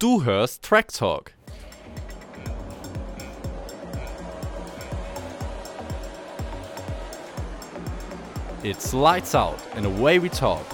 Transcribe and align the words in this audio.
Du 0.00 0.24
hörst 0.24 0.64
Track 0.64 0.92
Talk. 0.92 1.30
It's 8.64 8.92
lights 8.92 9.36
out 9.36 9.58
and 9.76 9.86
away 9.86 10.20
we 10.20 10.28
talk. 10.28 10.66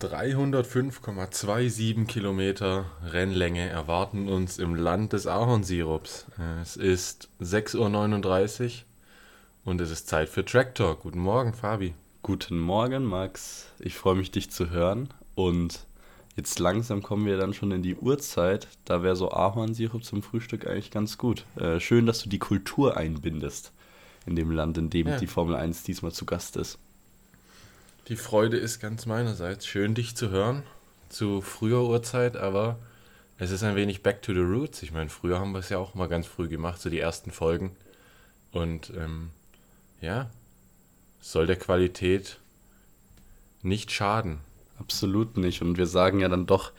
305,27 0.00 2.06
Kilometer 2.06 2.86
Rennlänge 3.04 3.68
erwarten 3.68 4.28
uns 4.28 4.58
im 4.58 4.74
Land 4.74 5.12
des 5.12 5.28
Ahornsirups. 5.28 6.26
Es 6.60 6.76
ist 6.76 7.28
6.39 7.40 8.64
Uhr 8.64 8.70
und 9.64 9.80
es 9.80 9.92
ist 9.92 10.08
Zeit 10.08 10.28
für 10.28 10.44
Track 10.44 10.74
Talk. 10.74 11.02
Guten 11.02 11.20
Morgen, 11.20 11.54
Fabi. 11.54 11.94
Guten 12.22 12.58
Morgen, 12.58 13.04
Max. 13.04 13.66
Ich 13.78 13.94
freue 13.94 14.16
mich, 14.16 14.32
dich 14.32 14.50
zu 14.50 14.70
hören. 14.70 15.14
Und 15.36 15.86
jetzt 16.36 16.58
langsam 16.58 17.02
kommen 17.02 17.26
wir 17.26 17.36
dann 17.36 17.54
schon 17.54 17.72
in 17.72 17.82
die 17.82 17.96
Uhrzeit. 17.96 18.68
Da 18.84 19.02
wäre 19.02 19.16
so 19.16 19.30
Ahornsirup 19.30 20.04
zum 20.04 20.22
Frühstück 20.22 20.66
eigentlich 20.66 20.90
ganz 20.90 21.18
gut. 21.18 21.44
Äh, 21.56 21.80
schön, 21.80 22.06
dass 22.06 22.22
du 22.22 22.28
die 22.28 22.38
Kultur 22.38 22.96
einbindest 22.96 23.72
in 24.26 24.36
dem 24.36 24.50
Land, 24.50 24.78
in 24.78 24.90
dem 24.90 25.08
ja. 25.08 25.18
die 25.18 25.26
Formel 25.26 25.56
1 25.56 25.82
diesmal 25.82 26.12
zu 26.12 26.26
Gast 26.26 26.56
ist. 26.56 26.78
Die 28.08 28.16
Freude 28.16 28.56
ist 28.56 28.80
ganz 28.80 29.06
meinerseits. 29.06 29.66
Schön, 29.66 29.94
dich 29.94 30.14
zu 30.14 30.30
hören 30.30 30.62
zu 31.08 31.40
früher 31.40 31.84
Uhrzeit, 31.84 32.36
aber 32.36 32.78
es 33.38 33.50
ist 33.50 33.62
ein 33.62 33.76
wenig 33.76 34.02
back 34.02 34.22
to 34.22 34.32
the 34.32 34.40
roots. 34.40 34.82
Ich 34.82 34.92
meine, 34.92 35.10
früher 35.10 35.38
haben 35.38 35.52
wir 35.52 35.60
es 35.60 35.68
ja 35.68 35.78
auch 35.78 35.94
mal 35.94 36.08
ganz 36.08 36.26
früh 36.26 36.48
gemacht, 36.48 36.80
so 36.80 36.90
die 36.90 37.00
ersten 37.00 37.30
Folgen. 37.30 37.76
Und 38.52 38.92
ähm, 38.96 39.30
ja, 40.00 40.30
soll 41.20 41.46
der 41.46 41.56
Qualität 41.56 42.38
nicht 43.62 43.92
schaden. 43.92 44.38
Absolut 44.78 45.36
nicht. 45.36 45.62
Und 45.62 45.78
wir 45.78 45.86
sagen 45.86 46.20
ja 46.20 46.28
dann 46.28 46.46
doch, 46.46 46.72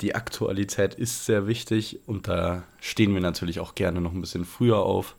die 0.00 0.14
Aktualität 0.14 0.94
ist 0.94 1.24
sehr 1.24 1.46
wichtig 1.46 2.00
und 2.06 2.26
da 2.26 2.64
stehen 2.80 3.14
wir 3.14 3.20
natürlich 3.20 3.60
auch 3.60 3.74
gerne 3.74 4.00
noch 4.00 4.12
ein 4.12 4.20
bisschen 4.20 4.44
früher 4.44 4.78
auf 4.78 5.16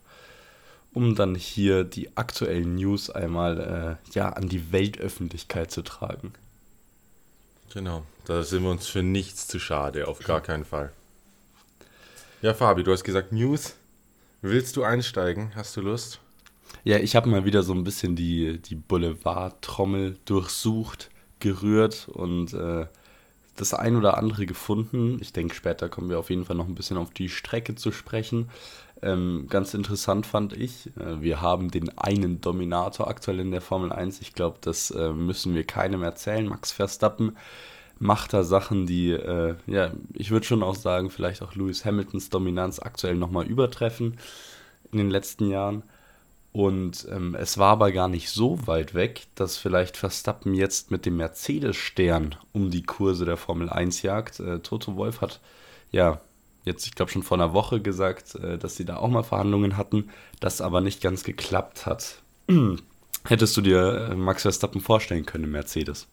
um 0.96 1.14
dann 1.14 1.34
hier 1.34 1.84
die 1.84 2.16
aktuellen 2.16 2.76
News 2.76 3.10
einmal 3.10 3.98
äh, 4.08 4.14
ja, 4.14 4.30
an 4.30 4.48
die 4.48 4.72
Weltöffentlichkeit 4.72 5.70
zu 5.70 5.82
tragen. 5.82 6.32
Genau, 7.74 8.06
da 8.24 8.42
sind 8.42 8.62
wir 8.62 8.70
uns 8.70 8.86
für 8.86 9.02
nichts 9.02 9.46
zu 9.46 9.58
schade, 9.58 10.08
auf 10.08 10.20
gar 10.20 10.40
keinen 10.40 10.64
Fall. 10.64 10.90
Ja, 12.40 12.54
Fabi, 12.54 12.82
du 12.82 12.92
hast 12.92 13.04
gesagt 13.04 13.30
News. 13.30 13.76
Willst 14.40 14.74
du 14.78 14.84
einsteigen? 14.84 15.52
Hast 15.54 15.76
du 15.76 15.82
Lust? 15.82 16.18
Ja, 16.82 16.96
ich 16.96 17.14
habe 17.14 17.28
mal 17.28 17.44
wieder 17.44 17.62
so 17.62 17.74
ein 17.74 17.84
bisschen 17.84 18.16
die, 18.16 18.58
die 18.58 18.74
Boulevard-Trommel 18.74 20.16
durchsucht, 20.24 21.10
gerührt 21.40 22.08
und 22.08 22.52
äh, 22.52 22.86
das 23.56 23.74
ein 23.74 23.96
oder 23.96 24.18
andere 24.18 24.46
gefunden. 24.46 25.18
Ich 25.20 25.32
denke, 25.32 25.54
später 25.54 25.88
kommen 25.88 26.10
wir 26.10 26.18
auf 26.18 26.30
jeden 26.30 26.44
Fall 26.44 26.56
noch 26.56 26.68
ein 26.68 26.74
bisschen 26.74 26.98
auf 26.98 27.10
die 27.12 27.28
Strecke 27.28 27.74
zu 27.74 27.90
sprechen. 27.92 28.50
Ähm, 29.02 29.46
ganz 29.48 29.74
interessant 29.74 30.26
fand 30.26 30.54
ich, 30.54 30.90
äh, 30.98 31.20
wir 31.20 31.40
haben 31.42 31.70
den 31.70 31.96
einen 31.98 32.40
Dominator 32.40 33.08
aktuell 33.08 33.40
in 33.40 33.50
der 33.50 33.60
Formel 33.60 33.92
1. 33.92 34.20
Ich 34.20 34.32
glaube, 34.32 34.58
das 34.60 34.90
äh, 34.90 35.12
müssen 35.12 35.54
wir 35.54 35.64
keinem 35.64 36.02
erzählen. 36.02 36.46
Max 36.46 36.72
Verstappen 36.72 37.36
macht 37.98 38.32
da 38.32 38.42
Sachen, 38.42 38.86
die, 38.86 39.10
äh, 39.10 39.56
ja, 39.66 39.92
ich 40.14 40.30
würde 40.30 40.46
schon 40.46 40.62
auch 40.62 40.74
sagen, 40.74 41.10
vielleicht 41.10 41.42
auch 41.42 41.54
Lewis 41.54 41.84
Hamiltons 41.84 42.30
Dominanz 42.30 42.78
aktuell 42.78 43.16
nochmal 43.16 43.46
übertreffen 43.46 44.18
in 44.92 44.98
den 44.98 45.10
letzten 45.10 45.48
Jahren. 45.50 45.82
Und 46.56 47.06
ähm, 47.10 47.34
es 47.34 47.58
war 47.58 47.72
aber 47.72 47.92
gar 47.92 48.08
nicht 48.08 48.30
so 48.30 48.66
weit 48.66 48.94
weg, 48.94 49.26
dass 49.34 49.58
vielleicht 49.58 49.98
Verstappen 49.98 50.54
jetzt 50.54 50.90
mit 50.90 51.04
dem 51.04 51.18
Mercedes-Stern 51.18 52.34
um 52.54 52.70
die 52.70 52.82
Kurse 52.82 53.26
der 53.26 53.36
Formel 53.36 53.68
1 53.68 54.00
jagt. 54.00 54.40
Äh, 54.40 54.60
Toto 54.60 54.96
Wolf 54.96 55.20
hat 55.20 55.40
ja 55.90 56.22
jetzt, 56.64 56.86
ich 56.86 56.94
glaube, 56.94 57.12
schon 57.12 57.22
vor 57.22 57.36
einer 57.36 57.52
Woche 57.52 57.82
gesagt, 57.82 58.36
äh, 58.36 58.56
dass 58.56 58.74
sie 58.74 58.86
da 58.86 58.96
auch 58.96 59.10
mal 59.10 59.22
Verhandlungen 59.22 59.76
hatten, 59.76 60.08
das 60.40 60.62
aber 60.62 60.80
nicht 60.80 61.02
ganz 61.02 61.24
geklappt 61.24 61.84
hat. 61.84 62.22
Hättest 63.24 63.54
du 63.58 63.60
dir 63.60 64.08
äh, 64.12 64.14
Max 64.14 64.40
Verstappen 64.40 64.80
vorstellen 64.80 65.26
können 65.26 65.50
Mercedes? 65.50 66.06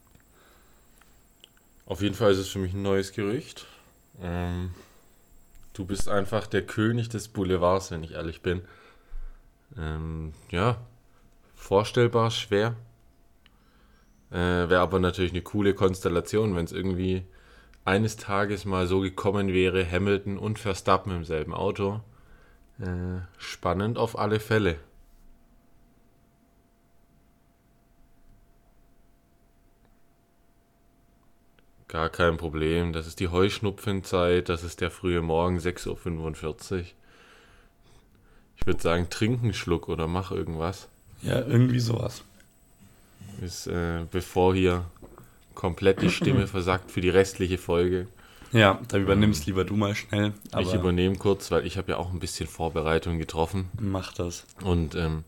Auf 1.85 2.01
jeden 2.01 2.15
Fall 2.15 2.33
ist 2.33 2.39
es 2.39 2.49
für 2.49 2.59
mich 2.59 2.73
ein 2.73 2.81
neues 2.81 3.13
Gerücht. 3.13 3.65
Ähm, 4.21 4.71
du 5.71 5.85
bist 5.85 6.09
einfach 6.09 6.47
der 6.47 6.63
König 6.63 7.07
des 7.07 7.29
Boulevards, 7.29 7.91
wenn 7.91 8.03
ich 8.03 8.11
ehrlich 8.11 8.41
bin. 8.41 8.63
Ähm, 9.77 10.33
ja, 10.49 10.77
vorstellbar, 11.55 12.31
schwer. 12.31 12.75
Äh, 14.31 14.35
Wäre 14.69 14.79
aber 14.79 14.99
natürlich 14.99 15.31
eine 15.31 15.41
coole 15.41 15.73
Konstellation, 15.73 16.55
wenn 16.55 16.65
es 16.65 16.71
irgendwie 16.71 17.25
eines 17.85 18.17
Tages 18.17 18.65
mal 18.65 18.87
so 18.87 19.01
gekommen 19.01 19.49
wäre, 19.49 19.89
Hamilton 19.89 20.37
und 20.37 20.59
Verstappen 20.59 21.11
im 21.15 21.23
selben 21.25 21.53
Auto. 21.53 22.01
Äh, 22.79 23.21
spannend 23.37 23.97
auf 23.97 24.17
alle 24.17 24.39
Fälle. 24.39 24.77
Gar 31.87 32.09
kein 32.09 32.37
Problem. 32.37 32.91
Das 32.91 33.05
ist 33.05 33.19
die 33.19 33.27
Heuschnupfenzeit, 33.27 34.49
das 34.49 34.63
ist 34.63 34.81
der 34.81 34.89
frühe 34.89 35.21
Morgen, 35.21 35.59
6.45 35.59 36.79
Uhr. 36.79 36.85
Ich 38.63 38.67
würde 38.67 38.81
sagen, 38.81 39.09
trink 39.09 39.43
einen 39.43 39.53
Schluck 39.53 39.89
oder 39.89 40.07
mach 40.07 40.31
irgendwas. 40.31 40.87
Ja, 41.21 41.41
irgendwie 41.41 41.81
sowas. 41.81 42.23
Ist, 43.41 43.67
äh, 43.67 44.05
bevor 44.09 44.55
hier 44.55 44.85
komplett 45.53 46.01
die 46.01 46.09
Stimme 46.09 46.47
versagt 46.47 46.89
für 46.89 47.01
die 47.01 47.09
restliche 47.09 47.57
Folge. 47.57 48.07
Ja, 48.53 48.79
da 48.87 48.97
übernimmst 48.97 49.41
ähm, 49.41 49.45
lieber 49.47 49.65
du 49.65 49.75
mal 49.75 49.95
schnell. 49.95 50.31
ich 50.57 50.73
übernehme 50.73 51.17
kurz, 51.17 51.51
weil 51.51 51.67
ich 51.67 51.77
habe 51.77 51.91
ja 51.91 51.97
auch 51.97 52.13
ein 52.13 52.21
bisschen 52.21 52.47
Vorbereitung 52.47 53.19
getroffen. 53.19 53.69
Mach 53.81 54.13
das. 54.13 54.45
Und 54.63 54.95
ähm, 54.95 55.25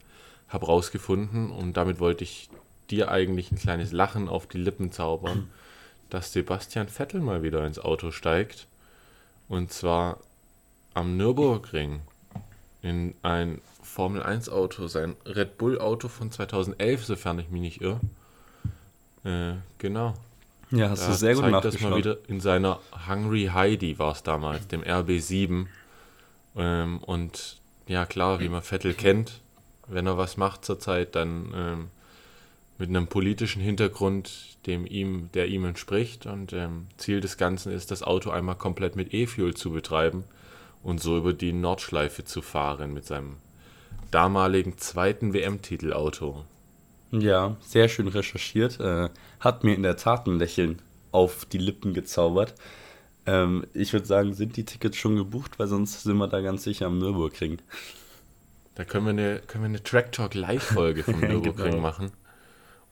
habe 0.47 0.67
rausgefunden, 0.67 1.51
und 1.51 1.75
damit 1.75 1.99
wollte 1.99 2.23
ich 2.23 2.47
dir 2.89 3.11
eigentlich 3.11 3.51
ein 3.51 3.57
kleines 3.57 3.91
Lachen 3.91 4.29
auf 4.29 4.47
die 4.47 4.59
Lippen 4.59 4.93
zaubern, 4.93 5.49
dass 6.09 6.31
Sebastian 6.31 6.87
Vettel 6.87 7.19
mal 7.19 7.43
wieder 7.43 7.67
ins 7.67 7.79
Auto 7.79 8.11
steigt. 8.11 8.65
Und 9.49 9.73
zwar 9.73 10.19
am 10.93 11.17
Nürburgring 11.17 11.99
in 12.85 13.15
ein 13.23 13.61
Formel 13.81 14.21
1 14.21 14.47
Auto, 14.49 14.85
sein 14.85 15.15
Red 15.25 15.57
Bull 15.57 15.79
Auto 15.79 16.07
von 16.07 16.31
2011, 16.31 17.03
sofern 17.05 17.39
ich 17.39 17.49
mich 17.49 17.61
nicht 17.61 17.81
irre. 17.81 17.99
Äh, 19.23 19.55
genau. 19.79 20.13
Ja, 20.69 20.91
hast 20.91 21.01
da 21.03 21.07
du 21.07 21.13
sehr 21.13 21.33
gut 21.33 21.43
zeigt 21.45 21.65
das 21.65 21.79
mal 21.81 21.97
wieder 21.97 22.17
in 22.27 22.39
seiner 22.39 22.79
Hungry 23.09 23.49
Heidi 23.51 23.97
war 23.97 24.11
es 24.11 24.21
damals, 24.21 24.67
dem 24.67 24.83
RB7. 24.83 25.65
Ähm, 26.55 26.99
und 26.99 27.57
ja, 27.87 28.05
klar, 28.05 28.39
wie 28.39 28.49
man 28.49 28.61
Vettel 28.61 28.93
kennt, 28.93 29.41
wenn 29.87 30.05
er 30.05 30.19
was 30.19 30.37
macht 30.37 30.63
zurzeit, 30.63 31.15
dann 31.15 31.51
ähm, 31.55 31.87
mit 32.77 32.89
einem 32.89 33.07
politischen 33.07 33.63
Hintergrund, 33.63 34.57
dem 34.67 34.85
ihm, 34.85 35.29
der 35.33 35.47
ihm 35.47 35.65
entspricht. 35.65 36.27
Und 36.27 36.53
ähm, 36.53 36.85
Ziel 36.97 37.19
des 37.19 37.37
Ganzen 37.37 37.71
ist, 37.71 37.89
das 37.89 38.03
Auto 38.03 38.29
einmal 38.29 38.55
komplett 38.55 38.95
mit 38.95 39.11
E-Fuel 39.11 39.55
zu 39.55 39.71
betreiben 39.71 40.23
und 40.85 41.01
so 41.01 41.17
über 41.17 41.33
die 41.33 41.51
Nordschleife 41.51 42.23
zu 42.25 42.43
fahren 42.43 42.93
mit 42.93 43.05
seinem 43.05 43.37
damaligen 44.11 44.77
zweiten 44.77 45.33
WM-Titelauto. 45.33 46.45
Ja, 47.11 47.57
sehr 47.59 47.89
schön 47.89 48.07
recherchiert. 48.07 48.79
Äh, 48.79 49.09
hat 49.39 49.63
mir 49.63 49.73
in 49.73 49.81
der 49.81 49.97
Tat 49.97 50.27
ein 50.27 50.37
Lächeln 50.37 50.81
auf 51.11 51.45
die 51.45 51.57
Lippen 51.57 51.95
gezaubert. 51.95 52.53
Ähm, 53.25 53.65
ich 53.73 53.93
würde 53.93 54.05
sagen, 54.05 54.35
sind 54.35 54.57
die 54.57 54.65
Tickets 54.65 54.95
schon 54.95 55.15
gebucht, 55.15 55.57
weil 55.57 55.67
sonst 55.67 56.03
sind 56.03 56.17
wir 56.17 56.27
da 56.27 56.41
ganz 56.41 56.63
sicher 56.63 56.85
am 56.85 56.99
Nürburgring. 56.99 57.57
Da 58.75 58.85
können 58.85 59.05
wir 59.05 59.11
eine, 59.11 59.39
können 59.39 59.63
wir 59.63 59.69
eine 59.69 59.83
Track 59.83 60.11
Talk 60.11 60.35
Live-Folge 60.35 61.03
vom 61.03 61.19
Nürburgring 61.19 61.71
genau. 61.71 61.81
machen. 61.81 62.11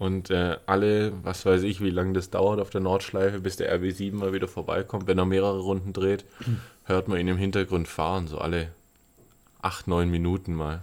Und 0.03 0.31
äh, 0.31 0.57
alle, 0.65 1.13
was 1.23 1.45
weiß 1.45 1.63
ich, 1.63 1.79
wie 1.79 1.89
lange 1.89 2.11
das 2.11 2.29
dauert 2.29 2.59
auf 2.59 2.69
der 2.69 2.81
Nordschleife, 2.81 3.39
bis 3.39 3.55
der 3.55 3.73
RB7 3.79 4.13
mal 4.13 4.33
wieder 4.33 4.49
vorbeikommt, 4.49 5.07
wenn 5.07 5.17
er 5.17 5.23
mehrere 5.23 5.59
Runden 5.59 5.93
dreht, 5.93 6.25
hört 6.83 7.07
man 7.07 7.19
ihn 7.19 7.29
im 7.29 7.37
Hintergrund 7.37 7.87
fahren, 7.87 8.27
so 8.27 8.37
alle 8.37 8.67
acht, 9.61 9.87
neun 9.87 10.11
Minuten 10.11 10.55
mal. 10.55 10.81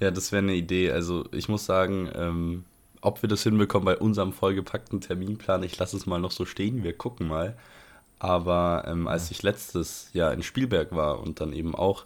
Ja, 0.00 0.10
das 0.10 0.32
wäre 0.32 0.42
eine 0.42 0.54
Idee. 0.54 0.90
Also 0.90 1.26
ich 1.32 1.50
muss 1.50 1.66
sagen, 1.66 2.08
ähm, 2.14 2.64
ob 3.02 3.20
wir 3.20 3.28
das 3.28 3.42
hinbekommen 3.42 3.84
bei 3.84 3.98
unserem 3.98 4.32
vollgepackten 4.32 5.02
Terminplan, 5.02 5.64
ich 5.64 5.76
lasse 5.76 5.98
es 5.98 6.06
mal 6.06 6.18
noch 6.18 6.32
so 6.32 6.46
stehen, 6.46 6.82
wir 6.82 6.94
gucken 6.94 7.28
mal. 7.28 7.54
Aber 8.20 8.84
ähm, 8.86 9.06
als 9.06 9.30
ich 9.30 9.42
letztes 9.42 10.08
Jahr 10.14 10.32
in 10.32 10.42
Spielberg 10.42 10.92
war 10.92 11.20
und 11.20 11.42
dann 11.42 11.52
eben 11.52 11.74
auch 11.74 12.04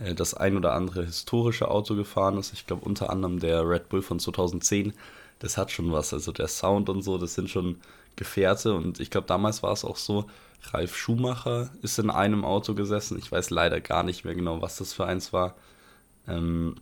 äh, 0.00 0.14
das 0.14 0.32
ein 0.32 0.56
oder 0.56 0.72
andere 0.72 1.04
historische 1.04 1.70
Auto 1.70 1.96
gefahren 1.96 2.38
ist, 2.38 2.54
ich 2.54 2.66
glaube 2.66 2.86
unter 2.86 3.10
anderem 3.10 3.40
der 3.40 3.68
Red 3.68 3.90
Bull 3.90 4.00
von 4.00 4.18
2010, 4.18 4.94
das 5.42 5.58
hat 5.58 5.70
schon 5.70 5.92
was. 5.92 6.12
Also 6.12 6.32
der 6.32 6.48
Sound 6.48 6.88
und 6.88 7.02
so, 7.02 7.18
das 7.18 7.34
sind 7.34 7.50
schon 7.50 7.80
Gefährte. 8.16 8.74
Und 8.74 9.00
ich 9.00 9.10
glaube, 9.10 9.26
damals 9.26 9.62
war 9.62 9.72
es 9.72 9.84
auch 9.84 9.96
so, 9.96 10.26
Ralf 10.72 10.96
Schumacher 10.96 11.70
ist 11.82 11.98
in 11.98 12.10
einem 12.10 12.44
Auto 12.44 12.74
gesessen. 12.74 13.18
Ich 13.18 13.30
weiß 13.30 13.50
leider 13.50 13.80
gar 13.80 14.02
nicht 14.02 14.24
mehr 14.24 14.34
genau, 14.34 14.62
was 14.62 14.76
das 14.76 14.92
für 14.92 15.06
eins 15.06 15.32
war. 15.32 15.54
Ähm, 16.28 16.76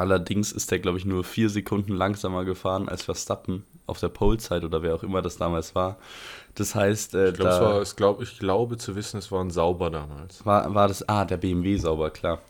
Allerdings 0.00 0.50
ist 0.50 0.72
er, 0.72 0.78
glaube 0.78 0.96
ich, 0.96 1.04
nur 1.04 1.24
vier 1.24 1.50
Sekunden 1.50 1.92
langsamer 1.92 2.46
gefahren 2.46 2.88
als 2.88 3.02
Verstappen 3.02 3.66
auf 3.86 4.00
der 4.00 4.08
Pole-Zeit 4.08 4.64
oder 4.64 4.80
wer 4.80 4.94
auch 4.94 5.02
immer 5.02 5.20
das 5.20 5.36
damals 5.36 5.74
war. 5.74 5.98
Das 6.54 6.74
heißt, 6.74 7.14
äh, 7.14 7.28
ich, 7.28 7.34
glaub, 7.34 7.48
da 7.50 7.60
war, 7.60 7.84
glaub, 7.96 8.22
ich 8.22 8.38
glaube 8.38 8.78
zu 8.78 8.96
wissen, 8.96 9.18
es 9.18 9.30
war 9.30 9.44
ein 9.44 9.50
Sauber 9.50 9.90
damals. 9.90 10.46
War, 10.46 10.74
war 10.74 10.88
das, 10.88 11.06
ah, 11.06 11.26
der 11.26 11.36
BMW 11.36 11.76
Sauber, 11.76 12.08
klar. 12.08 12.40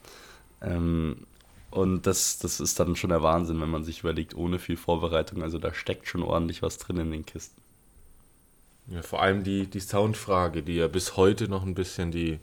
Ähm, 0.63 1.27
und 1.71 2.07
das, 2.07 2.39
das 2.39 2.61
ist 2.61 2.81
dann 2.81 2.97
schon 2.97 3.11
der 3.11 3.23
Wahnsinn, 3.23 3.61
wenn 3.61 3.71
man 3.71 3.85
sich 3.85 4.01
überlegt, 4.01 4.35
ohne 4.35 4.59
viel 4.59 4.77
Vorbereitung. 4.77 5.43
Also 5.43 5.59
da 5.59 5.73
steckt 5.73 6.09
schon 6.09 6.23
ordentlich 6.23 6.63
was 6.63 6.79
drin 6.79 6.99
in 6.99 7.11
den 7.13 7.27
Kisten. 7.27 7.61
Ja, 8.89 9.03
vor 9.03 9.23
allem 9.23 9.45
die, 9.45 9.67
die 9.67 9.81
Soundfrage, 9.81 10.63
die 10.63 10.75
ja 10.75 10.89
bis 10.89 11.17
heute 11.17 11.49
noch 11.49 11.63
ein 11.63 11.75
bisschen 11.75 12.11
die 12.11 12.41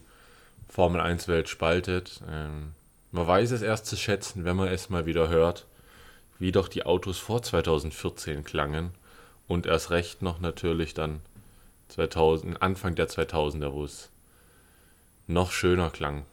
Formel 0.70 1.02
1-Welt 1.02 1.50
spaltet. 1.50 2.22
Ähm, 2.30 2.74
man 3.12 3.28
weiß 3.28 3.52
es 3.52 3.62
erst 3.62 3.86
zu 3.86 3.98
schätzen, 3.98 4.46
wenn 4.46 4.56
man 4.56 4.70
es 4.70 4.90
mal 4.90 5.06
wieder 5.06 5.28
hört, 5.28 5.66
wie 6.40 6.54
doch 6.54 6.70
die 6.70 6.86
Autos 6.86 7.18
vor 7.18 7.42
2014 7.42 8.46
klangen. 8.46 8.92
Und 9.48 9.66
erst 9.66 9.92
recht 9.92 10.22
noch 10.22 10.40
natürlich 10.40 10.94
dann 10.94 11.22
2000, 11.90 12.62
Anfang 12.62 12.96
der 12.96 13.10
2000er, 13.10 13.74
wo 13.74 13.84
es 13.84 14.10
noch 15.26 15.52
schöner 15.52 15.90
klang. 15.90 16.26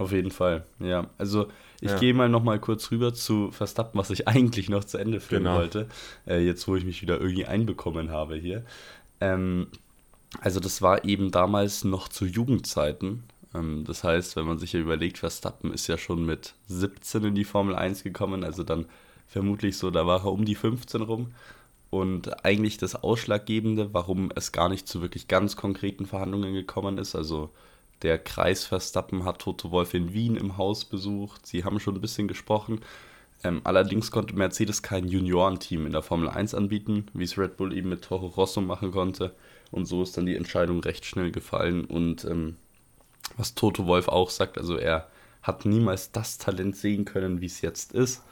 Auf 0.00 0.12
jeden 0.12 0.30
Fall, 0.30 0.64
ja. 0.78 1.10
Also 1.18 1.48
ich 1.82 1.90
ja. 1.90 1.98
gehe 1.98 2.14
mal 2.14 2.30
noch 2.30 2.42
mal 2.42 2.58
kurz 2.58 2.90
rüber 2.90 3.12
zu 3.12 3.50
Verstappen, 3.50 3.98
was 3.98 4.08
ich 4.08 4.26
eigentlich 4.28 4.70
noch 4.70 4.84
zu 4.84 4.96
Ende 4.96 5.20
führen 5.20 5.44
genau. 5.44 5.56
wollte. 5.56 5.88
Äh, 6.26 6.40
jetzt, 6.44 6.66
wo 6.66 6.74
ich 6.74 6.86
mich 6.86 7.02
wieder 7.02 7.20
irgendwie 7.20 7.44
einbekommen 7.44 8.10
habe 8.10 8.36
hier. 8.36 8.64
Ähm, 9.20 9.66
also 10.40 10.58
das 10.58 10.80
war 10.80 11.04
eben 11.04 11.30
damals 11.30 11.84
noch 11.84 12.08
zu 12.08 12.24
Jugendzeiten. 12.24 13.24
Ähm, 13.54 13.84
das 13.84 14.02
heißt, 14.02 14.36
wenn 14.36 14.46
man 14.46 14.58
sich 14.58 14.72
ja 14.72 14.80
überlegt, 14.80 15.18
Verstappen 15.18 15.70
ist 15.70 15.86
ja 15.86 15.98
schon 15.98 16.24
mit 16.24 16.54
17 16.68 17.24
in 17.24 17.34
die 17.34 17.44
Formel 17.44 17.74
1 17.74 18.02
gekommen, 18.02 18.42
also 18.42 18.62
dann 18.62 18.86
vermutlich 19.28 19.76
so, 19.76 19.90
da 19.90 20.06
war 20.06 20.20
er 20.20 20.32
um 20.32 20.46
die 20.46 20.54
15 20.54 21.02
rum. 21.02 21.32
Und 21.90 22.42
eigentlich 22.46 22.78
das 22.78 22.94
Ausschlaggebende, 22.94 23.92
warum 23.92 24.30
es 24.34 24.52
gar 24.52 24.70
nicht 24.70 24.88
zu 24.88 25.02
wirklich 25.02 25.28
ganz 25.28 25.56
konkreten 25.56 26.06
Verhandlungen 26.06 26.54
gekommen 26.54 26.96
ist, 26.96 27.14
also 27.14 27.50
der 28.02 28.18
Kreis 28.18 28.64
Verstappen 28.64 29.24
hat 29.24 29.40
Toto 29.40 29.70
Wolf 29.70 29.94
in 29.94 30.12
Wien 30.12 30.36
im 30.36 30.56
Haus 30.56 30.84
besucht. 30.84 31.46
Sie 31.46 31.64
haben 31.64 31.80
schon 31.80 31.94
ein 31.94 32.00
bisschen 32.00 32.28
gesprochen. 32.28 32.80
Ähm, 33.42 33.60
allerdings 33.64 34.10
konnte 34.10 34.34
Mercedes 34.34 34.82
kein 34.82 35.08
Juniorenteam 35.08 35.86
in 35.86 35.92
der 35.92 36.02
Formel 36.02 36.28
1 36.28 36.54
anbieten, 36.54 37.06
wie 37.14 37.24
es 37.24 37.38
Red 37.38 37.56
Bull 37.56 37.76
eben 37.76 37.88
mit 37.88 38.02
Toro 38.02 38.26
Rosso 38.26 38.60
machen 38.60 38.90
konnte. 38.90 39.34
Und 39.70 39.86
so 39.86 40.02
ist 40.02 40.16
dann 40.16 40.26
die 40.26 40.36
Entscheidung 40.36 40.80
recht 40.80 41.04
schnell 41.04 41.30
gefallen. 41.30 41.84
Und 41.84 42.24
ähm, 42.24 42.56
was 43.36 43.54
Toto 43.54 43.86
Wolf 43.86 44.08
auch 44.08 44.30
sagt, 44.30 44.58
also 44.58 44.76
er 44.76 45.08
hat 45.42 45.64
niemals 45.64 46.12
das 46.12 46.38
Talent 46.38 46.76
sehen 46.76 47.04
können, 47.04 47.40
wie 47.40 47.46
es 47.46 47.62
jetzt 47.62 47.92
ist. 47.92 48.22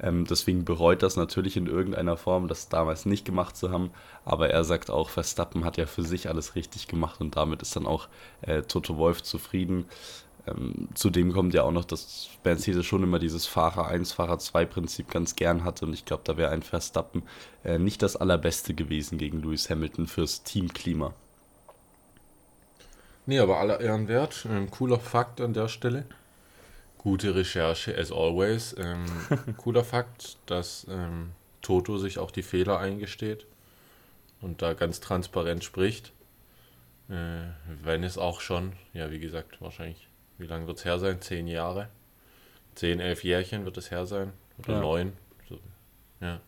Ähm, 0.00 0.26
deswegen 0.26 0.64
bereut 0.64 1.02
das 1.02 1.16
natürlich 1.16 1.56
in 1.56 1.66
irgendeiner 1.66 2.16
Form, 2.16 2.48
das 2.48 2.68
damals 2.68 3.06
nicht 3.06 3.24
gemacht 3.24 3.56
zu 3.56 3.70
haben. 3.70 3.90
Aber 4.24 4.50
er 4.50 4.64
sagt 4.64 4.90
auch, 4.90 5.10
Verstappen 5.10 5.64
hat 5.64 5.76
ja 5.76 5.86
für 5.86 6.02
sich 6.02 6.28
alles 6.28 6.54
richtig 6.54 6.88
gemacht 6.88 7.20
und 7.20 7.36
damit 7.36 7.62
ist 7.62 7.76
dann 7.76 7.86
auch 7.86 8.08
äh, 8.42 8.62
Toto 8.62 8.96
Wolf 8.96 9.22
zufrieden. 9.22 9.86
Ähm, 10.46 10.88
zudem 10.94 11.32
kommt 11.32 11.54
ja 11.54 11.62
auch 11.62 11.72
noch, 11.72 11.84
dass 11.84 12.28
Mercedes 12.44 12.86
schon 12.86 13.02
immer 13.02 13.18
dieses 13.18 13.46
Fahrer 13.46 13.88
1, 13.88 14.12
Fahrer 14.12 14.38
2 14.38 14.64
Prinzip 14.66 15.10
ganz 15.10 15.36
gern 15.36 15.64
hatte 15.64 15.86
und 15.86 15.92
ich 15.92 16.04
glaube, 16.04 16.22
da 16.24 16.36
wäre 16.36 16.50
ein 16.50 16.62
Verstappen 16.62 17.22
äh, 17.64 17.78
nicht 17.78 18.02
das 18.02 18.16
allerbeste 18.16 18.74
gewesen 18.74 19.18
gegen 19.18 19.42
Lewis 19.42 19.70
Hamilton 19.70 20.06
fürs 20.06 20.42
Teamklima. 20.42 21.14
Nee, 23.26 23.40
aber 23.40 23.58
aller 23.58 23.80
Ehren 23.80 24.06
wert. 24.06 24.46
Ein 24.48 24.70
cooler 24.70 25.00
Fakt 25.00 25.40
an 25.40 25.52
der 25.52 25.66
Stelle. 25.66 26.04
Gute 27.06 27.36
Recherche, 27.36 27.96
as 27.96 28.10
always. 28.10 28.74
Ähm, 28.76 29.06
cooler 29.58 29.84
Fakt, 29.84 30.38
dass 30.46 30.88
ähm, 30.90 31.30
Toto 31.62 31.98
sich 31.98 32.18
auch 32.18 32.32
die 32.32 32.42
Fehler 32.42 32.80
eingesteht 32.80 33.46
und 34.40 34.60
da 34.60 34.72
ganz 34.74 34.98
transparent 34.98 35.62
spricht. 35.62 36.12
Äh, 37.08 37.44
wenn 37.84 38.02
es 38.02 38.18
auch 38.18 38.40
schon, 38.40 38.72
ja, 38.92 39.12
wie 39.12 39.20
gesagt, 39.20 39.60
wahrscheinlich, 39.60 40.08
wie 40.38 40.48
lange 40.48 40.66
wird 40.66 40.78
es 40.78 40.84
her 40.84 40.98
sein? 40.98 41.20
Zehn 41.20 41.46
Jahre? 41.46 41.90
Zehn, 42.74 42.98
elf 42.98 43.22
Jährchen 43.22 43.64
wird 43.64 43.78
es 43.78 43.92
her 43.92 44.04
sein? 44.04 44.32
Oder 44.58 44.72
ja. 44.72 44.80
neun? 44.80 45.12
So, 45.48 45.60
ja. 46.20 46.40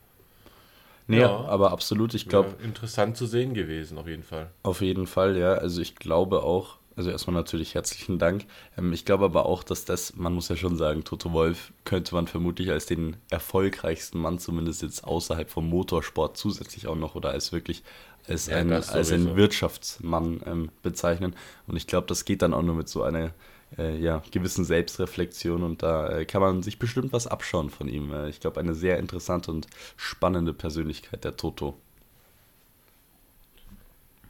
Nee, 1.06 1.20
ja, 1.20 1.36
aber 1.36 1.70
absolut, 1.70 2.14
ich 2.14 2.28
glaube. 2.28 2.60
Interessant 2.64 3.16
zu 3.16 3.26
sehen 3.26 3.54
gewesen, 3.54 3.96
auf 3.96 4.08
jeden 4.08 4.24
Fall. 4.24 4.50
Auf 4.64 4.80
jeden 4.80 5.06
Fall, 5.06 5.36
ja. 5.36 5.52
Also 5.52 5.80
ich 5.80 5.94
glaube 5.94 6.42
auch, 6.42 6.78
also 6.98 7.10
erstmal 7.10 7.34
natürlich 7.34 7.74
herzlichen 7.74 8.18
Dank. 8.18 8.44
Ähm, 8.76 8.92
ich 8.92 9.04
glaube 9.04 9.24
aber 9.24 9.46
auch, 9.46 9.62
dass 9.62 9.84
das, 9.84 10.16
man 10.16 10.34
muss 10.34 10.48
ja 10.48 10.56
schon 10.56 10.76
sagen, 10.76 11.04
Toto 11.04 11.32
Wolf 11.32 11.72
könnte 11.84 12.14
man 12.14 12.26
vermutlich 12.26 12.70
als 12.70 12.86
den 12.86 13.16
erfolgreichsten 13.30 14.18
Mann, 14.18 14.40
zumindest 14.40 14.82
jetzt 14.82 15.04
außerhalb 15.04 15.48
vom 15.48 15.68
Motorsport, 15.70 16.36
zusätzlich 16.36 16.88
auch 16.88 16.96
noch 16.96 17.14
oder 17.14 17.30
als 17.30 17.52
wirklich 17.52 17.84
als, 18.26 18.46
ja, 18.46 18.56
ein, 18.56 18.72
als 18.72 19.12
ein 19.12 19.36
Wirtschaftsmann 19.36 20.40
ähm, 20.44 20.70
bezeichnen. 20.82 21.36
Und 21.68 21.76
ich 21.76 21.86
glaube, 21.86 22.08
das 22.08 22.24
geht 22.24 22.42
dann 22.42 22.52
auch 22.52 22.62
nur 22.62 22.74
mit 22.74 22.88
so 22.88 23.04
einer 23.04 23.32
äh, 23.78 23.96
ja, 23.96 24.20
gewissen 24.32 24.64
Selbstreflexion 24.64 25.62
und 25.62 25.84
da 25.84 26.08
äh, 26.08 26.24
kann 26.24 26.42
man 26.42 26.64
sich 26.64 26.80
bestimmt 26.80 27.12
was 27.12 27.28
abschauen 27.28 27.70
von 27.70 27.88
ihm. 27.88 28.12
Äh, 28.12 28.28
ich 28.28 28.40
glaube, 28.40 28.58
eine 28.58 28.74
sehr 28.74 28.98
interessante 28.98 29.52
und 29.52 29.68
spannende 29.96 30.52
Persönlichkeit, 30.52 31.22
der 31.22 31.36
Toto. 31.36 31.78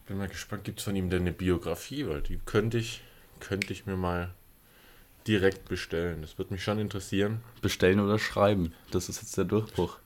Bin 0.09 0.17
mal 0.17 0.29
gespannt, 0.29 0.65
gibt 0.65 0.79
es 0.79 0.85
von 0.87 0.97
ihm 0.97 1.11
denn 1.11 1.21
eine 1.21 1.33
Biografie? 1.33 2.09
Weil 2.09 2.23
die 2.23 2.39
könnte 2.39 2.79
ich, 2.79 3.03
könnte 3.41 3.75
ich 3.75 3.85
mir 3.85 3.97
mal 3.97 4.31
direkt 5.27 5.69
bestellen. 5.69 6.23
Das 6.23 6.39
würde 6.39 6.55
mich 6.55 6.65
schon 6.65 6.79
interessieren. 6.79 7.43
Bestellen 7.61 8.01
oder 8.01 8.19
schreiben? 8.19 8.73
Das 8.91 9.11
ist 9.11 9.21
jetzt 9.21 9.37
der 9.37 9.45
Durchbruch. 9.45 9.99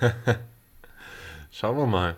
Schauen 1.50 1.78
wir 1.78 1.86
mal. 1.86 2.16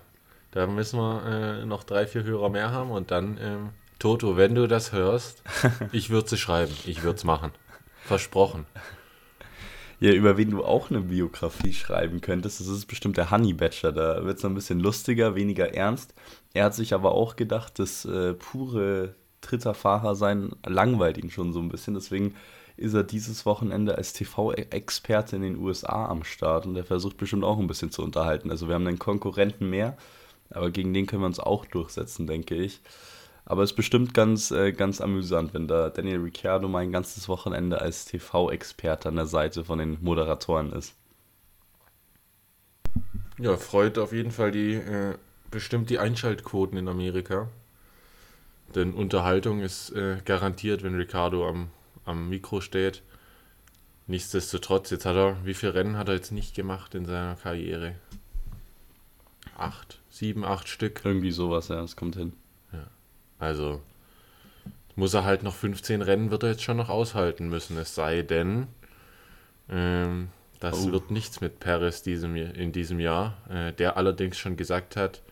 Da 0.50 0.66
müssen 0.66 0.98
wir 0.98 1.60
äh, 1.62 1.64
noch 1.64 1.84
drei, 1.84 2.08
vier 2.08 2.24
Hörer 2.24 2.48
mehr 2.48 2.72
haben 2.72 2.90
und 2.90 3.12
dann, 3.12 3.38
ähm, 3.40 3.68
Toto, 4.00 4.36
wenn 4.36 4.56
du 4.56 4.66
das 4.66 4.90
hörst, 4.90 5.44
ich 5.92 6.10
würde 6.10 6.34
es 6.34 6.40
schreiben. 6.40 6.74
Ich 6.86 7.04
würde 7.04 7.18
es 7.18 7.24
machen. 7.24 7.52
Versprochen. 8.02 8.66
Ja, 10.00 10.12
über 10.12 10.38
wen 10.38 10.50
du 10.50 10.64
auch 10.64 10.88
eine 10.90 11.02
Biografie 11.02 11.74
schreiben 11.74 12.22
könntest, 12.22 12.58
das 12.58 12.68
ist 12.68 12.86
bestimmt 12.86 13.18
der 13.18 13.30
Honey 13.30 13.52
Badger. 13.52 13.92
Da 13.92 14.24
wird 14.24 14.38
es 14.38 14.44
ein 14.46 14.54
bisschen 14.54 14.80
lustiger, 14.80 15.34
weniger 15.34 15.74
ernst. 15.74 16.14
Er 16.54 16.64
hat 16.64 16.74
sich 16.74 16.94
aber 16.94 17.12
auch 17.12 17.36
gedacht, 17.36 17.78
das 17.78 18.06
äh, 18.06 18.32
pure 18.32 19.14
dritter 19.42 19.74
Fahrer 19.74 20.14
sein 20.16 20.52
langweilt 20.66 21.18
ihn 21.18 21.30
schon 21.30 21.52
so 21.52 21.60
ein 21.60 21.68
bisschen. 21.68 21.94
Deswegen 21.94 22.34
ist 22.78 22.94
er 22.94 23.04
dieses 23.04 23.44
Wochenende 23.44 23.96
als 23.96 24.14
TV-Experte 24.14 25.36
in 25.36 25.42
den 25.42 25.58
USA 25.58 26.06
am 26.06 26.24
Start 26.24 26.64
und 26.64 26.76
er 26.76 26.84
versucht 26.84 27.18
bestimmt 27.18 27.44
auch 27.44 27.58
ein 27.58 27.66
bisschen 27.66 27.90
zu 27.90 28.02
unterhalten. 28.02 28.50
Also 28.50 28.68
wir 28.68 28.76
haben 28.76 28.86
einen 28.86 28.98
Konkurrenten 28.98 29.68
mehr, 29.68 29.98
aber 30.48 30.70
gegen 30.70 30.94
den 30.94 31.06
können 31.06 31.22
wir 31.22 31.26
uns 31.26 31.40
auch 31.40 31.66
durchsetzen, 31.66 32.26
denke 32.26 32.54
ich. 32.54 32.80
Aber 33.44 33.62
es 33.62 33.70
ist 33.70 33.76
bestimmt 33.76 34.14
ganz, 34.14 34.50
äh, 34.50 34.72
ganz 34.72 35.00
amüsant, 35.00 35.54
wenn 35.54 35.66
da 35.66 35.90
Daniel 35.90 36.20
Ricciardo 36.20 36.68
mal 36.68 36.80
ein 36.80 36.92
ganzes 36.92 37.28
Wochenende 37.28 37.80
als 37.80 38.04
TV-Experte 38.04 39.08
an 39.08 39.16
der 39.16 39.26
Seite 39.26 39.64
von 39.64 39.78
den 39.78 39.98
Moderatoren 40.00 40.72
ist. 40.72 40.94
Ja, 43.38 43.56
freut 43.56 43.98
auf 43.98 44.12
jeden 44.12 44.30
Fall 44.30 44.50
die 44.52 44.74
äh, 44.74 45.14
bestimmt 45.50 45.90
die 45.90 45.98
Einschaltquoten 45.98 46.78
in 46.78 46.88
Amerika. 46.88 47.48
Denn 48.74 48.94
Unterhaltung 48.94 49.60
ist 49.60 49.90
äh, 49.90 50.18
garantiert, 50.24 50.82
wenn 50.82 50.94
Ricardo 50.94 51.48
am, 51.48 51.70
am 52.04 52.28
Mikro 52.28 52.60
steht. 52.60 53.02
Nichtsdestotrotz, 54.06 54.90
jetzt 54.90 55.06
hat 55.06 55.16
er, 55.16 55.44
wie 55.44 55.54
viele 55.54 55.74
Rennen 55.74 55.96
hat 55.96 56.08
er 56.08 56.14
jetzt 56.14 56.32
nicht 56.32 56.54
gemacht 56.54 56.94
in 56.94 57.04
seiner 57.04 57.36
Karriere? 57.36 57.96
Acht, 59.56 60.00
sieben, 60.08 60.44
acht 60.44 60.68
Stück. 60.68 61.00
Irgendwie 61.04 61.32
sowas, 61.32 61.68
ja, 61.68 61.76
das 61.76 61.96
kommt 61.96 62.16
hin. 62.16 62.32
Also 63.40 63.80
muss 64.94 65.14
er 65.14 65.24
halt 65.24 65.42
noch 65.42 65.54
15 65.54 66.02
Rennen, 66.02 66.30
wird 66.30 66.42
er 66.42 66.50
jetzt 66.50 66.62
schon 66.62 66.76
noch 66.76 66.88
aushalten 66.90 67.48
müssen. 67.48 67.76
Es 67.78 67.94
sei 67.94 68.22
denn, 68.22 68.66
ähm, 69.68 70.28
das 70.60 70.86
oh. 70.86 70.92
wird 70.92 71.10
nichts 71.10 71.40
mit 71.40 71.58
Perez 71.58 72.02
diesem, 72.02 72.36
in 72.36 72.72
diesem 72.72 73.00
Jahr. 73.00 73.38
Äh, 73.48 73.72
der 73.72 73.96
allerdings 73.96 74.38
schon 74.38 74.56
gesagt 74.56 74.96
hat, 74.96 75.22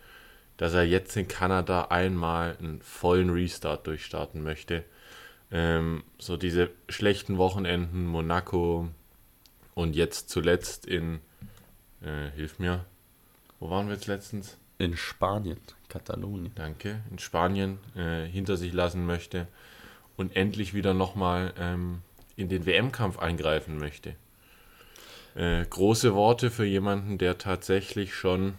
dass 0.56 0.74
er 0.74 0.84
jetzt 0.84 1.16
in 1.16 1.28
Kanada 1.28 1.86
einmal 1.90 2.56
einen 2.58 2.80
vollen 2.82 3.30
Restart 3.30 3.86
durchstarten 3.86 4.42
möchte. 4.42 4.84
Ähm, 5.50 6.02
so 6.18 6.36
diese 6.36 6.70
schlechten 6.88 7.38
Wochenenden, 7.38 8.06
Monaco 8.06 8.88
und 9.74 9.94
jetzt 9.94 10.30
zuletzt 10.30 10.86
in, 10.86 11.20
äh, 12.02 12.30
hilf 12.34 12.58
mir, 12.58 12.84
wo 13.60 13.70
waren 13.70 13.86
wir 13.86 13.94
jetzt 13.94 14.06
letztens? 14.06 14.56
In 14.78 14.96
Spanien, 14.96 15.58
Katalonien. 15.88 16.52
Danke, 16.54 17.02
in 17.10 17.18
Spanien 17.18 17.78
äh, 17.96 18.26
hinter 18.26 18.56
sich 18.56 18.72
lassen 18.72 19.06
möchte 19.06 19.48
und 20.16 20.36
endlich 20.36 20.72
wieder 20.72 20.94
nochmal 20.94 21.52
ähm, 21.58 22.02
in 22.36 22.48
den 22.48 22.64
WM-Kampf 22.64 23.18
eingreifen 23.18 23.78
möchte. 23.78 24.14
Äh, 25.34 25.64
große 25.66 26.14
Worte 26.14 26.50
für 26.50 26.64
jemanden, 26.64 27.18
der 27.18 27.38
tatsächlich 27.38 28.14
schon 28.14 28.54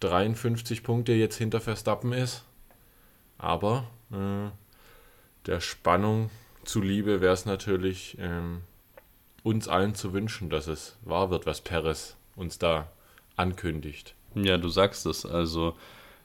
53 0.00 0.82
Punkte 0.82 1.12
jetzt 1.12 1.36
hinter 1.36 1.60
Verstappen 1.60 2.12
ist. 2.12 2.44
Aber 3.38 3.88
äh, 4.10 4.50
der 5.46 5.60
Spannung 5.60 6.30
zuliebe 6.64 7.20
wäre 7.20 7.34
es 7.34 7.46
natürlich 7.46 8.16
ähm, 8.20 8.62
uns 9.44 9.68
allen 9.68 9.94
zu 9.94 10.12
wünschen, 10.12 10.50
dass 10.50 10.66
es 10.66 10.96
wahr 11.02 11.30
wird, 11.30 11.46
was 11.46 11.60
Perez 11.60 12.16
uns 12.34 12.58
da 12.58 12.90
ankündigt. 13.36 14.14
Ja, 14.44 14.58
du 14.58 14.68
sagst 14.68 15.06
es. 15.06 15.26
Also 15.26 15.76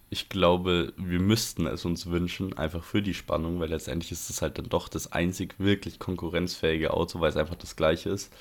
ich 0.09 0.29
glaube, 0.29 0.93
wir 0.97 1.19
müssten 1.19 1.65
es 1.65 1.85
uns 1.85 2.05
wünschen, 2.07 2.55
einfach 2.57 2.83
für 2.83 3.01
die 3.01 3.13
Spannung, 3.15 3.59
weil 3.59 3.69
letztendlich 3.69 4.11
ist 4.11 4.29
es 4.29 4.41
halt 4.41 4.57
dann 4.59 4.69
doch 4.69 4.87
das 4.87 5.11
einzig 5.11 5.55
wirklich 5.57 5.99
konkurrenzfähige 5.99 6.93
Auto, 6.93 7.19
weil 7.19 7.29
es 7.29 7.37
einfach 7.37 7.55
das 7.55 7.75
gleiche 7.75 8.11
ist, 8.11 8.31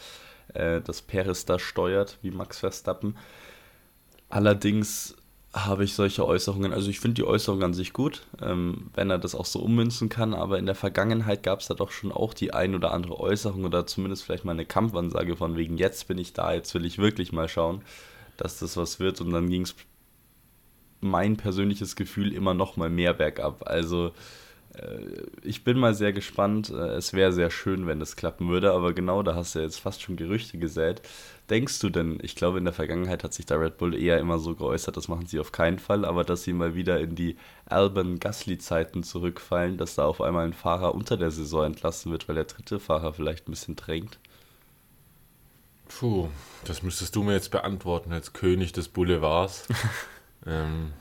äh, 0.55 0.81
das 0.83 1.03
Perez 1.03 1.47
da 1.47 1.59
steuert 1.59 2.19
wie 2.23 2.31
Max 2.31 2.59
Verstappen. 2.59 3.17
Allerdings 4.29 5.17
habe 5.55 5.85
ich 5.85 5.95
solche 5.95 6.27
Äußerungen, 6.27 6.73
also 6.73 6.89
ich 6.89 7.01
finde 7.01 7.17
die 7.17 7.25
Äußerung 7.25 7.63
an 7.63 7.75
sich 7.75 7.93
gut, 7.93 8.27
ähm, 8.41 8.91
wenn 8.95 9.11
er 9.11 9.19
das 9.19 9.35
auch 9.35 9.45
so 9.45 9.61
ummünzen 9.61 10.09
kann, 10.09 10.33
aber 10.33 10.59
in 10.59 10.67
der 10.67 10.75
Vergangenheit 10.75 11.43
gab 11.43 11.61
es 11.61 11.67
da 11.67 11.75
doch 11.75 11.91
schon 11.91 12.11
auch 12.11 12.33
die 12.33 12.55
ein 12.55 12.75
oder 12.75 12.93
andere 12.93 13.21
Äußerung 13.21 13.65
oder 13.65 13.87
zumindest 13.87 14.25
vielleicht 14.25 14.45
mal 14.47 14.53
eine 14.53 14.65
Kampfansage 14.65 15.37
von 15.37 15.57
wegen, 15.57 15.77
jetzt 15.77 16.09
bin 16.09 16.17
ich 16.17 16.33
da, 16.33 16.55
jetzt 16.55 16.75
will 16.75 16.87
ich 16.87 16.99
wirklich 16.99 17.33
mal 17.33 17.49
schauen, 17.49 17.83
dass 18.43 18.59
das 18.59 18.77
was 18.77 19.01
wird 19.01 19.21
und 19.21 19.31
dann 19.31 19.49
ging 19.49 19.63
es 19.63 19.75
mein 21.01 21.37
persönliches 21.37 21.97
Gefühl 21.97 22.33
immer 22.33 22.55
noch 22.55 22.77
mal 22.77 22.91
mehr 22.91 23.15
bergab. 23.15 23.65
Also 23.67 24.13
äh, 24.75 25.27
ich 25.43 25.65
bin 25.65 25.79
mal 25.79 25.95
sehr 25.95 26.13
gespannt. 26.13 26.71
Äh, 26.71 26.95
es 26.95 27.13
wäre 27.13 27.33
sehr 27.33 27.51
schön, 27.51 27.87
wenn 27.87 28.01
das 28.01 28.17
klappen 28.17 28.49
würde, 28.49 28.73
aber 28.73 28.93
genau, 28.93 29.23
da 29.23 29.35
hast 29.35 29.55
du 29.55 29.61
jetzt 29.61 29.81
fast 29.81 30.03
schon 30.03 30.17
Gerüchte 30.17 30.59
gesät. 30.59 31.03
Denkst 31.51 31.81
du 31.81 31.91
denn, 31.91 32.19
ich 32.23 32.37
glaube, 32.37 32.59
in 32.59 32.65
der 32.65 32.73
Vergangenheit 32.73 33.25
hat 33.25 33.35
sich 33.35 33.47
da 33.47 33.57
Red 33.57 33.79
Bull 33.79 33.95
eher 33.95 34.19
immer 34.19 34.39
so 34.39 34.55
geäußert, 34.55 34.97
das 34.97 35.09
machen 35.09 35.27
sie 35.27 35.41
auf 35.41 35.53
keinen 35.53 35.79
Fall, 35.79 36.05
aber 36.05 36.25
dass 36.25 36.45
sie 36.45 36.53
mal 36.53 36.75
wieder 36.75 37.01
in 37.01 37.15
die 37.15 37.37
Alban-Gasly-Zeiten 37.67 39.03
zurückfallen, 39.03 39.77
dass 39.77 39.97
da 39.97 40.05
auf 40.07 40.21
einmal 40.21 40.47
ein 40.47 40.53
Fahrer 40.55 40.95
unter 40.95 41.17
der 41.17 41.31
Saison 41.31 41.65
entlassen 41.67 42.13
wird, 42.13 42.29
weil 42.29 42.37
der 42.37 42.45
dritte 42.45 42.81
Fahrer 42.81 43.13
vielleicht 43.13 43.49
ein 43.49 43.53
bisschen 43.53 43.77
drängt? 43.77 44.19
Puh, 45.99 46.29
das 46.65 46.83
müsstest 46.83 47.15
du 47.17 47.23
mir 47.23 47.35
jetzt 47.35 47.51
beantworten 47.51 48.13
als 48.13 48.33
König 48.33 48.73
des 48.73 48.89
Boulevards. 48.89 49.69
Ähm, 50.45 50.93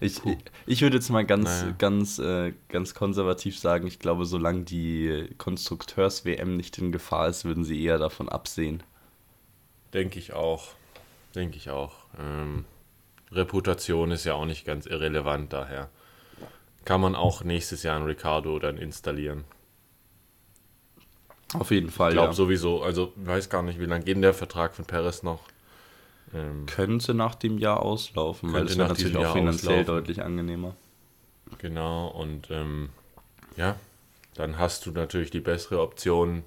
ich, 0.00 0.20
ich 0.66 0.82
würde 0.82 0.96
jetzt 0.96 1.10
mal 1.10 1.24
ganz, 1.24 1.48
naja. 1.48 1.74
ganz, 1.78 2.18
äh, 2.18 2.52
ganz 2.68 2.92
konservativ 2.92 3.56
sagen, 3.56 3.86
ich 3.86 4.00
glaube, 4.00 4.26
solange 4.26 4.62
die 4.62 5.28
Konstrukteurs-WM 5.38 6.56
nicht 6.56 6.78
in 6.78 6.90
Gefahr 6.90 7.28
ist, 7.28 7.44
würden 7.44 7.62
sie 7.62 7.80
eher 7.80 7.98
davon 7.98 8.28
absehen. 8.28 8.82
Denke 9.94 10.18
ich 10.18 10.32
auch. 10.32 10.72
Denke 11.36 11.56
ich 11.56 11.70
auch. 11.70 11.94
Ähm, 12.18 12.64
Reputation 13.30 14.10
ist 14.10 14.24
ja 14.24 14.34
auch 14.34 14.46
nicht 14.46 14.64
ganz 14.64 14.86
irrelevant, 14.86 15.52
daher 15.52 15.88
kann 16.84 17.00
man 17.00 17.14
auch 17.14 17.44
nächstes 17.44 17.82
Jahr 17.82 17.96
einen 17.96 18.06
Ricardo 18.06 18.58
dann 18.58 18.78
installieren. 18.78 19.44
Auf 21.54 21.70
jeden 21.70 21.90
Fall. 21.90 22.10
Ich 22.10 22.14
glaube 22.14 22.28
ja. 22.28 22.34
sowieso, 22.34 22.82
also 22.82 23.12
weiß 23.16 23.48
gar 23.48 23.62
nicht, 23.62 23.80
wie 23.80 23.86
lange 23.86 24.04
geht 24.04 24.22
der 24.22 24.34
Vertrag 24.34 24.74
von 24.74 24.84
Perez 24.84 25.22
noch? 25.22 25.40
Ähm, 26.34 26.66
könnte 26.66 27.14
nach 27.14 27.34
dem 27.34 27.58
Jahr 27.58 27.82
auslaufen, 27.82 28.52
weil 28.52 28.66
es 28.66 28.76
wäre 28.76 28.88
natürlich 28.88 29.16
auch 29.16 29.32
finanziell 29.32 29.80
auslaufen. 29.80 29.86
deutlich 29.86 30.22
angenehmer. 30.22 30.76
Genau, 31.58 32.08
und 32.08 32.50
ähm, 32.50 32.90
ja, 33.56 33.76
dann 34.34 34.58
hast 34.58 34.84
du 34.84 34.90
natürlich 34.90 35.30
die 35.30 35.40
bessere 35.40 35.80
Option 35.80 36.44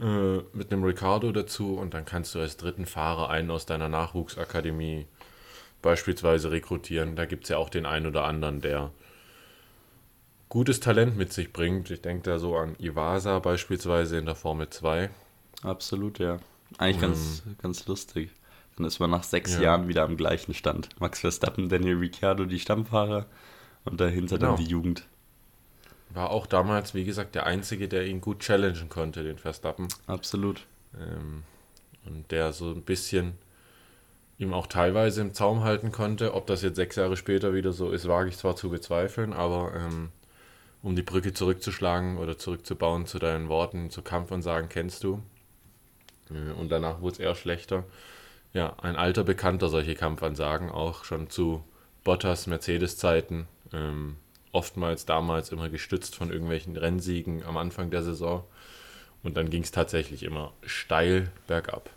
äh, 0.00 0.38
mit 0.52 0.70
einem 0.70 0.84
Ricardo 0.84 1.32
dazu 1.32 1.76
und 1.76 1.94
dann 1.94 2.04
kannst 2.04 2.34
du 2.34 2.40
als 2.40 2.56
dritten 2.58 2.84
Fahrer 2.84 3.30
einen 3.30 3.50
aus 3.50 3.64
deiner 3.64 3.88
Nachwuchsakademie 3.88 5.06
beispielsweise 5.80 6.50
rekrutieren. 6.50 7.16
Da 7.16 7.24
gibt 7.24 7.44
es 7.44 7.50
ja 7.50 7.56
auch 7.56 7.70
den 7.70 7.86
einen 7.86 8.06
oder 8.06 8.24
anderen, 8.24 8.60
der 8.60 8.90
gutes 10.48 10.80
Talent 10.80 11.16
mit 11.16 11.32
sich 11.32 11.52
bringt. 11.52 11.90
Ich 11.90 12.02
denke 12.02 12.22
da 12.30 12.38
so 12.38 12.56
an 12.56 12.76
Iwasa 12.78 13.38
beispielsweise 13.38 14.18
in 14.18 14.26
der 14.26 14.34
Formel 14.34 14.70
2. 14.70 15.10
Absolut, 15.62 16.18
ja. 16.18 16.38
Eigentlich 16.78 17.00
ganz, 17.00 17.42
ähm, 17.46 17.56
ganz 17.60 17.86
lustig. 17.86 18.30
Dann 18.76 18.86
ist 18.86 18.98
man 18.98 19.10
nach 19.10 19.22
sechs 19.22 19.54
ja. 19.54 19.62
Jahren 19.62 19.88
wieder 19.88 20.02
am 20.02 20.16
gleichen 20.16 20.54
Stand. 20.54 20.88
Max 21.00 21.20
Verstappen, 21.20 21.68
Daniel 21.68 21.96
Ricciardo, 21.96 22.44
die 22.44 22.58
Stammfahrer 22.58 23.26
und 23.84 24.00
dahinter 24.00 24.38
genau. 24.38 24.56
dann 24.56 24.64
die 24.64 24.70
Jugend. 24.70 25.06
War 26.10 26.30
auch 26.30 26.46
damals, 26.46 26.94
wie 26.94 27.04
gesagt, 27.04 27.34
der 27.34 27.46
Einzige, 27.46 27.88
der 27.88 28.06
ihn 28.06 28.20
gut 28.20 28.40
challengen 28.40 28.88
konnte, 28.88 29.22
den 29.22 29.38
Verstappen. 29.38 29.88
Absolut. 30.06 30.66
Ähm, 30.96 31.42
und 32.06 32.30
der 32.30 32.52
so 32.52 32.70
ein 32.70 32.82
bisschen 32.82 33.34
ihm 34.38 34.52
auch 34.52 34.66
teilweise 34.66 35.20
im 35.20 35.34
Zaum 35.34 35.62
halten 35.62 35.92
konnte. 35.92 36.34
Ob 36.34 36.46
das 36.46 36.62
jetzt 36.62 36.76
sechs 36.76 36.96
Jahre 36.96 37.16
später 37.16 37.54
wieder 37.54 37.72
so 37.72 37.90
ist, 37.90 38.08
wage 38.08 38.28
ich 38.28 38.36
zwar 38.36 38.56
zu 38.56 38.70
bezweifeln, 38.70 39.32
aber 39.32 39.72
ähm, 39.74 40.10
um 40.84 40.94
die 40.94 41.02
Brücke 41.02 41.32
zurückzuschlagen 41.32 42.18
oder 42.18 42.36
zurückzubauen 42.36 43.06
zu 43.06 43.18
deinen 43.18 43.48
Worten, 43.48 43.90
zu 43.90 44.02
Kampfansagen 44.02 44.68
kennst 44.68 45.02
du. 45.02 45.22
Äh, 46.30 46.52
und 46.52 46.68
danach 46.70 47.00
wurde 47.00 47.14
es 47.14 47.18
eher 47.18 47.34
schlechter. 47.34 47.84
Ja, 48.52 48.76
ein 48.82 48.94
alter 48.94 49.24
Bekannter 49.24 49.68
solche 49.70 49.94
Kampfansagen, 49.94 50.70
auch 50.70 51.04
schon 51.04 51.30
zu 51.30 51.64
Bottas 52.04 52.46
Mercedes-Zeiten. 52.46 53.48
Ähm, 53.72 54.16
oftmals 54.52 55.06
damals 55.06 55.50
immer 55.50 55.70
gestützt 55.70 56.14
von 56.14 56.30
irgendwelchen 56.30 56.76
Rennsiegen 56.76 57.42
am 57.44 57.56
Anfang 57.56 57.90
der 57.90 58.02
Saison. 58.02 58.44
Und 59.22 59.38
dann 59.38 59.48
ging 59.48 59.62
es 59.62 59.70
tatsächlich 59.70 60.22
immer 60.22 60.52
steil 60.66 61.32
bergab. 61.46 61.88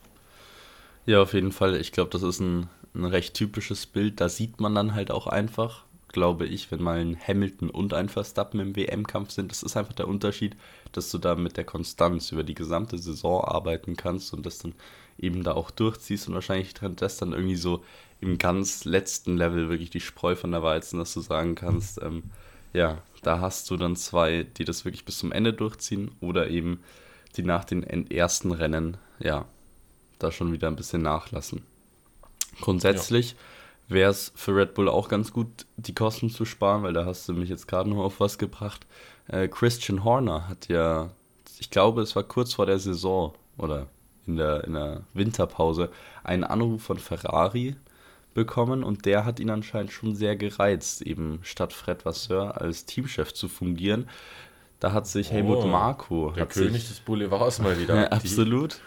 Ja, 1.06 1.22
auf 1.22 1.34
jeden 1.34 1.52
Fall. 1.52 1.76
Ich 1.76 1.92
glaube, 1.92 2.10
das 2.10 2.24
ist 2.24 2.40
ein, 2.40 2.70
ein 2.96 3.04
recht 3.04 3.34
typisches 3.34 3.86
Bild. 3.86 4.22
Da 4.22 4.30
sieht 4.30 4.62
man 4.62 4.74
dann 4.74 4.96
halt 4.96 5.12
auch 5.12 5.28
einfach, 5.28 5.84
glaube 6.10 6.46
ich, 6.46 6.72
wenn 6.72 6.82
mal 6.82 7.00
ein 7.00 7.18
Hamilton 7.20 7.70
und 7.70 7.94
ein 7.94 8.10
Verstappen 8.10 8.60
im 8.60 8.76
WM-Kampf 8.76 9.32
sind. 9.32 9.52
Das 9.52 9.64
ist 9.64 9.76
einfach 9.76 9.94
der 9.94 10.08
Unterschied, 10.08 10.56
dass 10.92 11.12
du 11.12 11.18
da 11.18 11.36
mit 11.36 11.58
der 11.58 11.66
Konstanz 11.66 12.32
über 12.32 12.44
die 12.44 12.54
gesamte 12.54 12.98
Saison 12.98 13.44
arbeiten 13.44 13.96
kannst 13.96 14.34
und 14.34 14.46
das 14.46 14.60
dann 14.60 14.74
eben 15.20 15.44
da 15.44 15.54
auch 15.54 15.72
durchziehst 15.72 16.28
und 16.28 16.34
wahrscheinlich 16.34 16.74
trennt 16.74 17.02
das 17.02 17.18
dann 17.18 17.34
irgendwie 17.34 17.56
so 17.56 17.84
im 18.22 18.38
ganz 18.38 18.86
letzten 18.86 19.38
Level 19.38 19.70
wirklich 19.70 19.90
die 19.90 20.00
Spreu 20.00 20.36
von 20.36 20.52
der 20.52 20.64
Weizen, 20.64 21.00
dass 21.00 21.14
du 21.14 21.22
sagen 21.22 21.56
kannst, 21.56 22.02
ähm, 22.02 22.24
ja, 22.74 23.02
da 23.24 23.40
hast 23.40 23.70
du 23.70 23.78
dann 23.78 23.96
zwei, 23.96 24.44
die 24.44 24.66
das 24.66 24.86
wirklich 24.86 25.06
bis 25.06 25.18
zum 25.18 25.32
Ende 25.32 25.54
durchziehen 25.54 26.12
oder 26.22 26.50
eben 26.50 26.82
die 27.36 27.44
nach 27.44 27.66
den 27.66 27.84
ersten 28.10 28.52
Rennen, 28.52 28.98
ja, 29.20 29.46
da 30.20 30.32
schon 30.32 30.52
wieder 30.52 30.68
ein 30.68 30.76
bisschen 30.76 31.02
nachlassen. 31.02 31.64
Grundsätzlich 32.62 33.32
ja. 33.32 33.38
Wäre 33.88 34.12
es 34.12 34.32
für 34.36 34.56
Red 34.56 34.74
Bull 34.74 34.90
auch 34.90 35.10
ganz 35.10 35.32
gut, 35.32 35.66
die 35.78 35.96
Kosten 35.96 36.30
zu 36.30 36.46
sparen, 36.46 36.84
weil 36.84 36.94
da 36.94 37.06
hast 37.06 37.28
du 37.30 37.34
mich 37.34 37.50
jetzt 37.50 37.68
gerade 37.68 37.90
noch 37.90 38.04
auf 38.04 38.20
was 38.20 38.38
gebracht. 38.38 38.86
Äh, 39.28 39.48
Christian 39.48 40.04
Horner 40.04 40.48
hat 40.48 40.68
ja, 40.68 41.12
ich 41.60 41.70
glaube, 41.70 42.02
es 42.02 42.16
war 42.16 42.24
kurz 42.24 42.54
vor 42.54 42.66
der 42.66 42.80
Saison 42.80 43.34
oder 43.58 43.88
in 44.26 44.36
der, 44.36 44.64
in 44.66 44.74
der 44.74 45.04
Winterpause 45.14 45.90
einen 46.24 46.44
Anruf 46.44 46.84
von 46.84 47.00
Ferrari 47.00 47.76
bekommen 48.34 48.84
und 48.84 49.06
der 49.06 49.26
hat 49.26 49.40
ihn 49.40 49.50
anscheinend 49.50 49.92
schon 49.92 50.16
sehr 50.16 50.36
gereizt, 50.36 51.02
eben 51.02 51.40
statt 51.42 51.74
Fred 51.74 52.06
Vasseur 52.06 52.62
als 52.62 52.86
Teamchef 52.86 53.34
zu 53.34 53.48
fungieren. 53.48 54.08
Da 54.80 54.92
hat 54.92 55.08
sich 55.08 55.30
oh, 55.30 55.34
Helmut 55.34 55.66
Marko. 55.66 56.32
Der 56.36 56.46
König 56.46 56.82
sich, 56.82 56.90
des 56.90 57.00
Boulevards 57.00 57.60
mal 57.60 57.80
wieder. 57.80 57.96
Ja, 58.02 58.08
absolut. 58.10 58.80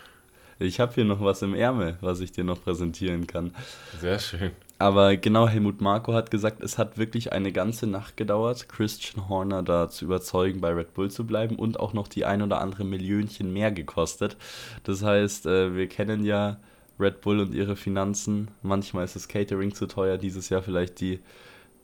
Ich 0.61 0.79
habe 0.79 0.95
hier 0.95 1.05
noch 1.05 1.21
was 1.21 1.43
im 1.43 1.55
Ärmel, 1.55 1.97
was 2.01 2.21
ich 2.21 2.33
dir 2.33 2.45
noch 2.45 2.63
präsentieren 2.63 3.27
kann. 3.27 3.55
Sehr 3.99 4.19
schön. 4.19 4.53
Aber 4.81 5.19
genau, 5.19 5.47
Helmut 5.47 5.83
Marko 5.83 6.15
hat 6.15 6.31
gesagt, 6.31 6.63
es 6.63 6.79
hat 6.79 6.97
wirklich 6.97 7.35
eine 7.35 7.53
ganze 7.53 7.87
Nacht 7.87 8.17
gedauert, 8.17 8.71
Christian 8.71 9.29
Horner 9.29 9.63
da 9.63 9.91
zu 9.91 10.07
überzeugen, 10.07 10.63
bei 10.63 10.71
Red 10.73 10.95
Bull 10.95 11.11
zu 11.11 11.27
bleiben 11.27 11.57
und 11.57 11.79
auch 11.79 11.93
noch 11.93 12.09
die 12.09 12.25
ein 12.25 12.41
oder 12.41 12.63
andere 12.63 12.85
Millionchen 12.85 13.53
mehr 13.53 13.73
gekostet. 13.73 14.39
Das 14.85 15.03
heißt, 15.03 15.45
äh, 15.45 15.77
wir 15.77 15.87
kennen 15.87 16.25
ja 16.25 16.61
Red 16.99 17.21
Bull 17.21 17.41
und 17.41 17.53
ihre 17.53 17.77
Finanzen. 17.77 18.51
Manchmal 18.63 19.05
ist 19.05 19.17
das 19.17 19.29
Catering 19.29 19.75
zu 19.75 19.87
teuer, 19.87 20.17
dieses 20.17 20.49
Jahr 20.49 20.63
vielleicht 20.63 20.99
die, 21.03 21.21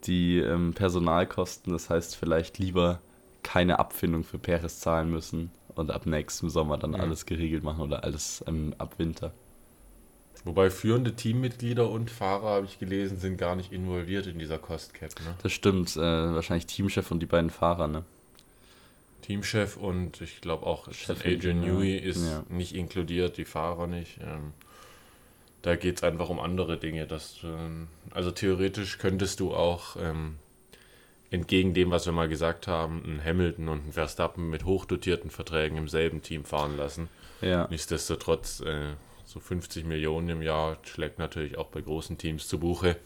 die 0.05 0.39
ähm, 0.39 0.73
Personalkosten. 0.73 1.75
Das 1.75 1.91
heißt, 1.91 2.17
vielleicht 2.17 2.59
lieber 2.59 3.01
keine 3.43 3.79
Abfindung 3.79 4.25
für 4.25 4.39
Perez 4.39 4.81
zahlen 4.81 5.11
müssen 5.11 5.51
und 5.75 5.91
ab 5.91 6.07
nächstem 6.07 6.49
Sommer 6.49 6.79
dann 6.79 6.95
ja. 6.95 7.01
alles 7.01 7.27
geregelt 7.27 7.63
machen 7.63 7.83
oder 7.83 8.05
alles 8.05 8.43
ähm, 8.49 8.75
ab 8.79 8.95
Winter. 8.97 9.35
Wobei 10.47 10.71
führende 10.71 11.13
Teammitglieder 11.13 11.91
und 11.91 12.09
Fahrer, 12.09 12.51
habe 12.51 12.67
ich 12.67 12.79
gelesen, 12.79 13.19
sind 13.19 13.37
gar 13.37 13.57
nicht 13.57 13.73
involviert 13.73 14.29
in 14.29 14.39
dieser 14.39 14.59
Cost 14.59 14.95
Cap. 14.95 15.11
Ne? 15.25 15.35
Das 15.43 15.51
stimmt. 15.51 15.97
Äh, 15.97 16.01
wahrscheinlich 16.01 16.67
Teamchef 16.67 17.11
und 17.11 17.19
die 17.19 17.27
beiden 17.27 17.51
Fahrer, 17.51 17.89
ne? 17.89 18.05
Teamchef 19.23 19.77
und 19.77 20.21
ich 20.21 20.41
glaube 20.41 20.65
auch 20.65 20.93
Chef 20.93 21.27
Adrian 21.27 21.63
Newey 21.63 21.97
ist 21.97 22.25
ja. 22.25 22.45
nicht 22.49 22.77
inkludiert, 22.77 23.39
die 23.39 23.45
Fahrer 23.45 23.89
nicht. 23.89 24.19
Ähm, 24.21 24.53
da 25.63 25.75
geht 25.75 25.97
es 25.97 26.05
einfach 26.05 26.29
um 26.29 26.39
andere 26.39 26.77
Dinge. 26.77 27.09
Dass, 27.09 27.39
ähm, 27.43 27.89
also 28.13 28.31
theoretisch 28.31 28.99
könntest 28.99 29.41
du 29.41 29.53
auch 29.53 29.97
ähm, 30.01 30.37
entgegen 31.33 31.75
dem, 31.75 31.91
was 31.91 32.07
wir 32.07 32.13
mal 32.13 32.29
gesagt 32.29 32.69
haben, 32.69 33.03
einen 33.03 33.25
Hamilton 33.25 33.69
und 33.69 33.83
einen 33.83 33.93
Verstappen 33.93 34.49
mit 34.49 34.65
hochdotierten 34.65 35.31
Verträgen 35.31 35.77
im 35.77 35.89
selben 35.89 36.23
Team 36.23 36.45
fahren 36.45 36.77
lassen. 36.77 37.09
Ja. 37.41 37.67
Nichtsdestotrotz 37.69 38.61
äh, 38.61 38.93
so 39.27 39.41
50 39.41 39.85
Millionen 39.85 40.29
im 40.29 40.43
Jahr 40.43 40.79
schlägt 40.85 41.19
natürlich 41.19 41.59
auch 41.59 41.67
bei 41.67 41.81
großen 41.81 42.17
Teams 42.17 42.49
zu 42.49 42.59
Buche. 42.59 42.97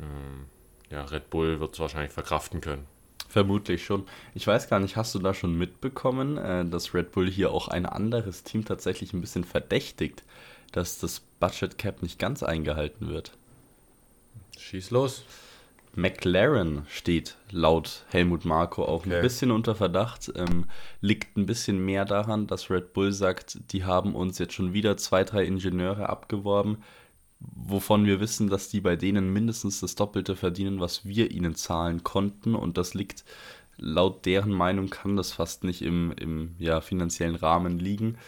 Ähm, 0.00 0.46
ja, 0.90 1.04
Red 1.04 1.30
Bull 1.30 1.60
wird 1.60 1.74
es 1.74 1.80
wahrscheinlich 1.80 2.12
verkraften 2.12 2.60
können. 2.60 2.86
Vermutlich 3.28 3.84
schon. 3.84 4.06
Ich 4.34 4.46
weiß 4.46 4.68
gar 4.68 4.80
nicht, 4.80 4.96
hast 4.96 5.14
du 5.14 5.18
da 5.18 5.34
schon 5.34 5.56
mitbekommen, 5.58 6.38
äh, 6.38 6.64
dass 6.64 6.94
Red 6.94 7.12
Bull 7.12 7.30
hier 7.30 7.50
auch 7.52 7.68
ein 7.68 7.84
anderes 7.86 8.44
Team 8.44 8.64
tatsächlich 8.64 9.12
ein 9.12 9.20
bisschen 9.20 9.44
verdächtigt, 9.44 10.22
dass 10.72 10.98
das 10.98 11.20
Budget 11.38 11.76
Cap 11.76 12.02
nicht 12.02 12.18
ganz 12.18 12.42
eingehalten 12.42 13.08
wird? 13.08 13.32
Schieß 14.58 14.90
los. 14.90 15.24
McLaren 15.96 16.82
steht 16.88 17.36
laut 17.50 18.04
Helmut 18.10 18.44
Marko 18.44 18.84
auch 18.84 19.06
okay. 19.06 19.16
ein 19.16 19.22
bisschen 19.22 19.50
unter 19.50 19.74
Verdacht. 19.74 20.30
Ähm, 20.36 20.66
liegt 21.00 21.36
ein 21.36 21.46
bisschen 21.46 21.82
mehr 21.84 22.04
daran, 22.04 22.46
dass 22.46 22.70
Red 22.70 22.92
Bull 22.92 23.12
sagt, 23.12 23.72
die 23.72 23.84
haben 23.84 24.14
uns 24.14 24.38
jetzt 24.38 24.52
schon 24.52 24.74
wieder 24.74 24.98
zwei, 24.98 25.24
drei 25.24 25.44
Ingenieure 25.44 26.10
abgeworben, 26.10 26.78
wovon 27.40 28.04
wir 28.04 28.20
wissen, 28.20 28.48
dass 28.48 28.68
die 28.68 28.82
bei 28.82 28.94
denen 28.94 29.32
mindestens 29.32 29.80
das 29.80 29.94
Doppelte 29.94 30.36
verdienen, 30.36 30.80
was 30.80 31.06
wir 31.06 31.30
ihnen 31.30 31.54
zahlen 31.54 32.04
konnten. 32.04 32.54
Und 32.54 32.76
das 32.76 32.92
liegt 32.92 33.24
laut 33.78 34.26
deren 34.26 34.52
Meinung, 34.52 34.90
kann 34.90 35.16
das 35.16 35.32
fast 35.32 35.64
nicht 35.64 35.80
im, 35.80 36.12
im 36.12 36.56
ja, 36.58 36.82
finanziellen 36.82 37.36
Rahmen 37.36 37.78
liegen. 37.78 38.18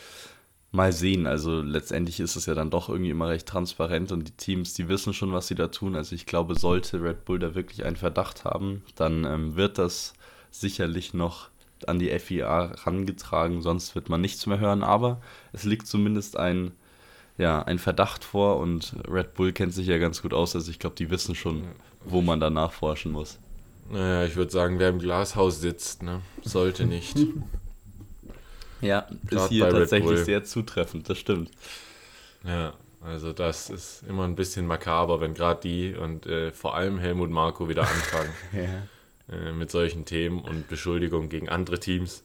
Mal 0.70 0.92
sehen, 0.92 1.26
also 1.26 1.62
letztendlich 1.62 2.20
ist 2.20 2.36
es 2.36 2.44
ja 2.44 2.54
dann 2.54 2.70
doch 2.70 2.90
irgendwie 2.90 3.10
immer 3.10 3.28
recht 3.28 3.48
transparent 3.48 4.12
und 4.12 4.28
die 4.28 4.32
Teams, 4.32 4.74
die 4.74 4.88
wissen 4.88 5.14
schon, 5.14 5.32
was 5.32 5.48
sie 5.48 5.54
da 5.54 5.68
tun. 5.68 5.96
Also 5.96 6.14
ich 6.14 6.26
glaube, 6.26 6.58
sollte 6.58 7.02
Red 7.02 7.24
Bull 7.24 7.38
da 7.38 7.54
wirklich 7.54 7.84
einen 7.84 7.96
Verdacht 7.96 8.44
haben, 8.44 8.82
dann 8.94 9.24
ähm, 9.24 9.56
wird 9.56 9.78
das 9.78 10.12
sicherlich 10.50 11.14
noch 11.14 11.48
an 11.86 11.98
die 11.98 12.10
FIA 12.18 12.74
herangetragen, 12.76 13.62
sonst 13.62 13.94
wird 13.94 14.08
man 14.08 14.20
nichts 14.20 14.46
mehr 14.46 14.58
hören. 14.58 14.82
Aber 14.82 15.22
es 15.52 15.64
liegt 15.64 15.86
zumindest 15.86 16.36
ein, 16.36 16.72
ja, 17.38 17.62
ein 17.62 17.78
Verdacht 17.78 18.24
vor 18.24 18.58
und 18.58 18.94
Red 19.08 19.34
Bull 19.34 19.52
kennt 19.52 19.72
sich 19.72 19.86
ja 19.86 19.98
ganz 19.98 20.20
gut 20.20 20.34
aus. 20.34 20.54
Also 20.54 20.70
ich 20.70 20.78
glaube, 20.78 20.96
die 20.96 21.10
wissen 21.10 21.34
schon, 21.34 21.62
wo 22.04 22.20
man 22.20 22.40
da 22.40 22.50
nachforschen 22.50 23.12
muss. 23.12 23.38
Naja, 23.90 24.26
ich 24.26 24.36
würde 24.36 24.52
sagen, 24.52 24.78
wer 24.78 24.90
im 24.90 24.98
Glashaus 24.98 25.60
sitzt, 25.60 26.02
ne, 26.02 26.20
sollte 26.42 26.84
nicht. 26.84 27.16
Ja, 28.80 29.06
Grad 29.26 29.44
ist 29.44 29.48
hier 29.48 29.68
tatsächlich 29.68 30.20
sehr 30.20 30.44
zutreffend, 30.44 31.08
das 31.08 31.18
stimmt. 31.18 31.50
Ja, 32.44 32.74
also 33.00 33.32
das 33.32 33.70
ist 33.70 34.04
immer 34.08 34.24
ein 34.24 34.34
bisschen 34.34 34.66
makaber, 34.66 35.20
wenn 35.20 35.34
gerade 35.34 35.60
die 35.62 35.94
und 35.94 36.26
äh, 36.26 36.52
vor 36.52 36.74
allem 36.74 36.98
Helmut 36.98 37.30
Marko 37.30 37.68
wieder 37.68 37.82
anfangen 37.82 38.32
ja. 38.52 39.34
äh, 39.34 39.52
mit 39.52 39.70
solchen 39.70 40.04
Themen 40.04 40.40
und 40.40 40.68
Beschuldigungen 40.68 41.28
gegen 41.28 41.48
andere 41.48 41.78
Teams. 41.78 42.24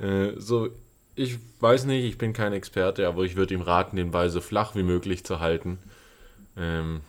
Äh, 0.00 0.32
so, 0.36 0.70
ich 1.14 1.38
weiß 1.60 1.84
nicht, 1.84 2.04
ich 2.04 2.18
bin 2.18 2.32
kein 2.32 2.52
Experte, 2.52 3.06
aber 3.06 3.22
ich 3.24 3.36
würde 3.36 3.54
ihm 3.54 3.60
raten, 3.60 3.96
den 3.96 4.10
Ball 4.10 4.30
so 4.30 4.40
flach 4.40 4.74
wie 4.74 4.82
möglich 4.82 5.24
zu 5.24 5.40
halten. 5.40 5.78
Ähm, 6.56 7.00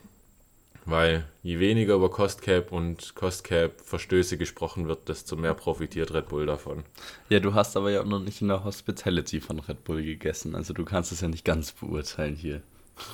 weil 0.86 1.26
je 1.42 1.60
weniger 1.60 1.96
über 1.96 2.10
Cost 2.10 2.42
Cap 2.42 2.72
und 2.72 3.16
Cost 3.16 3.44
Cap 3.44 3.82
Verstöße 3.82 4.38
gesprochen 4.38 4.88
wird, 4.88 5.10
desto 5.10 5.36
mehr 5.36 5.54
profitiert 5.54 6.14
Red 6.14 6.30
Bull 6.30 6.46
davon. 6.46 6.84
Ja, 7.30 7.40
du 7.40 7.54
hast 7.54 7.78
aber 7.78 7.92
ja 7.92 8.02
auch 8.02 8.06
noch 8.06 8.20
nicht 8.20 8.42
in 8.42 8.50
der 8.50 8.64
Hospitality 8.64 9.40
von 9.40 9.60
Red 9.60 9.84
Bull 9.84 10.04
gegessen, 10.04 10.56
also 10.56 10.74
du 10.74 10.84
kannst 10.86 11.12
es 11.12 11.22
ja 11.22 11.28
nicht 11.28 11.46
ganz 11.46 11.72
beurteilen 11.72 12.36
hier. 12.36 12.62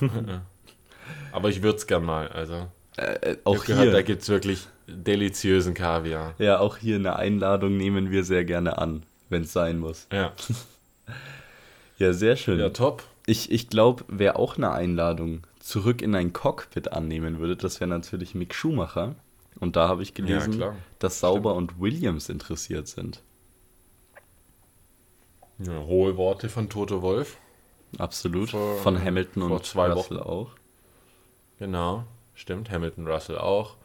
aber 1.32 1.50
ich 1.50 1.62
würde 1.62 1.78
es 1.78 1.88
gern 1.88 2.04
mal, 2.04 2.28
also. 2.30 2.68
Äh, 2.98 3.32
äh 3.32 3.38
auch 3.44 3.64
gehört, 3.66 3.84
hier. 3.84 3.92
Da 3.92 4.02
gibt 4.02 4.24
es 4.24 4.30
wirklich 4.30 4.68
deliziösen 4.88 5.74
Kaviar. 5.74 6.34
Ja, 6.38 6.60
auch 6.60 6.78
hier 6.78 6.96
eine 6.96 7.16
Einladung 7.16 7.78
nehmen 7.78 8.12
wir 8.12 8.24
sehr 8.24 8.46
gerne 8.46 8.78
an, 8.78 9.04
wenn 9.30 9.44
es 9.44 9.54
sein 9.54 9.78
muss. 9.78 10.08
Ja. 10.12 10.34
ja, 11.98 12.14
sehr 12.14 12.36
schön. 12.36 12.60
Ja, 12.60 12.70
top. 12.70 13.04
Ich, 13.26 13.52
ich 13.52 13.70
glaube, 13.70 14.06
wer 14.08 14.40
auch 14.40 14.58
eine 14.58 14.72
Einladung 14.72 15.44
zurück 15.70 16.02
in 16.02 16.16
ein 16.16 16.34
Cockpit 16.34 16.92
annehmen 16.92 17.40
würde, 17.40 17.56
das 17.56 17.80
wäre 17.80 17.90
natürlich 17.90 18.36
Mick 18.36 18.54
Schumacher. 18.54 19.16
Und 19.60 19.76
da 19.76 19.88
habe 19.88 20.04
ich 20.04 20.14
gelesen, 20.14 20.60
ja, 20.60 20.76
dass 21.00 21.20
Sauber 21.20 21.52
Stimmt. 21.52 21.72
und 21.74 21.82
Williams 21.82 22.30
interessiert 22.30 22.88
sind. 22.88 23.22
Ja, 25.60 25.84
hohe 25.84 26.16
Worte 26.18 26.48
von 26.50 26.70
Toto 26.70 27.02
Wolf. 27.02 27.38
Absolut. 27.98 28.52
Vor, 28.52 28.78
von 28.78 29.04
Hamilton 29.04 29.44
und 29.44 29.66
zwei 29.66 29.92
Russell 29.92 30.20
Wochen. 30.20 30.28
auch. 30.28 30.52
Genau, 31.58 32.06
stimmt. 32.34 32.72
Hamilton 32.72 33.08
Russell 33.08 33.38
auch. 33.38 33.76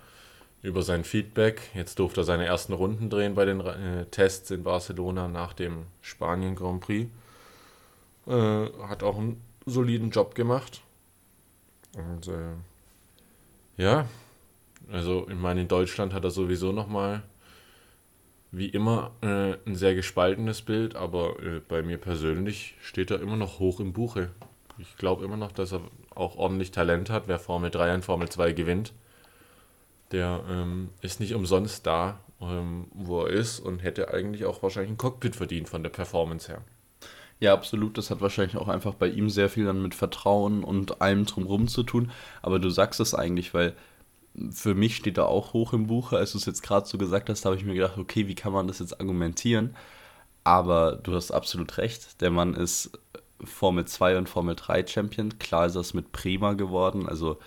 Über 0.63 0.83
sein 0.83 1.05
Feedback. 1.05 1.71
Jetzt 1.75 1.99
durfte 1.99 2.21
er 2.21 2.25
seine 2.25 2.47
ersten 2.47 2.73
Runden 2.73 3.11
drehen 3.11 3.35
bei 3.35 3.45
den 3.45 3.61
äh, 3.61 4.07
Tests 4.07 4.51
in 4.51 4.63
Barcelona 4.63 5.29
nach 5.29 5.53
dem 5.53 5.87
Spanien 6.01 6.55
Grand 6.55 6.81
Prix. 6.81 7.11
Äh, 8.27 8.67
hat 8.87 9.03
auch 9.03 9.19
einen 9.19 9.43
soliden 9.67 10.11
Job 10.11 10.35
gemacht. 10.35 10.84
Und 11.97 12.29
äh, 12.29 12.55
ja, 13.77 14.07
also 14.91 15.27
ich 15.29 15.37
meine, 15.37 15.63
in 15.63 15.69
Deutschland 15.69 16.13
hat 16.13 16.25
er 16.25 16.31
sowieso 16.31 16.73
nochmal, 16.73 17.23
wie 18.51 18.69
immer, 18.69 19.13
äh, 19.21 19.55
ein 19.67 19.75
sehr 19.75 19.95
gespaltenes 19.95 20.63
Bild, 20.63 20.95
aber 20.95 21.41
äh, 21.43 21.61
bei 21.67 21.83
mir 21.83 21.99
persönlich 21.99 22.77
steht 22.81 23.11
er 23.11 23.21
immer 23.21 23.37
noch 23.37 23.59
hoch 23.59 23.81
im 23.81 23.93
Buche. 23.93 24.31
Ich 24.79 24.97
glaube 24.97 25.25
immer 25.25 25.37
noch, 25.37 25.53
dass 25.53 25.73
er 25.73 25.81
auch 26.15 26.37
ordentlich 26.37 26.71
Talent 26.71 27.11
hat. 27.11 27.25
Wer 27.27 27.39
Formel 27.39 27.71
3 27.71 27.95
und 27.95 28.05
Formel 28.05 28.29
2 28.29 28.53
gewinnt, 28.53 28.93
der 30.13 30.45
ähm, 30.49 30.91
ist 31.01 31.21
nicht 31.21 31.35
umsonst 31.35 31.87
da, 31.87 32.21
ähm, 32.41 32.87
wo 32.93 33.23
er 33.23 33.31
ist 33.31 33.61
und 33.61 33.83
hätte 33.83 34.13
eigentlich 34.13 34.45
auch 34.45 34.63
wahrscheinlich 34.63 34.93
ein 34.93 34.99
Cockpit 34.99 35.37
verdient 35.37 35.69
von 35.69 35.83
der 35.83 35.91
Performance 35.91 36.49
her. 36.49 36.63
Ja, 37.41 37.53
absolut. 37.53 37.99
Das 37.99 38.11
hat 38.11 38.21
wahrscheinlich 38.21 38.57
auch 38.57 38.69
einfach 38.69 38.95
bei 38.95 39.09
ihm 39.09 39.29
sehr 39.29 39.49
viel 39.51 39.65
dann 39.67 39.83
mit 39.83 39.95
Vertrauen 39.95 40.65
und 40.65 41.01
allem 41.03 41.27
drumherum 41.27 41.69
zu 41.69 41.83
tun. 41.83 42.11
Aber 42.43 42.59
du 42.59 42.71
sagst 42.71 43.01
es 43.01 43.15
eigentlich, 43.15 43.53
weil 43.55 43.75
für 44.51 44.75
mich 44.75 44.97
steht 44.97 45.19
er 45.19 45.29
auch 45.29 45.53
hoch 45.53 45.73
im 45.73 45.87
Buche. 45.87 46.17
Als 46.17 46.33
du 46.33 46.39
es 46.39 46.47
jetzt 46.47 46.63
gerade 46.63 46.87
so 46.87 46.99
gesagt 46.99 47.29
hast, 47.29 47.45
habe 47.45 47.57
ich 47.57 47.65
mir 47.65 47.75
gedacht, 47.75 47.99
okay, 47.99 48.29
wie 48.29 48.35
kann 48.35 48.53
man 48.53 48.67
das 48.69 48.79
jetzt 48.81 49.01
argumentieren? 49.01 49.77
Aber 50.45 50.97
du 50.97 51.15
hast 51.15 51.33
absolut 51.33 51.79
recht. 51.79 52.21
Der 52.21 52.31
Mann 52.31 52.55
ist 52.55 52.93
Formel 53.45 53.87
2 53.87 54.19
und 54.19 54.29
Formel 54.29 54.57
3 54.57 54.87
Champion. 54.87 55.39
Klar 55.39 55.67
ist 55.67 55.77
das 55.77 55.95
mit 55.95 56.13
Prima 56.13 56.55
geworden. 56.55 57.09
Also 57.09 57.39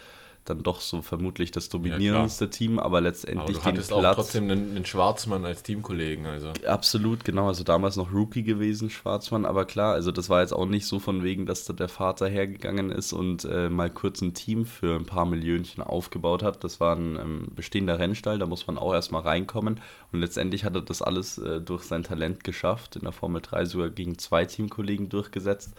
dann 0.50 0.64
doch 0.64 0.82
so 0.82 1.02
vermutlich 1.02 1.52
das 1.52 1.70
dominierendste 1.70 2.46
ja, 2.46 2.52
Team, 2.52 2.80
aber 2.80 3.02
letztendlich 3.02 3.58
aber 3.58 3.72
du 3.72 3.78
den 3.78 3.88
Platz. 3.88 3.92
auch 3.92 4.16
trotzdem 4.16 4.50
einen, 4.50 4.76
einen, 4.76 4.86
Schwarzmann 4.86 5.46
als 5.46 5.64
Teamkollegen, 5.64 6.26
also. 6.26 6.54
Absolut, 6.66 7.24
genau, 7.24 7.48
also 7.48 7.64
damals 7.64 7.96
noch 7.96 8.12
Rookie 8.14 8.44
gewesen, 8.44 8.90
Schwarzmann, 8.90 9.46
aber 9.46 9.66
klar, 9.66 9.94
also 9.94 10.12
das 10.12 10.30
war 10.30 10.42
jetzt 10.42 10.54
auch 10.54 10.66
nicht 10.66 10.86
so 10.86 11.00
von 11.00 11.24
wegen, 11.24 11.46
dass 11.46 11.66
da 11.66 11.74
der 11.74 11.90
Vater 11.90 12.28
hergegangen 12.28 12.92
ist 12.92 13.14
und 13.14 13.46
äh, 13.46 13.70
mal 13.70 13.90
kurz 13.90 14.22
ein 14.22 14.34
Team 14.34 14.66
für 14.66 14.96
ein 14.96 15.06
paar 15.06 15.26
Millionchen 15.26 15.84
aufgebaut 15.84 16.44
hat. 16.44 16.64
Das 16.64 16.80
war 16.80 16.96
ein 16.96 17.16
ähm, 17.18 17.48
bestehender 17.56 18.00
Rennstall, 18.00 18.40
da 18.40 18.46
muss 18.46 18.68
man 18.68 18.78
auch 18.78 18.94
erstmal 18.94 19.22
reinkommen 19.22 19.80
und 20.12 20.20
letztendlich 20.20 20.64
hat 20.64 20.76
er 20.76 20.82
das 20.82 21.02
alles 21.02 21.38
äh, 21.38 21.62
durch 21.62 21.84
sein 21.84 22.04
Talent 22.04 22.44
geschafft, 22.44 22.96
in 22.96 23.04
der 23.04 23.12
Formel 23.12 23.42
3 23.42 23.66
sogar 23.66 23.90
gegen 23.90 24.18
zwei 24.18 24.46
Teamkollegen 24.46 25.10
durchgesetzt. 25.10 25.74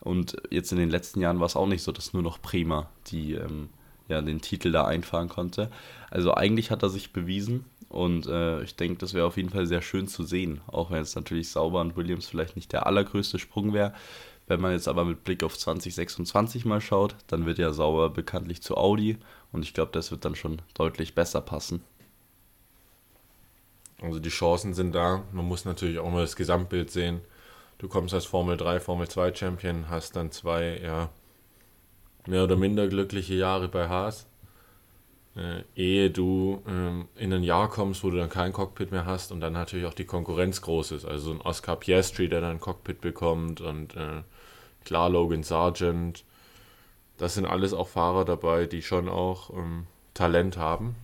Und 0.00 0.36
jetzt 0.50 0.72
in 0.72 0.78
den 0.78 0.90
letzten 0.90 1.20
Jahren 1.20 1.40
war 1.40 1.46
es 1.46 1.56
auch 1.56 1.66
nicht 1.66 1.82
so, 1.82 1.92
dass 1.92 2.12
nur 2.12 2.22
noch 2.22 2.40
Prima 2.40 2.88
die 3.08 3.34
ähm, 3.34 3.70
ja, 4.08 4.20
den 4.22 4.40
Titel 4.40 4.72
da 4.72 4.84
einfahren 4.84 5.28
konnte. 5.28 5.70
Also 6.10 6.34
eigentlich 6.34 6.70
hat 6.70 6.82
er 6.82 6.88
sich 6.88 7.12
bewiesen 7.12 7.64
und 7.88 8.26
äh, 8.26 8.62
ich 8.62 8.76
denke, 8.76 8.98
das 8.98 9.14
wäre 9.14 9.26
auf 9.26 9.36
jeden 9.36 9.50
Fall 9.50 9.66
sehr 9.66 9.82
schön 9.82 10.08
zu 10.08 10.24
sehen, 10.24 10.60
auch 10.66 10.90
wenn 10.90 11.02
es 11.02 11.14
natürlich 11.14 11.50
Sauber 11.50 11.80
und 11.80 11.96
Williams 11.96 12.26
vielleicht 12.26 12.56
nicht 12.56 12.72
der 12.72 12.86
allergrößte 12.86 13.38
Sprung 13.38 13.72
wäre. 13.72 13.92
Wenn 14.48 14.60
man 14.60 14.72
jetzt 14.72 14.86
aber 14.86 15.04
mit 15.04 15.24
Blick 15.24 15.42
auf 15.42 15.58
2026 15.58 16.64
mal 16.64 16.80
schaut, 16.80 17.16
dann 17.26 17.46
wird 17.46 17.58
ja 17.58 17.72
Sauber 17.72 18.10
bekanntlich 18.10 18.62
zu 18.62 18.76
Audi 18.76 19.18
und 19.52 19.62
ich 19.62 19.74
glaube, 19.74 19.92
das 19.92 20.10
wird 20.10 20.24
dann 20.24 20.36
schon 20.36 20.62
deutlich 20.74 21.14
besser 21.14 21.40
passen. 21.40 21.82
Also 24.00 24.20
die 24.20 24.28
Chancen 24.28 24.74
sind 24.74 24.94
da. 24.94 25.24
Man 25.32 25.46
muss 25.46 25.64
natürlich 25.64 25.98
auch 25.98 26.10
mal 26.10 26.20
das 26.20 26.36
Gesamtbild 26.36 26.90
sehen. 26.90 27.20
Du 27.78 27.88
kommst 27.88 28.14
als 28.14 28.26
Formel 28.26 28.56
3, 28.56 28.80
Formel 28.80 29.08
2 29.08 29.34
Champion, 29.34 29.88
hast 29.88 30.16
dann 30.16 30.30
zwei, 30.30 30.78
ja, 30.82 31.10
mehr 32.26 32.44
oder 32.44 32.56
minder 32.56 32.88
glückliche 32.88 33.34
Jahre 33.34 33.68
bei 33.68 33.88
Haas. 33.88 34.26
Äh, 35.36 35.64
ehe 35.76 36.10
du 36.10 36.62
ähm, 36.66 37.08
in 37.16 37.32
ein 37.32 37.42
Jahr 37.42 37.68
kommst, 37.68 38.02
wo 38.02 38.10
du 38.10 38.16
dann 38.16 38.30
kein 38.30 38.52
Cockpit 38.52 38.90
mehr 38.90 39.04
hast 39.04 39.32
und 39.32 39.40
dann 39.40 39.52
natürlich 39.52 39.86
auch 39.86 39.94
die 39.94 40.06
Konkurrenz 40.06 40.62
groß 40.62 40.92
ist. 40.92 41.04
Also 41.04 41.30
ein 41.30 41.40
Oscar 41.42 41.76
Piastri, 41.76 42.28
der 42.28 42.40
dann 42.40 42.52
ein 42.52 42.60
Cockpit 42.60 43.00
bekommt 43.00 43.60
und 43.60 43.94
äh, 43.96 44.22
klar 44.84 45.10
Logan 45.10 45.42
Sargent. 45.42 46.24
Das 47.18 47.34
sind 47.34 47.46
alles 47.46 47.74
auch 47.74 47.88
Fahrer 47.88 48.24
dabei, 48.24 48.66
die 48.66 48.82
schon 48.82 49.08
auch 49.08 49.50
ähm, 49.50 49.86
Talent 50.14 50.56
haben. 50.56 50.96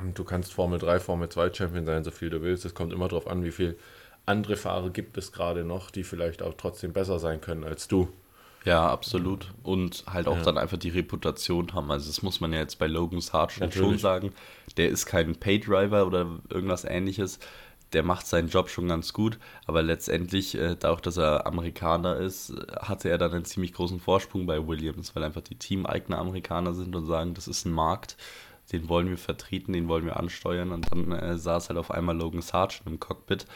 Und 0.00 0.18
du 0.18 0.24
kannst 0.24 0.52
Formel 0.52 0.78
3, 0.78 1.00
Formel 1.00 1.28
2 1.28 1.52
Champion 1.52 1.86
sein, 1.86 2.04
so 2.04 2.10
viel 2.10 2.30
du 2.30 2.42
willst. 2.42 2.64
Es 2.64 2.74
kommt 2.74 2.92
immer 2.92 3.08
darauf 3.08 3.26
an, 3.26 3.44
wie 3.44 3.50
viele 3.50 3.76
andere 4.26 4.56
Fahrer 4.56 4.90
gibt 4.90 5.16
es 5.16 5.32
gerade 5.32 5.64
noch, 5.64 5.90
die 5.90 6.04
vielleicht 6.04 6.42
auch 6.42 6.54
trotzdem 6.56 6.92
besser 6.92 7.18
sein 7.18 7.40
können 7.40 7.64
als 7.64 7.88
du. 7.88 8.08
Ja, 8.68 8.86
absolut. 8.86 9.50
Und 9.62 10.04
halt 10.06 10.28
auch 10.28 10.36
ja. 10.36 10.42
dann 10.42 10.58
einfach 10.58 10.76
die 10.76 10.90
Reputation 10.90 11.72
haben. 11.72 11.90
Also 11.90 12.08
das 12.08 12.20
muss 12.20 12.40
man 12.42 12.52
ja 12.52 12.58
jetzt 12.58 12.78
bei 12.78 12.86
Logan 12.86 13.22
Sargent 13.22 13.72
schon 13.72 13.96
sagen. 13.96 14.34
Der 14.76 14.90
ist 14.90 15.06
kein 15.06 15.36
Paydriver 15.36 16.06
oder 16.06 16.38
irgendwas 16.50 16.84
ähnliches. 16.84 17.38
Der 17.94 18.02
macht 18.02 18.26
seinen 18.26 18.48
Job 18.48 18.68
schon 18.68 18.86
ganz 18.88 19.14
gut, 19.14 19.38
aber 19.64 19.82
letztendlich, 19.82 20.54
äh, 20.54 20.76
dadurch, 20.78 21.00
dass 21.00 21.16
er 21.16 21.46
Amerikaner 21.46 22.18
ist, 22.18 22.52
hatte 22.78 23.08
er 23.08 23.16
dann 23.16 23.32
einen 23.32 23.46
ziemlich 23.46 23.72
großen 23.72 24.00
Vorsprung 24.00 24.44
bei 24.44 24.66
Williams, 24.66 25.16
weil 25.16 25.24
einfach 25.24 25.40
die 25.40 25.54
Teameigner 25.54 26.18
Amerikaner 26.18 26.74
sind 26.74 26.94
und 26.94 27.06
sagen, 27.06 27.32
das 27.32 27.48
ist 27.48 27.64
ein 27.64 27.72
Markt, 27.72 28.18
den 28.70 28.90
wollen 28.90 29.08
wir 29.08 29.16
vertreten, 29.16 29.72
den 29.72 29.88
wollen 29.88 30.04
wir 30.04 30.18
ansteuern. 30.18 30.72
Und 30.72 30.92
dann 30.92 31.12
äh, 31.12 31.38
saß 31.38 31.70
halt 31.70 31.78
auf 31.78 31.90
einmal 31.90 32.14
Logan 32.14 32.42
Sargent 32.42 32.82
im 32.84 33.00
Cockpit. 33.00 33.46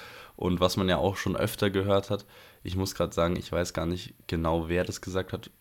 Und 0.42 0.58
was 0.58 0.76
man 0.76 0.88
ja 0.88 0.96
auch 0.98 1.16
schon 1.16 1.36
öfter 1.36 1.70
gehört 1.70 2.10
hat, 2.10 2.26
ich 2.64 2.74
muss 2.74 2.96
gerade 2.96 3.14
sagen, 3.14 3.36
ich 3.36 3.52
weiß 3.52 3.74
gar 3.74 3.86
nicht 3.86 4.12
genau, 4.26 4.68
wer 4.68 4.82
das 4.82 5.00
gesagt 5.00 5.32
hat, 5.32 5.52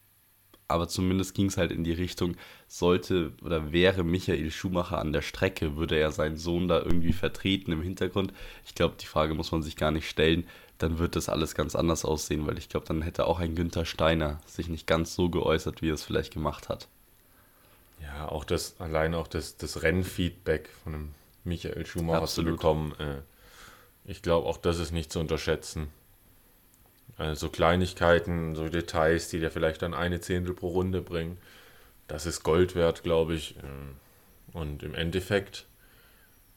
aber 0.67 0.88
zumindest 0.88 1.36
ging 1.36 1.46
es 1.46 1.58
halt 1.58 1.72
in 1.72 1.84
die 1.84 1.94
Richtung, 1.94 2.36
sollte 2.67 3.32
oder 3.44 3.72
wäre 3.72 4.04
Michael 4.04 4.50
Schumacher 4.50 4.98
an 4.98 5.13
der 5.13 5.22
Strecke, 5.22 5.76
würde 5.76 6.00
er 6.00 6.12
seinen 6.12 6.36
Sohn 6.36 6.67
da 6.67 6.80
irgendwie 6.80 7.13
vertreten 7.13 7.72
im 7.72 7.84
Hintergrund. 7.84 8.34
Ich 8.65 8.74
glaube, 8.74 8.96
die 9.00 9.06
Frage 9.06 9.36
muss 9.36 9.52
man 9.52 9.62
sich 9.62 9.76
gar 9.76 9.91
nicht 9.91 10.10
stellen. 10.10 10.48
Dann 10.80 10.98
wird 10.98 11.15
das 11.15 11.30
alles 11.30 11.54
ganz 11.54 11.76
anders 11.76 12.04
aussehen, 12.04 12.48
weil 12.48 12.58
ich 12.58 12.67
glaube, 12.67 12.88
dann 12.88 13.04
hätte 13.04 13.28
auch 13.28 13.39
ein 13.39 13.54
Günther 13.54 13.86
Steiner 13.86 14.39
sich 14.48 14.67
nicht 14.67 14.88
ganz 14.88 15.13
so 15.13 15.30
geäußert, 15.30 15.84
wie 15.84 15.91
er 15.91 15.94
es 15.94 16.04
vielleicht 16.04 16.34
gemacht 16.34 16.70
hat. 16.70 16.88
Ja, 18.02 18.30
auch 18.30 18.46
das, 18.46 18.74
allein 18.80 19.13
auch 19.13 19.28
das, 19.28 19.58
das 19.58 19.84
Rennfeedback 19.84 20.70
von 20.84 20.94
dem 20.94 21.10
Michael 21.44 21.86
Schumacher 21.86 22.24
Absolut. 22.24 22.50
zu 22.50 22.56
bekommen, 22.56 22.94
äh, 22.98 23.22
ich 24.06 24.22
glaube, 24.22 24.48
auch 24.48 24.58
das 24.58 24.80
ist 24.80 24.92
nicht 24.92 25.12
zu 25.12 25.20
unterschätzen. 25.20 25.90
Also 27.18 27.50
Kleinigkeiten, 27.50 28.56
so 28.56 28.68
Details, 28.68 29.30
die 29.30 29.40
dir 29.40 29.52
vielleicht 29.52 29.82
dann 29.82 29.94
eine 29.94 30.22
Zehntel 30.22 30.54
pro 30.54 30.70
Runde 30.70 31.02
bringen, 31.02 31.38
das 32.08 32.26
ist 32.26 32.44
Gold 32.44 32.76
wert, 32.76 33.04
glaube 33.04 33.36
ich. 33.36 33.56
Äh, 33.58 34.58
und 34.58 34.84
im 34.84 34.96
Endeffekt 34.96 35.68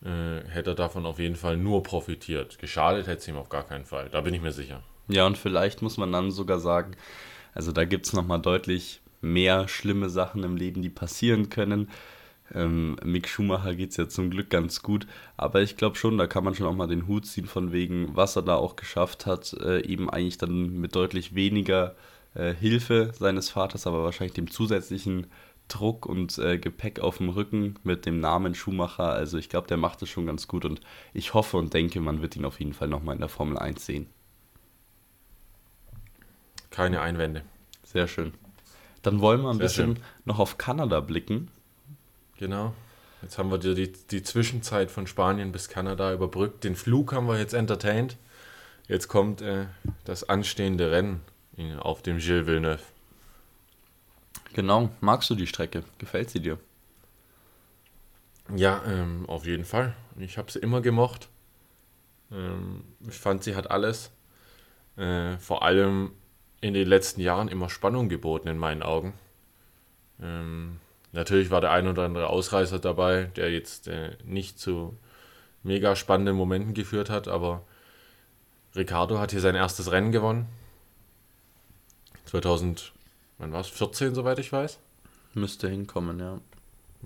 äh, 0.02 0.40
hätte 0.48 0.70
er 0.70 0.74
davon 0.74 1.06
auf 1.06 1.18
jeden 1.18 1.36
Fall 1.36 1.56
nur 1.56 1.82
profitiert. 1.82 2.58
Geschadet 2.58 3.06
hätte 3.06 3.18
es 3.18 3.28
ihm 3.28 3.36
auf 3.36 3.48
gar 3.48 3.64
keinen 3.64 3.84
Fall, 3.84 4.08
da 4.10 4.20
bin 4.20 4.34
ich 4.34 4.40
mir 4.40 4.52
sicher. 4.52 4.82
Ja, 5.08 5.26
und 5.26 5.36
vielleicht 5.36 5.82
muss 5.82 5.96
man 5.96 6.10
dann 6.12 6.30
sogar 6.30 6.58
sagen, 6.58 6.96
also 7.52 7.72
da 7.72 7.84
gibt 7.84 8.06
es 8.06 8.12
nochmal 8.12 8.40
deutlich 8.40 9.00
mehr 9.20 9.68
schlimme 9.68 10.08
Sachen 10.08 10.42
im 10.42 10.56
Leben, 10.56 10.82
die 10.82 10.90
passieren 10.90 11.50
können. 11.50 11.90
Ähm, 12.52 12.96
Mick 13.02 13.28
Schumacher 13.28 13.74
geht 13.74 13.90
es 13.90 13.96
ja 13.96 14.08
zum 14.08 14.30
Glück 14.30 14.50
ganz 14.50 14.82
gut, 14.82 15.06
aber 15.36 15.62
ich 15.62 15.76
glaube 15.76 15.96
schon, 15.96 16.18
da 16.18 16.26
kann 16.26 16.44
man 16.44 16.54
schon 16.54 16.66
auch 16.66 16.74
mal 16.74 16.86
den 16.86 17.06
Hut 17.06 17.26
ziehen 17.26 17.46
von 17.46 17.72
wegen, 17.72 18.14
was 18.14 18.36
er 18.36 18.42
da 18.42 18.56
auch 18.56 18.76
geschafft 18.76 19.24
hat, 19.26 19.54
äh, 19.54 19.80
eben 19.80 20.10
eigentlich 20.10 20.38
dann 20.38 20.78
mit 20.78 20.94
deutlich 20.94 21.34
weniger 21.34 21.94
äh, 22.34 22.52
Hilfe 22.54 23.12
seines 23.18 23.50
Vaters, 23.50 23.86
aber 23.86 24.04
wahrscheinlich 24.04 24.34
dem 24.34 24.50
zusätzlichen 24.50 25.26
Druck 25.68 26.04
und 26.04 26.36
äh, 26.38 26.58
Gepäck 26.58 27.00
auf 27.00 27.18
dem 27.18 27.30
Rücken 27.30 27.76
mit 27.82 28.04
dem 28.04 28.20
Namen 28.20 28.54
Schumacher. 28.54 29.08
Also 29.10 29.38
ich 29.38 29.48
glaube, 29.48 29.66
der 29.66 29.78
macht 29.78 30.02
es 30.02 30.10
schon 30.10 30.26
ganz 30.26 30.46
gut 30.46 30.66
und 30.66 30.80
ich 31.14 31.32
hoffe 31.32 31.56
und 31.56 31.72
denke, 31.72 32.00
man 32.00 32.20
wird 32.20 32.36
ihn 32.36 32.44
auf 32.44 32.58
jeden 32.60 32.74
Fall 32.74 32.88
nochmal 32.88 33.14
in 33.14 33.20
der 33.20 33.30
Formel 33.30 33.58
1 33.58 33.86
sehen. 33.86 34.06
Keine 36.70 37.00
Einwände. 37.00 37.42
Sehr 37.82 38.08
schön. 38.08 38.34
Dann 39.02 39.20
wollen 39.20 39.42
wir 39.42 39.50
ein 39.50 39.56
Sehr 39.56 39.64
bisschen 39.64 39.96
schön. 39.96 40.04
noch 40.24 40.38
auf 40.38 40.58
Kanada 40.58 41.00
blicken. 41.00 41.48
Genau. 42.44 42.74
Jetzt 43.22 43.38
haben 43.38 43.50
wir 43.50 43.56
die, 43.56 43.90
die 43.90 44.22
Zwischenzeit 44.22 44.90
von 44.90 45.06
Spanien 45.06 45.50
bis 45.50 45.70
Kanada 45.70 46.12
überbrückt. 46.12 46.62
Den 46.62 46.76
Flug 46.76 47.14
haben 47.14 47.26
wir 47.26 47.38
jetzt 47.38 47.54
entertained. 47.54 48.18
Jetzt 48.86 49.08
kommt 49.08 49.40
äh, 49.40 49.64
das 50.04 50.28
anstehende 50.28 50.90
Rennen 50.90 51.22
auf 51.80 52.02
dem 52.02 52.18
Gilles 52.18 52.46
Villeneuve. 52.46 52.82
Genau. 54.52 54.90
Magst 55.00 55.30
du 55.30 55.36
die 55.36 55.46
Strecke? 55.46 55.84
Gefällt 55.96 56.28
sie 56.28 56.40
dir? 56.40 56.58
Ja, 58.54 58.82
ähm, 58.86 59.24
auf 59.26 59.46
jeden 59.46 59.64
Fall. 59.64 59.94
Ich 60.18 60.36
habe 60.36 60.52
sie 60.52 60.58
immer 60.58 60.82
gemocht. 60.82 61.30
Ähm, 62.30 62.84
ich 63.08 63.16
fand, 63.16 63.42
sie 63.42 63.56
hat 63.56 63.70
alles. 63.70 64.10
Äh, 64.98 65.38
vor 65.38 65.62
allem 65.62 66.10
in 66.60 66.74
den 66.74 66.88
letzten 66.88 67.22
Jahren 67.22 67.48
immer 67.48 67.70
Spannung 67.70 68.10
geboten 68.10 68.48
in 68.48 68.58
meinen 68.58 68.82
Augen. 68.82 69.14
Ähm, 70.20 70.78
Natürlich 71.14 71.52
war 71.52 71.60
der 71.60 71.70
ein 71.70 71.86
oder 71.86 72.02
andere 72.02 72.26
Ausreißer 72.26 72.80
dabei, 72.80 73.30
der 73.36 73.52
jetzt 73.52 73.86
äh, 73.86 74.16
nicht 74.24 74.58
zu 74.58 74.98
mega 75.62 75.94
spannenden 75.94 76.34
Momenten 76.34 76.74
geführt 76.74 77.08
hat, 77.08 77.28
aber 77.28 77.62
Ricardo 78.74 79.20
hat 79.20 79.30
hier 79.30 79.40
sein 79.40 79.54
erstes 79.54 79.92
Rennen 79.92 80.10
gewonnen. 80.10 80.46
2000, 82.26 82.92
wann 83.38 83.52
war 83.52 83.60
es? 83.60 83.68
14, 83.68 84.12
soweit 84.12 84.40
ich 84.40 84.52
weiß. 84.52 84.80
Müsste 85.34 85.68
hinkommen, 85.68 86.18
ja. 86.18 86.40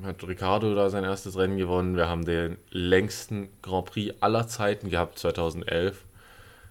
Hat 0.02 0.26
Ricardo 0.26 0.74
da 0.74 0.88
sein 0.88 1.04
erstes 1.04 1.36
Rennen 1.36 1.58
gewonnen. 1.58 1.94
Wir 1.94 2.08
haben 2.08 2.24
den 2.24 2.56
längsten 2.70 3.50
Grand 3.60 3.90
Prix 3.90 4.14
aller 4.22 4.48
Zeiten 4.48 4.88
gehabt, 4.88 5.18
2011. 5.18 6.02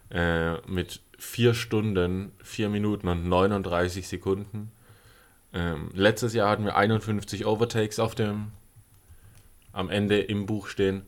Äh, 0.10 0.54
mit 0.68 1.02
4 1.20 1.54
Stunden, 1.54 2.32
4 2.42 2.70
Minuten 2.70 3.08
und 3.08 3.28
39 3.28 4.08
Sekunden. 4.08 4.72
Ähm, 5.54 5.90
letztes 5.94 6.34
Jahr 6.34 6.50
hatten 6.50 6.66
wir 6.66 6.76
51 6.76 7.46
Overtakes 7.46 8.00
auf 8.00 8.16
dem 8.16 8.52
am 9.72 9.90
Ende 9.90 10.20
im 10.20 10.46
Buch 10.46 10.68
stehen. 10.68 11.04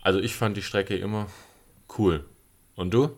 Also 0.00 0.20
ich 0.20 0.34
fand 0.34 0.56
die 0.56 0.62
Strecke 0.62 0.96
immer 0.96 1.26
cool. 1.98 2.24
Und 2.76 2.94
du? 2.94 3.10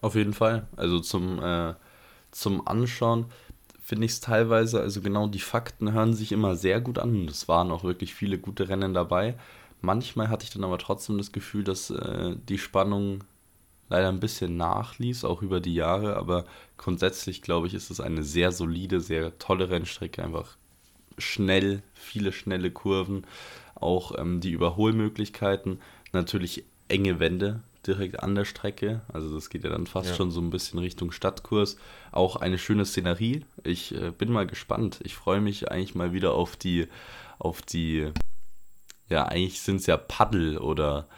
Auf 0.00 0.14
jeden 0.14 0.32
Fall. 0.32 0.66
Also 0.76 1.00
zum, 1.00 1.42
äh, 1.42 1.74
zum 2.30 2.66
Anschauen 2.66 3.26
finde 3.82 4.06
ich 4.06 4.12
es 4.12 4.20
teilweise, 4.20 4.80
also 4.80 5.00
genau 5.00 5.26
die 5.26 5.40
Fakten 5.40 5.92
hören 5.92 6.14
sich 6.14 6.32
immer 6.32 6.56
sehr 6.56 6.80
gut 6.80 6.98
an. 6.98 7.26
Es 7.28 7.48
waren 7.48 7.70
auch 7.70 7.84
wirklich 7.84 8.14
viele 8.14 8.38
gute 8.38 8.68
Rennen 8.68 8.94
dabei. 8.94 9.36
Manchmal 9.80 10.28
hatte 10.28 10.44
ich 10.44 10.50
dann 10.50 10.64
aber 10.64 10.78
trotzdem 10.78 11.18
das 11.18 11.32
Gefühl, 11.32 11.64
dass 11.64 11.90
äh, 11.90 12.36
die 12.48 12.58
Spannung 12.58 13.24
leider 13.90 14.08
ein 14.08 14.20
bisschen 14.20 14.56
nachließ, 14.56 15.24
auch 15.24 15.42
über 15.42 15.60
die 15.60 15.74
Jahre, 15.74 16.16
aber 16.16 16.46
grundsätzlich 16.78 17.42
glaube 17.42 17.66
ich, 17.66 17.74
ist 17.74 17.90
es 17.90 18.00
eine 18.00 18.22
sehr 18.22 18.52
solide, 18.52 19.00
sehr 19.00 19.38
tolle 19.38 19.68
Rennstrecke, 19.68 20.24
einfach 20.24 20.56
schnell, 21.18 21.82
viele 21.92 22.32
schnelle 22.32 22.70
Kurven, 22.70 23.26
auch 23.74 24.16
ähm, 24.16 24.40
die 24.40 24.52
Überholmöglichkeiten, 24.52 25.80
natürlich 26.12 26.64
enge 26.88 27.20
Wände 27.20 27.60
direkt 27.86 28.22
an 28.22 28.34
der 28.34 28.44
Strecke, 28.44 29.02
also 29.12 29.34
das 29.34 29.50
geht 29.50 29.64
ja 29.64 29.70
dann 29.70 29.86
fast 29.86 30.10
ja. 30.10 30.14
schon 30.14 30.30
so 30.30 30.40
ein 30.40 30.50
bisschen 30.50 30.78
Richtung 30.78 31.12
Stadtkurs, 31.12 31.76
auch 32.12 32.36
eine 32.36 32.58
schöne 32.58 32.86
Szenerie. 32.86 33.44
Ich 33.64 33.94
äh, 33.94 34.10
bin 34.10 34.32
mal 34.32 34.46
gespannt. 34.46 35.00
Ich 35.02 35.14
freue 35.14 35.40
mich 35.40 35.70
eigentlich 35.70 35.94
mal 35.94 36.12
wieder 36.12 36.34
auf 36.34 36.56
die 36.56 36.88
auf 37.38 37.62
die 37.62 38.12
ja, 39.10 39.24
eigentlich 39.24 39.60
sind 39.60 39.76
es 39.76 39.86
ja 39.86 39.96
Paddel 39.96 40.56
oder 40.56 41.08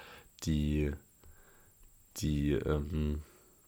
die 0.45 0.93
die, 2.19 2.53
ähm, 2.53 3.23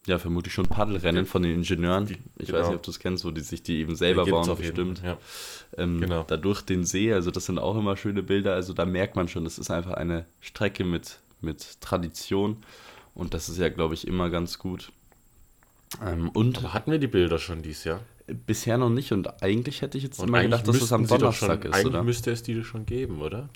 ja, 0.07 0.19
vermutlich 0.19 0.53
schon 0.53 0.67
Paddelrennen 0.67 1.25
von 1.25 1.41
den 1.41 1.55
Ingenieuren. 1.55 2.05
Die, 2.05 2.17
ich 2.37 2.47
genau. 2.47 2.59
weiß 2.59 2.67
nicht, 2.67 2.75
ob 2.75 2.83
du 2.83 2.91
es 2.91 2.99
kennst, 2.99 3.25
wo 3.25 3.31
die 3.31 3.41
sich 3.41 3.63
die 3.63 3.77
eben 3.79 3.95
selber 3.95 4.25
bauen, 4.25 4.55
bestimmt. 4.57 5.01
Ja. 5.03 5.17
Ähm, 5.77 5.99
genau. 5.99 6.23
Da 6.23 6.37
durch 6.37 6.61
den 6.61 6.85
See, 6.85 7.11
also 7.11 7.31
das 7.31 7.45
sind 7.47 7.57
auch 7.57 7.75
immer 7.75 7.97
schöne 7.97 8.21
Bilder. 8.21 8.53
Also 8.53 8.73
da 8.73 8.85
merkt 8.85 9.15
man 9.15 9.27
schon, 9.27 9.43
das 9.43 9.57
ist 9.57 9.71
einfach 9.71 9.93
eine 9.93 10.25
Strecke 10.41 10.83
mit, 10.83 11.19
mit 11.41 11.81
Tradition. 11.81 12.57
Und 13.15 13.33
das 13.33 13.49
ist 13.49 13.57
ja, 13.57 13.69
glaube 13.69 13.95
ich, 13.95 14.07
immer 14.07 14.29
ganz 14.29 14.59
gut. 14.59 14.91
Ähm, 16.03 16.29
und 16.29 16.59
Aber 16.59 16.73
hatten 16.73 16.91
wir 16.91 16.99
die 16.99 17.07
Bilder 17.07 17.39
schon 17.39 17.61
dieses 17.61 17.83
Jahr? 17.85 18.01
Bisher 18.27 18.77
noch 18.77 18.89
nicht 18.89 19.11
und 19.11 19.43
eigentlich 19.43 19.81
hätte 19.81 19.97
ich 19.97 20.03
jetzt 20.03 20.19
und 20.19 20.29
immer 20.29 20.41
gedacht, 20.41 20.67
dass 20.67 20.81
es 20.81 20.91
am 20.91 21.05
Donnerstag 21.05 21.61
schon, 21.61 21.71
ist, 21.71 21.77
eigentlich 21.77 21.93
oder? 21.93 22.03
müsste 22.03 22.31
es 22.31 22.41
die 22.41 22.63
schon 22.63 22.85
geben, 22.87 23.21
oder? 23.21 23.49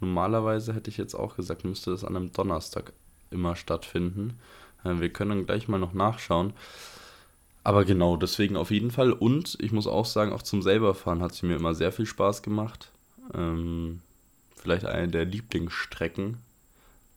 Normalerweise 0.00 0.74
hätte 0.74 0.90
ich 0.90 0.96
jetzt 0.96 1.14
auch 1.14 1.36
gesagt, 1.36 1.64
müsste 1.64 1.92
es 1.92 2.04
an 2.04 2.16
einem 2.16 2.32
Donnerstag 2.32 2.92
immer 3.30 3.56
stattfinden. 3.56 4.38
Äh, 4.84 5.00
wir 5.00 5.10
können 5.10 5.46
gleich 5.46 5.68
mal 5.68 5.78
noch 5.78 5.92
nachschauen. 5.92 6.52
Aber 7.62 7.84
genau, 7.84 8.16
deswegen 8.16 8.56
auf 8.56 8.70
jeden 8.70 8.90
Fall. 8.90 9.12
Und 9.12 9.58
ich 9.60 9.72
muss 9.72 9.86
auch 9.86 10.06
sagen, 10.06 10.32
auch 10.32 10.42
zum 10.42 10.62
selberfahren 10.62 11.22
hat 11.22 11.34
sie 11.34 11.46
mir 11.46 11.56
immer 11.56 11.74
sehr 11.74 11.92
viel 11.92 12.06
Spaß 12.06 12.42
gemacht. 12.42 12.90
Ähm, 13.34 14.00
vielleicht 14.56 14.86
eine 14.86 15.08
der 15.08 15.24
Lieblingsstrecken. 15.24 16.38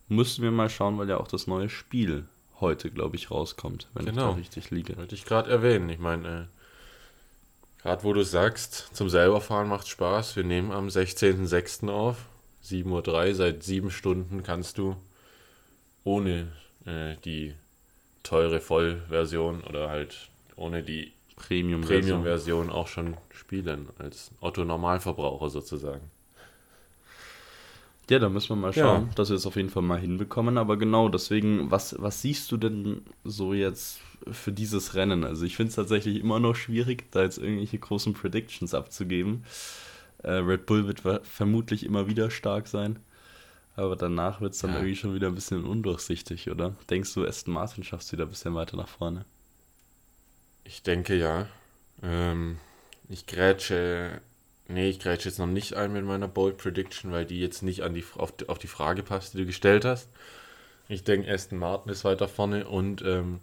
Müssen 0.10 0.44
wir 0.44 0.52
mal 0.52 0.70
schauen, 0.70 0.98
weil 0.98 1.10
ja 1.10 1.18
auch 1.18 1.28
das 1.28 1.48
neue 1.48 1.70
Spiel 1.70 2.26
heute, 2.60 2.92
glaube 2.92 3.16
ich, 3.16 3.32
rauskommt, 3.32 3.88
wenn 3.94 4.06
genau. 4.06 4.30
ich 4.30 4.36
da 4.36 4.40
richtig 4.40 4.72
liege. 4.72 4.98
Wollte 4.98 5.16
ich 5.16 5.26
gerade 5.26 5.50
erwähnen. 5.50 5.90
Ich 5.90 6.00
meine, 6.00 6.28
äh, 6.28 7.82
gerade 7.82 8.04
wo 8.04 8.14
du 8.14 8.24
sagst, 8.24 8.90
zum 8.94 9.10
selberfahren 9.10 9.70
macht 9.70 9.88
Spaß. 9.88 10.36
Wir 10.36 10.44
nehmen 10.44 10.72
am 10.72 10.88
16.06. 10.88 11.90
auf. 11.90 12.26
7.03 12.64 13.30
Uhr, 13.30 13.36
seit 13.36 13.64
sieben 13.64 13.92
Stunden 13.92 14.44
kannst 14.44 14.78
du 14.78 14.96
ohne 16.04 16.48
äh, 16.86 17.16
die 17.24 17.54
teure 18.24 18.60
Vollversion 18.60 19.62
oder 19.62 19.90
halt 19.90 20.30
ohne 20.56 20.84
die 20.84 21.12
Premium-Version 21.36 22.24
Premium 22.24 22.70
auch 22.70 22.88
schon 22.88 23.18
spielen, 23.32 23.88
als 23.98 24.32
Otto-Normalverbraucher 24.40 25.50
sozusagen. 25.50 26.12
Ja, 28.10 28.20
da 28.20 28.30
müssen 28.30 28.50
wir 28.50 28.56
mal 28.58 28.74
schauen, 28.74 29.08
ja. 29.08 29.14
dass 29.16 29.30
wir 29.30 29.38
es 29.38 29.46
auf 29.46 29.56
jeden 29.56 29.70
Fall 29.70 29.84
mal 29.84 30.00
hinbekommen. 30.00 30.58
Aber 30.58 30.78
genau, 30.78 31.08
deswegen, 31.08 31.72
was, 31.72 31.96
was 32.00 32.22
siehst 32.22 32.52
du 32.52 32.58
denn 32.58 33.02
so 33.24 33.54
jetzt 33.54 34.02
für 34.30 34.52
dieses 34.52 34.94
Rennen? 34.96 35.24
Also 35.24 35.46
ich 35.46 35.56
finde 35.56 35.70
es 35.70 35.76
tatsächlich 35.76 36.20
immer 36.20 36.40
noch 36.40 36.56
schwierig, 36.56 37.06
da 37.12 37.24
jetzt 37.24 37.38
irgendwelche 37.38 37.80
großen 37.80 38.14
Predictions 38.14 38.74
abzugeben. 38.74 39.46
Äh, 40.22 40.34
Red 40.34 40.66
Bull 40.66 40.86
wird 40.86 41.02
vermutlich 41.26 41.86
immer 41.86 42.08
wieder 42.08 42.30
stark 42.30 42.68
sein. 42.68 43.00
Aber 43.76 43.96
danach 43.96 44.40
wird 44.40 44.54
es 44.54 44.60
dann 44.60 44.72
ja. 44.72 44.78
irgendwie 44.78 44.96
schon 44.96 45.16
wieder 45.16 45.28
ein 45.28 45.36
bisschen 45.36 45.66
undurchsichtig, 45.66 46.50
oder? 46.50 46.76
Denkst 46.90 47.14
du, 47.14 47.26
Aston 47.26 47.54
Martin 47.54 47.84
schafft 47.84 48.06
es 48.06 48.12
wieder 48.12 48.26
ein 48.26 48.30
bisschen 48.30 48.54
weiter 48.54 48.78
nach 48.78 48.88
vorne? 48.88 49.26
Ich 50.64 50.84
denke 50.84 51.16
ja. 51.16 51.48
Ähm, 52.02 52.58
ich 53.10 53.26
grätsche 53.26 54.22
Nee, 54.68 54.90
ich 54.90 55.00
greife 55.00 55.28
jetzt 55.28 55.40
noch 55.40 55.48
nicht 55.48 55.74
ein 55.74 55.92
mit 55.92 56.06
meiner 56.06 56.28
Bold 56.28 56.58
Prediction, 56.58 57.12
weil 57.12 57.26
die 57.26 57.40
jetzt 57.40 57.64
nicht 57.64 57.82
an 57.84 57.94
die, 57.94 58.06
auf, 58.16 58.32
die, 58.32 58.48
auf 58.48 58.60
die 58.60 58.68
Frage 58.68 59.04
passt, 59.04 59.34
die 59.34 59.40
du 59.40 59.46
gestellt 59.46 59.84
hast. 59.84 60.10
Ich 60.88 61.04
denke, 61.04 61.32
Aston 61.32 61.60
Martin 61.60 61.92
ist 61.92 62.06
weiter 62.06 62.28
vorne 62.28 62.68
und 62.68 63.02
ähm, 63.04 63.40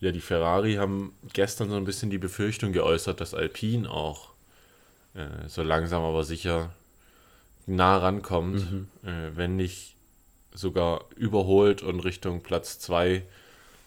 ja, 0.00 0.12
die 0.12 0.20
Ferrari 0.20 0.74
haben 0.74 1.14
gestern 1.32 1.68
so 1.70 1.76
ein 1.76 1.84
bisschen 1.84 2.10
die 2.10 2.18
Befürchtung 2.18 2.72
geäußert, 2.72 3.20
dass 3.20 3.34
Alpine 3.34 3.90
auch 3.90 4.30
äh, 5.14 5.48
so 5.48 5.62
langsam 5.62 6.02
aber 6.02 6.24
sicher 6.24 6.72
nah 7.66 7.96
rankommt, 7.96 8.70
mhm. 8.70 8.88
äh, 9.04 9.36
wenn 9.36 9.56
nicht 9.56 9.96
sogar 10.52 11.04
überholt 11.16 11.82
und 11.82 12.00
Richtung 12.00 12.42
Platz 12.42 12.78
2 12.78 13.22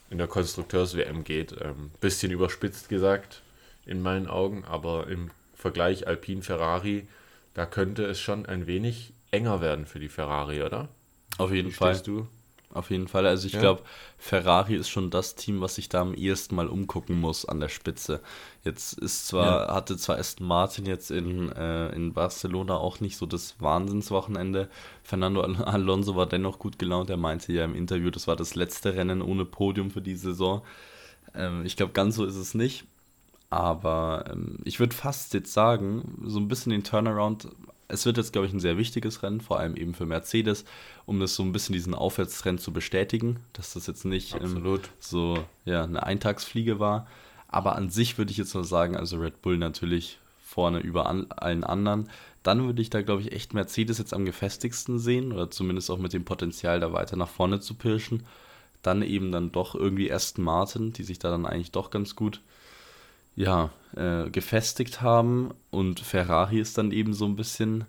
in 0.10 0.18
der 0.18 0.28
Konstrukteurs-WM 0.28 1.24
geht. 1.24 1.56
Ähm, 1.62 1.92
bisschen 2.00 2.32
überspitzt 2.32 2.90
gesagt 2.90 3.42
in 3.86 4.02
meinen 4.02 4.28
Augen, 4.28 4.64
aber 4.66 5.08
im 5.08 5.32
Vergleich 5.54 6.08
Alpine-Ferrari, 6.08 7.08
da 7.54 7.66
könnte 7.66 8.06
es 8.06 8.20
schon 8.20 8.46
ein 8.46 8.68
wenig 8.68 9.14
enger 9.32 9.62
werden 9.62 9.86
für 9.86 10.00
die 10.00 10.10
Ferrari, 10.10 10.64
oder? 10.64 10.90
Auf 11.38 11.52
jeden 11.52 11.70
Wie 11.70 11.74
Fall. 11.74 12.00
Du? 12.02 12.28
Auf 12.76 12.92
jeden 12.92 13.08
Fall. 13.08 13.26
Also 13.26 13.48
ich 13.48 13.54
ja. 13.54 13.62
glaube, 13.62 13.84
Ferrari 14.18 14.76
ist 14.76 14.90
schon 14.90 15.10
das 15.10 15.36
Team, 15.36 15.62
was 15.62 15.76
sich 15.76 15.88
da 15.88 16.02
am 16.02 16.14
ehesten 16.14 16.56
mal 16.56 16.68
umgucken 16.68 17.18
muss 17.18 17.46
an 17.46 17.62
der 17.62 17.70
Spitze. 17.70 18.20
Jetzt 18.66 19.00
ist 19.00 19.28
zwar, 19.28 19.68
ja. 19.70 19.74
hatte 19.74 19.96
zwar 19.96 20.18
Aston 20.18 20.46
Martin 20.46 20.86
jetzt 20.86 21.10
in, 21.10 21.50
äh, 21.54 21.96
in 21.96 22.12
Barcelona 22.12 22.76
auch 22.76 23.00
nicht 23.00 23.16
so 23.16 23.26
das 23.26 23.56
Wahnsinnswochenende. 23.60 24.68
Fernando 25.04 25.42
Alonso 25.42 26.18
war 26.18 26.26
dennoch 26.26 26.60
gut 26.60 26.78
gelaunt. 26.78 27.10
Er 27.10 27.16
meinte 27.16 27.54
ja 27.54 27.64
im 27.64 27.76
Interview, 27.76 28.10
das 28.12 28.28
war 28.28 28.36
das 28.36 28.56
letzte 28.56 28.94
Rennen 28.94 29.22
ohne 29.22 29.46
Podium 29.46 29.90
für 29.90 30.02
die 30.02 30.18
Saison. 30.18 30.62
Ähm, 31.34 31.66
ich 31.66 31.78
glaube, 31.78 31.94
ganz 31.94 32.18
so 32.18 32.26
ist 32.26 32.36
es 32.36 32.56
nicht. 32.56 32.84
Aber 33.50 34.26
ähm, 34.30 34.60
ich 34.66 34.82
würde 34.82 34.94
fast 34.94 35.34
jetzt 35.34 35.54
sagen, 35.54 36.22
so 36.26 36.40
ein 36.40 36.50
bisschen 36.50 36.72
den 36.72 36.84
Turnaround. 36.84 37.48
Es 37.88 38.06
wird 38.06 38.17
jetzt, 38.17 38.34
glaube 38.34 38.48
ich, 38.48 38.54
ein 38.54 38.60
sehr 38.60 38.78
wichtiges 38.78 39.21
Rennen, 39.21 39.41
vor 39.41 39.60
allem 39.60 39.76
eben 39.76 39.93
für 39.93 40.06
Mercedes, 40.06 40.65
um 41.06 41.19
das 41.19 41.36
so 41.36 41.43
ein 41.43 41.52
bisschen 41.52 41.74
diesen 41.74 41.93
Aufwärtstrend 41.93 42.60
zu 42.60 42.74
bestätigen, 42.74 43.39
dass 43.54 43.74
das 43.74 43.86
jetzt 43.88 44.06
nicht 44.06 44.36
ähm, 44.41 44.80
so 45.00 45.38
ja, 45.65 45.84
eine 45.84 46.04
Eintagsfliege 46.04 46.80
war. 46.80 47.08
Aber 47.48 47.76
an 47.76 47.89
sich 47.89 48.17
würde 48.17 48.32
ich 48.32 48.38
jetzt 48.38 48.56
nur 48.56 48.63
sagen, 48.63 48.95
also 48.95 49.17
Red 49.17 49.41
Bull 49.41 49.58
natürlich 49.58 50.19
vorne 50.45 50.80
über 50.80 51.08
an, 51.08 51.28
allen 51.32 51.63
anderen. 51.63 52.10
Dann 52.43 52.65
würde 52.65 52.82
ich 52.82 52.89
da, 52.89 53.02
glaube 53.02 53.21
ich, 53.21 53.32
echt 53.32 53.54
Mercedes 53.54 53.98
jetzt 53.98 54.13
am 54.13 54.26
gefestigsten 54.26 55.00
sehen 55.00 55.32
oder 55.32 55.50
zumindest 55.52 55.89
auch 55.91 55.98
mit 55.98 56.13
dem 56.13 56.26
Potenzial, 56.26 56.80
da 56.80 56.93
weiter 56.93 57.17
nach 57.17 57.30
vorne 57.30 57.60
zu 57.60 57.74
pirschen. 57.74 58.24
Dann 58.82 59.02
eben 59.02 59.32
dann 59.32 59.52
doch 59.52 59.76
irgendwie 59.76 60.12
Aston 60.12 60.43
Martin, 60.43 60.93
die 60.93 61.04
sich 61.04 61.17
da 61.17 61.32
dann 61.32 61.45
eigentlich 61.45 61.71
doch 61.71 61.89
ganz 61.89 62.15
gut 62.15 62.41
ja, 63.36 63.71
äh, 63.95 64.30
gefestigt 64.30 65.02
haben. 65.02 65.54
Und 65.71 66.00
Ferrari 66.00 66.60
ist 66.60 66.78
dann 66.78 66.91
eben 66.91 67.13
so 67.13 67.26
ein 67.26 67.36
bisschen 67.36 67.86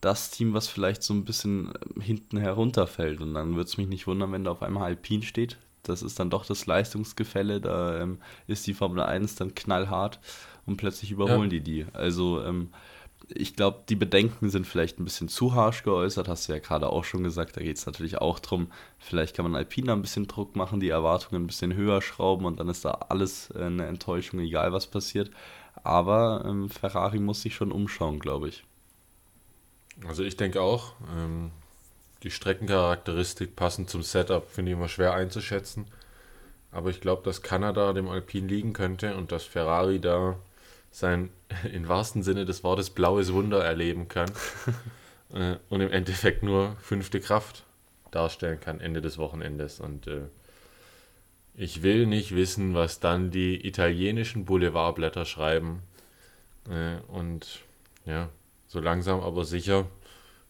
das 0.00 0.30
Team, 0.30 0.54
was 0.54 0.68
vielleicht 0.68 1.02
so 1.02 1.12
ein 1.14 1.24
bisschen 1.24 1.72
ähm, 1.94 2.00
hinten 2.00 2.38
herunterfällt. 2.38 3.20
Und 3.20 3.34
dann 3.34 3.56
würde 3.56 3.68
es 3.68 3.78
mich 3.78 3.88
nicht 3.88 4.06
wundern, 4.06 4.32
wenn 4.32 4.44
da 4.44 4.52
auf 4.52 4.62
einmal 4.62 4.84
Alpine 4.84 5.22
steht. 5.22 5.58
Das 5.82 6.02
ist 6.02 6.18
dann 6.20 6.30
doch 6.30 6.44
das 6.44 6.66
Leistungsgefälle. 6.66 7.60
Da 7.60 8.00
ähm, 8.00 8.18
ist 8.46 8.66
die 8.66 8.74
Formel 8.74 9.02
1 9.02 9.36
dann 9.36 9.54
knallhart 9.54 10.20
und 10.66 10.76
plötzlich 10.76 11.10
überholen 11.10 11.50
ja. 11.50 11.58
die 11.58 11.60
die. 11.60 11.86
Also 11.92 12.42
ähm, 12.42 12.70
ich 13.28 13.54
glaube, 13.56 13.82
die 13.88 13.96
Bedenken 13.96 14.48
sind 14.48 14.66
vielleicht 14.66 14.98
ein 14.98 15.04
bisschen 15.04 15.28
zu 15.28 15.54
harsch 15.54 15.82
geäußert, 15.82 16.28
hast 16.28 16.48
du 16.48 16.52
ja 16.52 16.58
gerade 16.58 16.88
auch 16.88 17.04
schon 17.04 17.22
gesagt. 17.22 17.56
Da 17.56 17.60
geht 17.60 17.76
es 17.76 17.86
natürlich 17.86 18.18
auch 18.18 18.38
darum, 18.38 18.70
vielleicht 18.98 19.36
kann 19.36 19.44
man 19.44 19.54
Alpina 19.54 19.92
ein 19.92 20.02
bisschen 20.02 20.26
Druck 20.26 20.56
machen, 20.56 20.80
die 20.80 20.88
Erwartungen 20.88 21.42
ein 21.42 21.46
bisschen 21.46 21.74
höher 21.74 22.00
schrauben 22.00 22.46
und 22.46 22.58
dann 22.58 22.68
ist 22.68 22.84
da 22.84 22.92
alles 23.08 23.52
eine 23.52 23.86
Enttäuschung, 23.86 24.40
egal 24.40 24.72
was 24.72 24.86
passiert. 24.86 25.30
Aber 25.84 26.44
ähm, 26.46 26.70
Ferrari 26.70 27.18
muss 27.18 27.42
sich 27.42 27.54
schon 27.54 27.72
umschauen, 27.72 28.18
glaube 28.18 28.48
ich. 28.48 28.64
Also 30.06 30.22
ich 30.22 30.36
denke 30.36 30.62
auch, 30.62 30.94
ähm, 31.16 31.50
die 32.22 32.30
Streckencharakteristik 32.30 33.56
passend 33.56 33.90
zum 33.90 34.02
Setup 34.02 34.48
finde 34.48 34.72
ich 34.72 34.76
immer 34.76 34.88
schwer 34.88 35.14
einzuschätzen. 35.14 35.86
Aber 36.70 36.90
ich 36.90 37.00
glaube, 37.00 37.22
dass 37.22 37.42
Kanada 37.42 37.92
dem 37.92 38.08
Alpin 38.08 38.48
liegen 38.48 38.72
könnte 38.72 39.16
und 39.16 39.32
dass 39.32 39.44
Ferrari 39.44 40.00
da 40.00 40.36
sein 40.90 41.30
im 41.72 41.88
wahrsten 41.88 42.22
Sinne 42.22 42.44
des 42.44 42.64
Wortes 42.64 42.90
blaues 42.90 43.32
Wunder 43.32 43.64
erleben 43.64 44.08
kann 44.08 44.30
äh, 45.34 45.56
und 45.68 45.80
im 45.80 45.90
Endeffekt 45.90 46.42
nur 46.42 46.76
fünfte 46.80 47.20
Kraft 47.20 47.64
darstellen 48.10 48.60
kann 48.60 48.80
Ende 48.80 49.00
des 49.00 49.18
Wochenendes. 49.18 49.80
Und 49.80 50.06
äh, 50.06 50.28
ich 51.54 51.82
will 51.82 52.06
nicht 52.06 52.34
wissen, 52.34 52.74
was 52.74 53.00
dann 53.00 53.30
die 53.30 53.66
italienischen 53.66 54.44
Boulevardblätter 54.44 55.24
schreiben. 55.24 55.82
Äh, 56.68 56.98
und 57.08 57.60
ja, 58.04 58.30
so 58.66 58.80
langsam 58.80 59.20
aber 59.20 59.44
sicher 59.44 59.86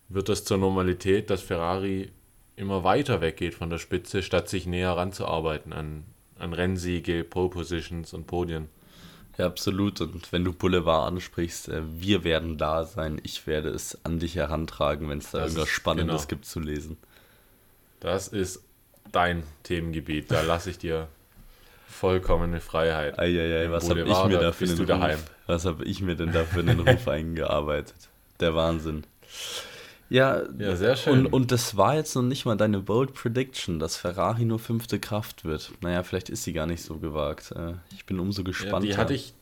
wird 0.08 0.28
das 0.28 0.44
zur 0.44 0.58
Normalität, 0.58 1.30
dass 1.30 1.42
Ferrari 1.42 2.10
immer 2.56 2.82
weiter 2.82 3.20
weggeht 3.20 3.54
von 3.54 3.70
der 3.70 3.78
Spitze, 3.78 4.22
statt 4.22 4.48
sich 4.48 4.66
näher 4.66 4.92
ranzuarbeiten 4.92 5.72
an, 5.72 6.04
an 6.38 6.52
Rennsiege, 6.52 7.24
Pole 7.24 7.50
Positions 7.50 8.12
und 8.14 8.26
Podien. 8.26 8.68
Ja, 9.38 9.46
absolut. 9.46 10.00
Und 10.00 10.32
wenn 10.32 10.44
du 10.44 10.52
Boulevard 10.52 11.06
ansprichst, 11.06 11.68
äh, 11.68 11.82
wir 11.84 12.24
werden 12.24 12.58
da 12.58 12.84
sein. 12.84 13.20
Ich 13.22 13.46
werde 13.46 13.68
es 13.70 14.04
an 14.04 14.18
dich 14.18 14.34
herantragen, 14.34 15.08
wenn 15.08 15.18
es 15.18 15.30
da 15.30 15.38
das 15.38 15.52
irgendwas 15.52 15.68
Spannendes 15.68 16.22
genau. 16.22 16.28
gibt 16.28 16.44
zu 16.44 16.60
lesen. 16.60 16.98
Das 18.00 18.28
ist 18.28 18.62
dein 19.12 19.44
Themengebiet. 19.62 20.30
Da 20.30 20.42
lasse 20.42 20.70
ich 20.70 20.78
dir 20.78 21.08
vollkommene 21.86 22.60
Freiheit. 22.60 23.18
Eieiei, 23.18 23.70
was 23.70 23.88
habe 23.88 24.00
ich 24.00 24.06
mir 24.06 24.38
da 24.38 24.52
für 24.52 24.64
einen 24.64 24.90
Ruf, 24.90 25.30
Was 25.46 25.64
habe 25.64 25.84
ich 25.84 26.00
mir 26.00 26.16
denn 26.16 26.32
da 26.32 26.44
für 26.44 26.60
einen 26.60 26.80
Ruf 26.80 27.08
eingearbeitet? 27.08 27.96
Der 28.40 28.54
Wahnsinn. 28.54 29.04
Ja, 30.10 30.42
ja 30.58 30.76
sehr 30.76 30.96
schön. 30.96 31.26
Und, 31.26 31.32
und 31.32 31.52
das 31.52 31.76
war 31.76 31.94
jetzt 31.94 32.14
noch 32.14 32.22
nicht 32.22 32.46
mal 32.46 32.56
deine 32.56 32.80
Bold 32.80 33.12
Prediction, 33.14 33.78
dass 33.78 33.96
Ferrari 33.96 34.44
nur 34.44 34.58
fünfte 34.58 34.98
Kraft 34.98 35.44
wird. 35.44 35.72
Naja, 35.80 36.02
vielleicht 36.02 36.30
ist 36.30 36.44
sie 36.44 36.52
gar 36.52 36.66
nicht 36.66 36.82
so 36.82 36.96
gewagt. 36.96 37.52
Äh, 37.52 37.74
ich 37.92 38.06
bin 38.06 38.18
umso 38.18 38.42
gespannter. 38.42 38.88
Ja, 38.88 38.94
die, 38.94 38.96
hatte 38.96 39.14
ich, 39.14 39.34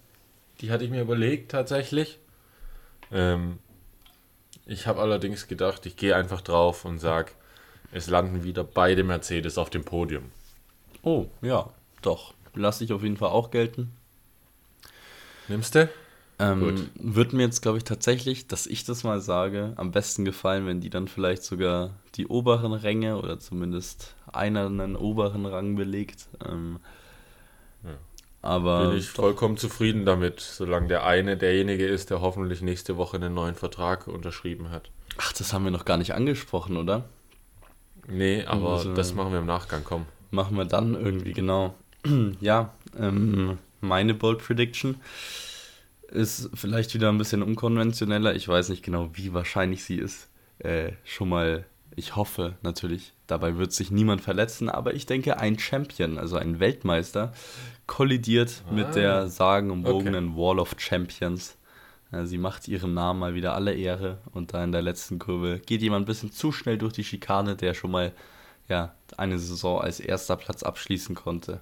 die 0.61 0.70
hatte 0.70 0.85
ich 0.85 0.90
mir 0.90 1.02
überlegt 1.02 1.52
tatsächlich. 1.52 2.18
Ähm, 3.12 3.59
ich 4.66 4.88
habe 4.88 5.00
allerdings 5.00 5.46
gedacht, 5.46 5.87
ich 5.87 5.96
gehe 5.96 6.16
einfach 6.16 6.40
drauf 6.40 6.85
und 6.85 6.98
sage, 6.98 7.33
es 7.92 8.09
landen 8.09 8.42
wieder 8.42 8.64
beide 8.64 9.05
Mercedes 9.05 9.59
auf 9.59 9.70
dem 9.70 9.85
Podium. 9.85 10.33
Oh, 11.02 11.26
ja, 11.40 11.70
doch. 12.02 12.35
Lasse 12.55 12.83
ich 12.83 12.92
auf 12.92 13.02
jeden 13.02 13.16
Fall 13.16 13.29
auch 13.29 13.50
gelten. 13.50 13.92
Nimmst 15.46 15.76
du? 15.76 15.88
Ähm, 16.38 16.90
wird 16.96 17.33
mir 17.33 17.44
jetzt, 17.44 17.62
glaube 17.62 17.79
ich, 17.79 17.85
tatsächlich, 17.85 18.46
dass 18.46 18.66
ich 18.66 18.85
das 18.85 19.05
mal 19.05 19.20
sage, 19.20 19.72
am 19.77 19.90
besten 19.90 20.25
gefallen, 20.25 20.66
wenn 20.66 20.81
die 20.81 20.90
dann 20.90 21.09
vielleicht 21.09 21.42
sogar 21.42 21.90
die 22.14 22.27
oberen 22.27 22.75
Ränge 22.75 23.16
oder 23.16 23.38
zumindest 23.38 24.14
einer 24.31 24.66
einen 24.66 24.96
oberen 24.96 25.46
Rang 25.46 25.77
belegt. 25.77 26.29
Ähm, 26.46 26.79
ja. 27.83 27.94
Aber 28.42 28.88
bin 28.88 28.99
ich 28.99 29.09
doch. 29.09 29.22
vollkommen 29.22 29.57
zufrieden 29.57 30.05
damit, 30.05 30.40
solange 30.40 30.88
der 30.88 31.07
eine 31.07 31.38
derjenige 31.38 31.87
ist, 31.87 32.11
der 32.11 32.20
hoffentlich 32.20 32.61
nächste 32.61 32.99
Woche 32.99 33.16
einen 33.16 33.33
neuen 33.33 33.55
Vertrag 33.55 34.07
unterschrieben 34.07 34.70
hat. 34.70 34.90
Ach, 35.16 35.33
das 35.33 35.55
haben 35.55 35.64
wir 35.64 35.70
noch 35.70 35.87
gar 35.87 35.96
nicht 35.96 36.12
angesprochen, 36.12 36.77
oder? 36.77 37.05
Nee, 38.09 38.44
aber 38.44 38.75
also, 38.75 38.94
das 38.94 39.14
machen 39.14 39.33
wir 39.33 39.38
im 39.38 39.46
Nachgang, 39.46 39.83
komm. 39.85 40.05
Machen 40.31 40.57
wir 40.59 40.66
dann 40.66 40.94
irgendwie, 40.94 41.33
genau. 41.33 41.75
ja, 42.40 42.75
ähm, 42.99 43.59
meine 43.81 44.12
Bold 44.12 44.38
Prediction 44.38 44.96
ist 46.09 46.51
vielleicht 46.55 46.95
wieder 46.95 47.09
ein 47.09 47.19
bisschen 47.19 47.42
unkonventioneller. 47.42 48.35
Ich 48.35 48.49
weiß 48.49 48.69
nicht 48.69 48.83
genau, 48.83 49.11
wie 49.14 49.33
wahrscheinlich 49.35 49.85
sie 49.85 49.97
ist. 49.97 50.29
Äh, 50.59 50.92
schon 51.05 51.29
mal, 51.29 51.64
ich 51.95 52.16
hoffe 52.16 52.55
natürlich, 52.62 53.12
dabei 53.27 53.57
wird 53.57 53.73
sich 53.73 53.90
niemand 53.90 54.21
verletzen, 54.21 54.69
aber 54.69 54.95
ich 54.95 55.07
denke, 55.07 55.38
ein 55.38 55.59
Champion, 55.59 56.19
also 56.19 56.37
ein 56.37 56.61
Weltmeister, 56.61 57.33
kollidiert 57.87 58.62
ah, 58.69 58.73
mit 58.73 58.95
der 58.95 59.29
sagenumwogenen 59.29 60.31
okay. 60.31 60.38
Wall 60.38 60.59
of 60.59 60.75
Champions. 60.79 61.57
Sie 62.23 62.38
macht 62.38 62.69
ihrem 62.69 62.95
Namen 62.95 63.19
mal 63.19 63.35
wieder 63.35 63.55
alle 63.55 63.75
Ehre 63.75 64.19
und 64.33 64.55
da 64.55 64.62
in 64.62 64.71
der 64.71 64.81
letzten 64.81 65.19
Kurve 65.19 65.59
geht 65.59 65.83
jemand 65.83 66.05
ein 66.05 66.07
bisschen 66.07 66.31
zu 66.31 66.53
schnell 66.53 66.79
durch 66.79 66.92
die 66.92 67.03
Schikane, 67.03 67.57
der 67.57 67.75
schon 67.75 67.90
mal 67.90 68.12
ja, 68.69 68.95
eine 69.16 69.38
Saison 69.38 69.81
als 69.81 70.01
erster 70.01 70.37
Platz 70.37 70.62
abschließen 70.62 71.14
konnte. 71.14 71.61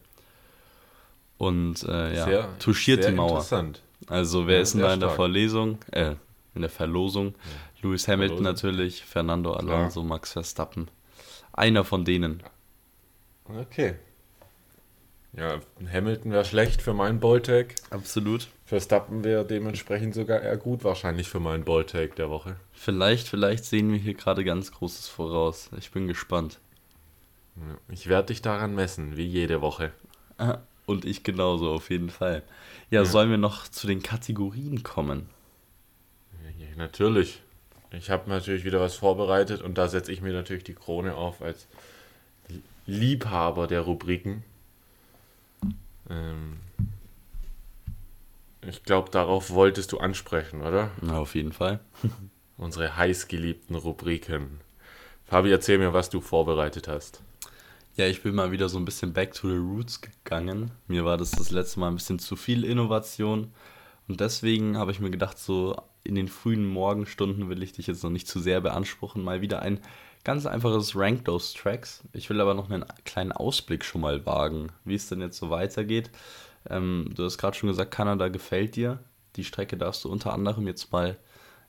Und 1.39 1.83
äh, 1.85 2.15
ja, 2.15 2.25
sehr, 2.25 2.59
touchiert 2.59 3.03
sehr 3.03 3.11
die 3.11 3.17
Mauer. 3.17 3.31
Interessant. 3.31 3.83
Also 4.09 4.47
wer 4.47 4.57
ja, 4.57 4.63
ist 4.63 4.75
denn 4.75 4.83
da 4.83 4.95
in 4.95 5.01
der 5.01 5.11
Verlesung? 5.11 5.79
Äh, 5.91 6.15
in 6.55 6.61
der 6.61 6.71
Verlosung? 6.71 7.35
Ja. 7.83 7.89
Lewis 7.89 8.09
Hamilton 8.09 8.45
Verlosung. 8.45 8.71
natürlich, 8.71 9.05
Fernando 9.05 9.53
Alonso, 9.53 10.01
ja. 10.01 10.07
Max 10.07 10.33
Verstappen. 10.33 10.89
Einer 11.53 11.85
von 11.85 12.05
denen. 12.05 12.43
Okay. 13.47 13.95
Ja, 15.37 15.61
Hamilton 15.93 16.31
wäre 16.31 16.45
schlecht 16.45 16.81
für 16.81 16.95
meinen 16.95 17.19
Balltag. 17.19 17.75
Absolut. 17.91 18.49
Verstappen 18.65 19.25
wäre 19.25 19.45
dementsprechend 19.45 20.15
sogar 20.15 20.41
eher 20.41 20.57
gut 20.57 20.85
wahrscheinlich 20.85 21.29
für 21.29 21.41
meinen 21.41 21.65
Balltag 21.65 22.17
der 22.17 22.31
Woche. 22.31 22.57
Vielleicht, 22.73 23.29
vielleicht 23.29 23.65
sehen 23.65 23.91
wir 23.91 23.99
hier 23.99 24.15
gerade 24.15 24.45
ganz 24.45 24.71
Großes 24.73 25.09
voraus. 25.09 25.71
Ich 25.79 25.91
bin 25.91 26.07
gespannt. 26.07 26.61
Ich 27.89 28.09
werde 28.09 28.29
dich 28.29 28.43
daran 28.43 28.75
messen, 28.75 29.17
wie 29.17 29.27
jede 29.27 29.61
Woche. 29.61 29.93
Und 30.87 31.05
ich 31.05 31.23
genauso, 31.23 31.71
auf 31.71 31.91
jeden 31.91 32.11
Fall. 32.11 32.43
Ja, 32.91 33.01
ja, 33.01 33.05
sollen 33.05 33.31
wir 33.31 33.39
noch 33.39 33.69
zu 33.69 33.87
den 33.87 34.03
Kategorien 34.03 34.83
kommen? 34.83 35.29
Natürlich. 36.77 37.43
Ich 37.93 38.11
habe 38.11 38.29
natürlich 38.29 38.65
wieder 38.65 38.81
was 38.81 38.97
vorbereitet 38.97 39.63
und 39.63 39.79
da 39.79 39.89
setze 39.89 40.13
ich 40.13 40.21
mir 40.21 40.33
natürlich 40.33 40.65
die 40.65 40.75
Krone 40.75 41.15
auf 41.15 41.43
als 41.43 41.67
Liebhaber 42.87 43.67
der 43.67 43.83
Rubriken. 43.83 44.43
Ähm 46.11 46.59
ich 48.67 48.83
glaube, 48.83 49.11
darauf 49.11 49.51
wolltest 49.51 49.93
du 49.93 49.99
ansprechen, 49.99 50.63
oder? 50.63 50.91
Na, 51.01 51.19
auf 51.19 51.35
jeden 51.35 51.53
Fall. 51.53 51.81
Unsere 52.57 52.97
heißgeliebten 52.97 53.77
Rubriken. 53.77 54.61
Fabi, 55.27 55.51
erzähl 55.51 55.79
mir, 55.79 55.93
was 55.93 56.11
du 56.11 56.21
vorbereitet 56.21 56.89
hast. 56.89 57.23
Ja, 57.97 58.09
ich 58.09 58.25
bin 58.25 58.35
mal 58.35 58.51
wieder 58.51 58.69
so 58.69 58.77
ein 58.77 58.85
bisschen 58.85 59.13
back 59.13 59.35
to 59.35 59.49
the 59.49 59.55
roots 59.55 60.01
gegangen. 60.01 60.73
Mir 60.89 61.05
war 61.05 61.17
das 61.17 61.31
das 61.31 61.53
letzte 61.53 61.79
Mal 61.79 61.89
ein 61.89 61.95
bisschen 61.95 62.19
zu 62.19 62.35
viel 62.35 62.65
Innovation. 62.65 63.53
Und 64.09 64.19
deswegen 64.19 64.77
habe 64.77 64.91
ich 64.91 64.99
mir 64.99 65.13
gedacht, 65.13 65.39
so 65.39 65.77
in 66.03 66.17
den 66.17 66.27
frühen 66.27 66.67
Morgenstunden 66.67 67.49
will 67.49 67.63
ich 67.63 67.71
dich 67.71 67.87
jetzt 67.87 68.03
noch 68.03 68.11
nicht 68.11 68.27
zu 68.27 68.41
sehr 68.41 68.61
beanspruchen. 68.61 69.23
Mal 69.23 69.43
wieder 69.43 69.63
ein 69.63 69.79
ganz 70.25 70.45
einfaches 70.45 70.97
Rank 70.97 71.25
Those 71.25 71.57
Tracks. 71.57 72.03
Ich 72.13 72.29
will 72.31 72.41
aber 72.41 72.55
noch 72.55 72.69
einen 72.69 72.85
kleinen 73.05 73.31
Ausblick 73.31 73.85
schon 73.85 74.01
mal 74.01 74.27
wagen, 74.27 74.73
wie 74.85 74.97
es 74.97 75.09
denn 75.09 75.21
jetzt 75.21 75.39
so 75.39 75.51
weitergeht. 75.51 76.11
Ähm, 76.69 77.13
du 77.15 77.25
hast 77.25 77.39
gerade 77.39 77.57
schon 77.57 77.69
gesagt, 77.69 77.93
Kanada 77.93 78.27
gefällt 78.27 78.75
dir. 78.75 78.99
Die 79.37 79.45
Strecke 79.45 79.77
darfst 79.77 80.03
du 80.03 80.11
unter 80.11 80.33
anderem 80.33 80.67
jetzt 80.67 80.91
mal 80.91 81.17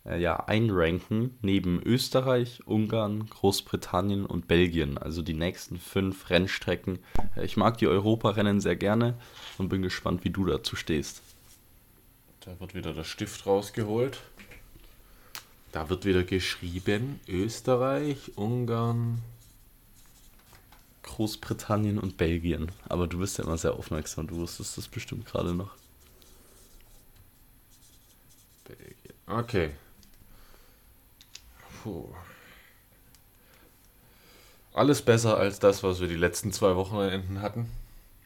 äh, 0.05 0.19
ja, 0.19 0.35
einranken, 0.47 1.37
neben 1.41 1.81
Österreich, 1.81 2.61
Ungarn, 2.65 3.27
Großbritannien 3.27 4.25
und 4.25 4.47
Belgien. 4.47 4.97
Also 4.97 5.21
die 5.21 5.33
nächsten 5.33 5.77
fünf 5.77 6.29
Rennstrecken. 6.29 6.99
Äh, 7.35 7.45
ich 7.45 7.57
mag 7.57 7.77
die 7.77 7.87
Europarennen 7.87 8.61
sehr 8.61 8.75
gerne 8.75 9.15
und 9.57 9.69
bin 9.69 9.81
gespannt, 9.81 10.23
wie 10.23 10.29
du 10.29 10.45
dazu 10.45 10.75
stehst. 10.75 11.21
Da 12.41 12.59
wird 12.59 12.75
wieder 12.75 12.93
der 12.93 13.03
Stift 13.03 13.45
rausgeholt. 13.47 14.21
Da 15.71 15.89
wird 15.89 16.05
wieder 16.05 16.23
geschrieben 16.23 17.19
Österreich, 17.27 18.31
Ungarn, 18.35 19.21
Großbritannien 21.03 21.97
und 21.99 22.17
Belgien. 22.17 22.71
Aber 22.87 23.07
du 23.07 23.19
bist 23.19 23.37
ja 23.39 23.43
immer 23.43 23.57
sehr 23.57 23.73
aufmerksam, 23.73 24.27
du 24.27 24.37
wusstest 24.37 24.77
das 24.77 24.87
bestimmt 24.87 25.25
gerade 25.25 25.53
noch. 25.53 25.71
Belgien. 28.63 29.15
Okay. 29.27 29.71
Puh. 31.85 32.09
Alles 34.73 35.03
besser 35.03 35.37
als 35.37 35.59
das, 35.59 35.83
was 35.83 35.99
wir 35.99 36.07
die 36.07 36.15
letzten 36.15 36.51
zwei 36.51 36.75
Wochenenden 36.75 37.43
hatten. 37.43 37.69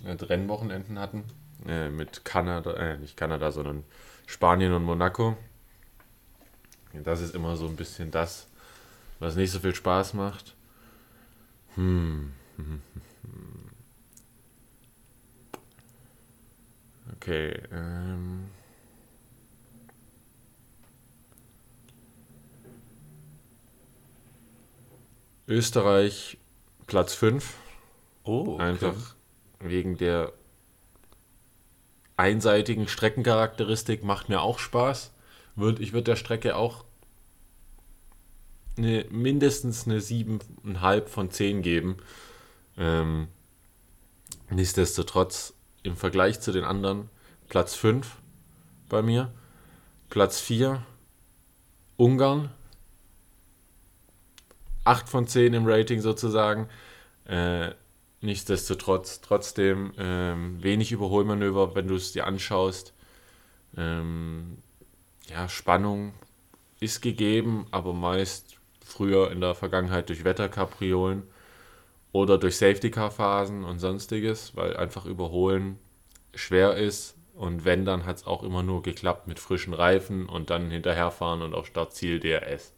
Äh, 0.06 0.12
Rennwochenenden 0.12 0.98
hatten. 0.98 1.26
Äh, 1.68 1.90
mit 1.90 2.24
Kanada, 2.24 2.74
äh, 2.76 2.98
nicht 2.98 3.18
Kanada, 3.18 3.52
sondern 3.52 3.84
Spanien 4.28 4.72
und 4.72 4.84
Monaco. 4.84 5.36
Das 6.94 7.20
ist 7.20 7.36
immer 7.36 7.58
so 7.58 7.68
ein 7.68 7.76
bisschen 7.76 8.12
das, 8.12 8.48
was 9.20 9.36
nicht 9.36 9.52
so 9.52 9.60
viel 9.60 9.76
Spaß 9.76 10.14
macht. 10.14 10.56
Hm. 11.76 12.32
Okay. 17.22 17.62
Ähm. 17.74 18.50
Österreich 25.50 26.38
Platz 26.86 27.16
5. 27.16 27.56
Oh, 28.24 28.54
okay. 28.54 28.64
Einfach 28.64 29.16
wegen 29.60 29.98
der 29.98 30.32
einseitigen 32.16 32.88
Streckencharakteristik 32.88 34.04
macht 34.04 34.30
mir 34.30 34.42
auch 34.42 34.60
Spaß. 34.60 35.12
Würd, 35.56 35.80
ich 35.80 35.92
würde 35.92 36.04
der 36.04 36.16
Strecke 36.16 36.56
auch 36.56 36.86
eine, 38.78 39.06
mindestens 39.10 39.88
eine 39.88 40.00
7,5 40.00 41.08
von 41.08 41.32
10 41.32 41.64
geben. 41.64 41.98
Ähm, 42.78 43.28
nichtsdestotrotz 44.50 45.54
im 45.82 45.96
Vergleich 45.96 46.40
zu 46.42 46.52
den 46.52 46.64
anderen 46.64 47.10
Platz 47.48 47.74
5 47.74 48.18
bei 48.88 49.02
mir. 49.02 49.34
Platz 50.10 50.40
4 50.40 50.86
Ungarn. 51.98 52.52
8 54.90 55.08
von 55.08 55.28
10 55.28 55.54
im 55.54 55.68
Rating 55.68 56.02
sozusagen. 56.02 56.68
Äh, 57.26 57.70
nichtsdestotrotz 58.22 59.22
trotzdem 59.22 59.94
ähm, 60.00 60.62
wenig 60.64 60.92
Überholmanöver, 60.92 61.76
wenn 61.76 61.88
du 61.88 61.96
es 61.96 62.12
dir 62.12 62.26
anschaust. 62.26 62.94
Ähm, 63.78 64.58
ja, 65.30 65.48
Spannung 65.48 66.14
ist 66.80 67.02
gegeben, 67.02 67.68
aber 67.70 67.94
meist 67.94 68.58
früher 68.84 69.30
in 69.32 69.42
der 69.42 69.54
Vergangenheit 69.54 70.10
durch 70.10 70.24
Wetterkapriolen 70.24 71.24
oder 72.12 72.40
durch 72.40 72.58
Safety-Car-Phasen 72.58 73.64
und 73.64 73.78
sonstiges, 73.78 74.56
weil 74.56 74.76
einfach 74.76 75.06
überholen 75.06 75.78
schwer 76.34 76.78
ist. 76.78 77.16
Und 77.36 77.64
wenn, 77.64 77.86
dann 77.86 78.06
hat 78.06 78.18
es 78.18 78.26
auch 78.26 78.42
immer 78.42 78.64
nur 78.64 78.82
geklappt 78.82 79.28
mit 79.28 79.40
frischen 79.40 79.74
Reifen 79.74 80.28
und 80.28 80.50
dann 80.50 80.72
hinterherfahren 80.72 81.44
und 81.44 81.54
auf 81.54 81.68
Startziel 81.68 82.20
DRS. 82.20 82.74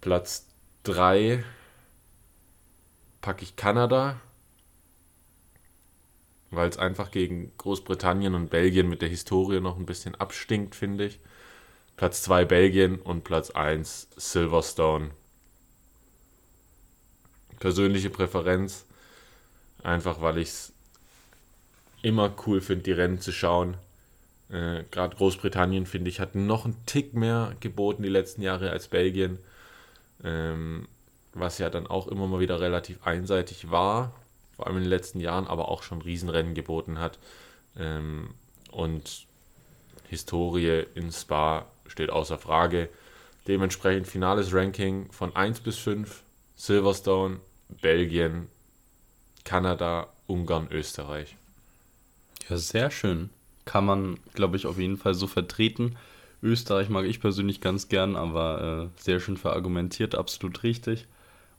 Platz 0.00 0.46
3 0.84 1.44
packe 3.20 3.44
ich 3.44 3.56
Kanada, 3.56 4.18
weil 6.50 6.68
es 6.68 6.78
einfach 6.78 7.10
gegen 7.10 7.52
Großbritannien 7.58 8.34
und 8.34 8.48
Belgien 8.48 8.88
mit 8.88 9.02
der 9.02 9.10
Historie 9.10 9.60
noch 9.60 9.76
ein 9.78 9.86
bisschen 9.86 10.14
abstinkt, 10.14 10.74
finde 10.74 11.06
ich. 11.06 11.20
Platz 11.96 12.22
2 12.22 12.46
Belgien 12.46 12.98
und 12.98 13.24
Platz 13.24 13.50
1 13.50 14.08
Silverstone. 14.16 15.10
Persönliche 17.58 18.08
Präferenz, 18.08 18.86
einfach 19.82 20.22
weil 20.22 20.38
ich 20.38 20.48
es 20.48 20.72
immer 22.00 22.34
cool 22.46 22.62
finde, 22.62 22.84
die 22.84 22.92
Rennen 22.92 23.20
zu 23.20 23.32
schauen. 23.32 23.76
Äh, 24.48 24.84
Gerade 24.90 25.14
Großbritannien, 25.16 25.84
finde 25.84 26.08
ich, 26.08 26.20
hat 26.20 26.34
noch 26.34 26.64
einen 26.64 26.86
Tick 26.86 27.12
mehr 27.12 27.54
geboten 27.60 28.02
die 28.02 28.08
letzten 28.08 28.40
Jahre 28.40 28.70
als 28.70 28.88
Belgien. 28.88 29.38
Ähm, 30.24 30.88
was 31.32 31.58
ja 31.58 31.70
dann 31.70 31.86
auch 31.86 32.08
immer 32.08 32.26
mal 32.26 32.40
wieder 32.40 32.60
relativ 32.60 33.06
einseitig 33.06 33.70
war, 33.70 34.12
vor 34.56 34.66
allem 34.66 34.78
in 34.78 34.82
den 34.82 34.90
letzten 34.90 35.20
Jahren, 35.20 35.46
aber 35.46 35.68
auch 35.68 35.82
schon 35.82 36.02
Riesenrennen 36.02 36.54
geboten 36.54 36.98
hat. 36.98 37.18
Ähm, 37.76 38.34
und 38.70 39.26
Historie 40.08 40.84
in 40.94 41.12
Spa 41.12 41.66
steht 41.86 42.10
außer 42.10 42.38
Frage. 42.38 42.88
Dementsprechend 43.46 44.06
finales 44.06 44.52
Ranking 44.52 45.10
von 45.12 45.34
1 45.34 45.60
bis 45.60 45.78
5, 45.78 46.22
Silverstone, 46.56 47.40
Belgien, 47.80 48.48
Kanada, 49.44 50.08
Ungarn, 50.26 50.68
Österreich. 50.70 51.36
Ja, 52.48 52.56
sehr 52.56 52.90
schön. 52.90 53.30
Kann 53.64 53.86
man, 53.86 54.18
glaube 54.34 54.56
ich, 54.56 54.66
auf 54.66 54.78
jeden 54.78 54.96
Fall 54.96 55.14
so 55.14 55.26
vertreten. 55.26 55.96
Österreich 56.42 56.88
mag 56.88 57.04
ich 57.04 57.20
persönlich 57.20 57.60
ganz 57.60 57.88
gern, 57.88 58.16
aber 58.16 58.90
äh, 58.96 59.02
sehr 59.02 59.20
schön 59.20 59.36
verargumentiert, 59.36 60.14
absolut 60.14 60.62
richtig. 60.62 61.06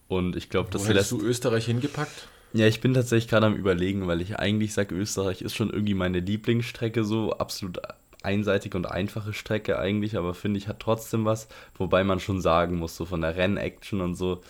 Und 0.08 0.36
ich 0.36 0.50
glaube, 0.50 0.70
das 0.72 0.88
hättest 0.88 1.12
du 1.12 1.22
Österreich 1.22 1.66
hingepackt? 1.66 2.28
Ja, 2.54 2.68
ich 2.68 2.82
bin 2.82 2.94
tatsächlich 2.94 3.30
gerade 3.30 3.46
am 3.46 3.56
überlegen, 3.56 4.08
weil 4.08 4.22
ich 4.22 4.38
eigentlich 4.38 4.74
sage, 4.74 4.94
Österreich 4.96 5.42
ist 5.42 5.56
schon 5.56 5.70
irgendwie 5.70 5.94
meine 5.94 6.20
Lieblingsstrecke, 6.20 7.06
so 7.06 7.34
absolut 7.34 7.80
einseitige 8.24 8.78
und 8.78 8.86
einfache 8.86 9.34
Strecke 9.34 9.80
eigentlich, 9.80 10.18
aber 10.18 10.34
finde 10.34 10.58
ich 10.58 10.68
hat 10.68 10.80
trotzdem 10.80 11.26
was, 11.26 11.48
wobei 11.76 12.04
man 12.04 12.20
schon 12.20 12.42
sagen 12.42 12.78
muss, 12.78 12.96
so 12.96 13.06
von 13.06 13.22
der 13.22 13.36
Rennaction 13.36 14.02
und 14.02 14.16
so 14.16 14.42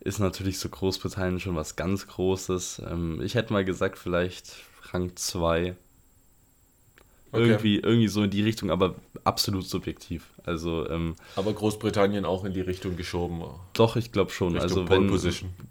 ist 0.00 0.18
natürlich 0.18 0.58
so 0.58 0.68
Großbritannien 0.68 1.40
schon 1.40 1.56
was 1.56 1.76
ganz 1.76 2.06
Großes. 2.06 2.82
Ähm, 2.90 3.20
ich 3.22 3.34
hätte 3.34 3.52
mal 3.52 3.64
gesagt, 3.64 3.98
vielleicht 3.98 4.56
Rang 4.92 5.14
2 5.14 5.76
Okay. 7.32 7.48
Irgendwie, 7.48 7.76
irgendwie 7.76 8.08
so 8.08 8.24
in 8.24 8.30
die 8.30 8.42
Richtung, 8.42 8.70
aber 8.70 8.96
absolut 9.22 9.64
subjektiv. 9.64 10.30
Also, 10.44 10.88
ähm, 10.88 11.14
aber 11.36 11.52
Großbritannien 11.52 12.24
auch 12.24 12.44
in 12.44 12.52
die 12.52 12.60
Richtung 12.60 12.96
geschoben. 12.96 13.42
Doch, 13.72 13.94
ich 13.94 14.10
glaube 14.10 14.32
schon. 14.32 14.56
Richtung 14.56 14.88
also 14.88 14.88
wenn, 14.88 15.10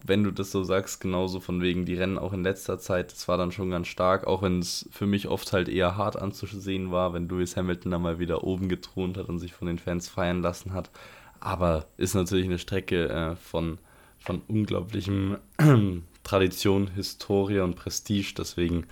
wenn 0.06 0.24
du 0.24 0.32
das 0.32 0.52
so 0.52 0.63
sagst, 0.63 1.02
genauso 1.02 1.41
von 1.41 1.62
wegen 1.62 1.86
die 1.86 1.95
Rennen 1.95 2.17
auch 2.17 2.32
in 2.32 2.43
letzter 2.43 2.80
Zeit, 2.80 3.12
das 3.12 3.28
war 3.28 3.38
dann 3.38 3.52
schon 3.52 3.72
ganz 3.72 3.88
stark, 3.88 4.26
auch 4.26 4.41
wenn 4.41 4.60
es 4.60 4.88
für 4.91 5.06
mich 5.06 5.28
oft 5.28 5.52
halt 5.52 5.67
eher 5.67 5.98
hart 5.98 6.22
anzusehen 6.22 6.92
war, 6.92 7.13
wenn 7.13 7.27
Lewis 7.27 7.58
Hamilton 7.58 7.92
dann 7.92 8.02
mal 8.02 8.19
wieder 8.19 8.46
oben 8.46 8.69
gethront 8.69 9.17
hat 9.17 9.27
und 9.27 9.40
sich 9.40 9.54
von 9.54 9.67
den 9.67 9.79
Fans 9.79 10.08
feiern 10.08 10.42
lassen 10.42 10.73
hat. 10.73 10.90
Aber 11.42 11.88
ist 11.98 12.13
natürlich 12.13 12.46
eine 12.46 12.60
Strecke 12.60 13.10
äh, 13.10 13.36
von, 13.36 13.79
von 14.19 14.42
unglaublichem 14.48 15.38
Tradition, 16.24 16.88
Historie 16.96 17.60
und 17.60 17.76
Prestige. 17.76 18.34
Deswegen, 18.38 18.86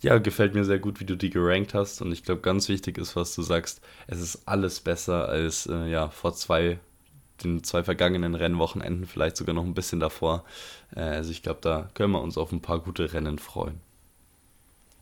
ja, 0.00 0.18
gefällt 0.18 0.54
mir 0.54 0.64
sehr 0.64 0.78
gut, 0.78 1.00
wie 1.00 1.04
du 1.04 1.16
die 1.16 1.30
gerankt 1.30 1.74
hast. 1.74 2.02
Und 2.02 2.12
ich 2.12 2.24
glaube, 2.24 2.40
ganz 2.40 2.68
wichtig 2.68 2.98
ist, 2.98 3.16
was 3.16 3.34
du 3.34 3.42
sagst. 3.42 3.80
Es 4.06 4.20
ist 4.20 4.42
alles 4.46 4.80
besser 4.80 5.28
als 5.28 5.66
äh, 5.66 5.86
ja, 5.88 6.08
vor 6.08 6.34
zwei, 6.34 6.78
den 7.44 7.64
zwei 7.64 7.82
vergangenen 7.84 8.34
Rennwochenenden, 8.34 9.06
vielleicht 9.06 9.36
sogar 9.36 9.54
noch 9.54 9.64
ein 9.64 9.74
bisschen 9.74 10.00
davor. 10.00 10.44
Äh, 10.94 11.00
also 11.00 11.30
ich 11.30 11.42
glaube, 11.42 11.60
da 11.62 11.90
können 11.94 12.12
wir 12.12 12.22
uns 12.22 12.38
auf 12.38 12.52
ein 12.52 12.62
paar 12.62 12.80
gute 12.80 13.12
Rennen 13.12 13.38
freuen. 13.38 13.80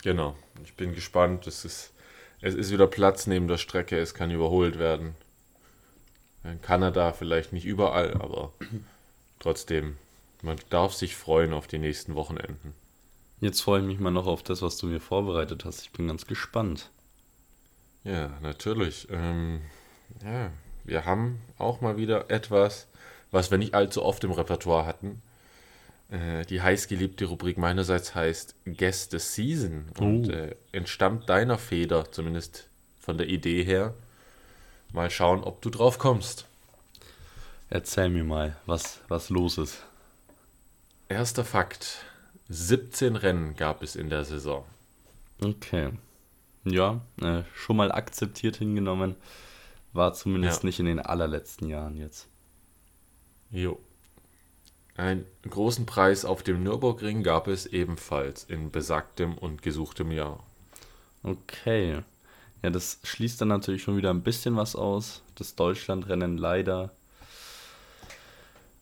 Genau, 0.02 0.36
ich 0.62 0.74
bin 0.74 0.94
gespannt. 0.94 1.46
Es 1.46 1.64
ist 1.64 1.92
es 2.40 2.54
ist 2.54 2.70
wieder 2.70 2.86
Platz 2.86 3.26
neben 3.26 3.48
der 3.48 3.58
Strecke, 3.58 3.98
es 3.98 4.14
kann 4.14 4.30
überholt 4.30 4.78
werden. 4.78 5.16
In 6.44 6.62
Kanada 6.62 7.12
vielleicht 7.12 7.52
nicht 7.52 7.64
überall, 7.64 8.14
aber 8.14 8.52
trotzdem, 9.40 9.96
man 10.42 10.58
darf 10.70 10.94
sich 10.94 11.16
freuen 11.16 11.52
auf 11.52 11.66
die 11.66 11.78
nächsten 11.78 12.14
Wochenenden. 12.14 12.74
Jetzt 13.40 13.60
freue 13.60 13.80
ich 13.80 13.86
mich 13.86 13.98
mal 14.00 14.10
noch 14.10 14.26
auf 14.26 14.42
das, 14.42 14.62
was 14.62 14.78
du 14.78 14.86
mir 14.86 15.00
vorbereitet 15.00 15.64
hast. 15.64 15.82
Ich 15.82 15.92
bin 15.92 16.08
ganz 16.08 16.26
gespannt. 16.26 16.90
Ja, 18.04 18.30
natürlich. 18.42 19.06
Ähm, 19.10 19.60
ja, 20.24 20.50
wir 20.84 21.04
haben 21.04 21.40
auch 21.58 21.80
mal 21.80 21.96
wieder 21.96 22.30
etwas, 22.30 22.88
was 23.30 23.50
wir 23.50 23.58
nicht 23.58 23.74
allzu 23.74 24.02
oft 24.04 24.24
im 24.24 24.32
Repertoire 24.32 24.86
hatten. 24.86 25.22
Äh, 26.10 26.44
die 26.46 26.62
heißgeliebte 26.62 27.26
Rubrik 27.26 27.58
meinerseits 27.58 28.14
heißt 28.14 28.54
Guest 28.64 29.10
the 29.10 29.18
Season 29.18 29.86
und 29.98 30.28
Oh. 30.28 30.32
äh, 30.32 30.56
entstammt 30.72 31.28
deiner 31.28 31.58
Feder, 31.58 32.10
zumindest 32.10 32.68
von 32.98 33.18
der 33.18 33.28
Idee 33.28 33.62
her. 33.62 33.94
Mal 34.92 35.10
schauen, 35.10 35.44
ob 35.44 35.60
du 35.60 35.68
drauf 35.70 35.98
kommst. 35.98 36.46
Erzähl 37.70 38.08
mir 38.08 38.24
mal, 38.24 38.56
was, 38.64 39.00
was 39.08 39.28
los 39.28 39.58
ist. 39.58 39.82
Erster 41.08 41.44
Fakt. 41.44 42.04
17 42.48 43.16
Rennen 43.16 43.54
gab 43.56 43.82
es 43.82 43.96
in 43.96 44.10
der 44.10 44.24
Saison. 44.24 44.64
Okay. 45.42 45.90
Ja, 46.64 47.00
äh, 47.20 47.42
schon 47.54 47.76
mal 47.76 47.92
akzeptiert 47.92 48.56
hingenommen. 48.56 49.14
War 49.92 50.12
zumindest 50.12 50.62
Ja. 50.62 50.66
nicht 50.66 50.80
in 50.80 50.86
den 50.86 51.00
allerletzten 51.00 51.68
Jahren 51.68 51.96
jetzt. 51.96 52.28
Jo. 53.50 53.78
Einen 54.96 55.24
großen 55.48 55.86
Preis 55.86 56.24
auf 56.24 56.42
dem 56.42 56.62
Nürburgring 56.62 57.22
gab 57.22 57.46
es 57.46 57.66
ebenfalls 57.66 58.44
in 58.44 58.70
besagtem 58.70 59.38
und 59.38 59.62
gesuchtem 59.62 60.10
Jahr. 60.10 60.42
Okay. 61.22 62.02
Ja, 62.62 62.70
das 62.70 62.98
schließt 63.04 63.40
dann 63.40 63.48
natürlich 63.48 63.82
schon 63.82 63.96
wieder 63.96 64.10
ein 64.10 64.22
bisschen 64.24 64.56
was 64.56 64.74
aus. 64.74 65.22
Das 65.36 65.54
Deutschlandrennen 65.54 66.36
leider. 66.36 66.90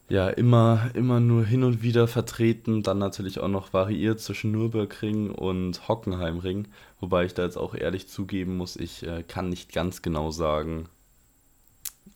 Ja, 0.09 0.28
immer, 0.28 0.90
immer 0.94 1.18
nur 1.18 1.44
hin 1.44 1.64
und 1.64 1.82
wieder 1.82 2.07
vertreten. 2.07 2.82
Dann 2.84 2.98
natürlich 2.98 3.40
auch 3.40 3.48
noch 3.48 3.72
variiert 3.72 4.20
zwischen 4.20 4.52
Nürburgring 4.52 5.30
und 5.30 5.88
Hockenheimring. 5.88 6.68
Wobei 7.00 7.24
ich 7.24 7.34
da 7.34 7.42
jetzt 7.42 7.57
auch 7.57 7.74
ehrlich 7.74 8.09
zugeben 8.09 8.57
muss, 8.57 8.76
ich 8.76 9.04
äh, 9.04 9.24
kann 9.24 9.48
nicht 9.48 9.72
ganz 9.72 10.02
genau 10.02 10.30
sagen, 10.30 10.88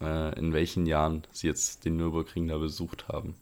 äh, 0.01 0.39
in 0.39 0.53
welchen 0.53 0.87
Jahren 0.87 1.25
sie 1.33 1.49
jetzt 1.49 1.85
den 1.85 1.97
Nürburgring 1.97 2.47
da 2.47 2.59
besucht 2.59 3.09
haben. 3.09 3.35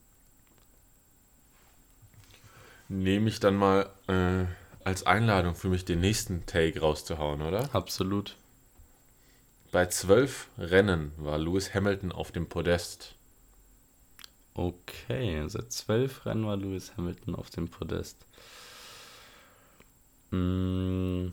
Nehme 2.89 3.29
ich 3.29 3.41
dann 3.41 3.55
mal 3.55 3.91
äh, 4.07 4.47
als 4.83 5.05
Einladung 5.05 5.55
für 5.57 5.69
mich 5.69 5.85
den 5.85 6.01
nächsten 6.01 6.47
Take 6.47 6.81
rauszuhauen, 6.81 7.43
oder? 7.43 7.69
Absolut. 7.75 8.37
Bei 9.71 9.85
zwölf 9.85 10.49
Rennen 10.57 11.13
war 11.19 11.37
Lewis 11.37 11.75
Hamilton 11.75 12.13
auf 12.13 12.33
dem 12.33 12.49
Podest. 12.49 13.18
Okay, 14.59 15.45
seit 15.47 15.71
zwölf 15.71 16.27
Rennen 16.27 16.45
war 16.45 16.57
Lewis 16.57 16.97
Hamilton 16.97 17.37
auf 17.37 17.49
dem 17.49 17.69
Podest. 17.69 18.27
Mm. 20.33 21.29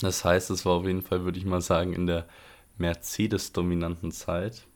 Das 0.00 0.22
heißt, 0.22 0.50
es 0.50 0.66
war 0.66 0.74
auf 0.74 0.84
jeden 0.84 1.00
Fall, 1.00 1.24
würde 1.24 1.38
ich 1.38 1.46
mal 1.46 1.62
sagen, 1.62 1.94
in 1.94 2.06
der 2.06 2.28
Mercedes-dominanten 2.76 4.12
Zeit. 4.12 4.66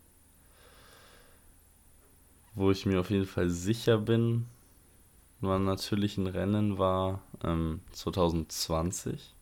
Wo 2.55 2.71
ich 2.71 2.87
mir 2.87 2.99
auf 2.99 3.11
jeden 3.11 3.27
Fall 3.27 3.51
sicher 3.51 3.99
bin, 3.99 4.47
wann 5.43 5.67
natürlich 5.67 6.17
ein 6.17 6.29
Rennen 6.29 6.79
war 6.79 7.21
ähm, 7.45 7.83
2020. 7.93 9.35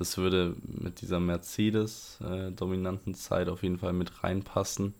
Das 0.00 0.16
würde 0.16 0.56
mit 0.62 1.02
dieser 1.02 1.20
Mercedes-dominanten 1.20 3.14
Zeit 3.14 3.50
auf 3.50 3.62
jeden 3.62 3.78
Fall 3.78 3.92
mit 3.92 4.24
reinpassen. 4.24 4.94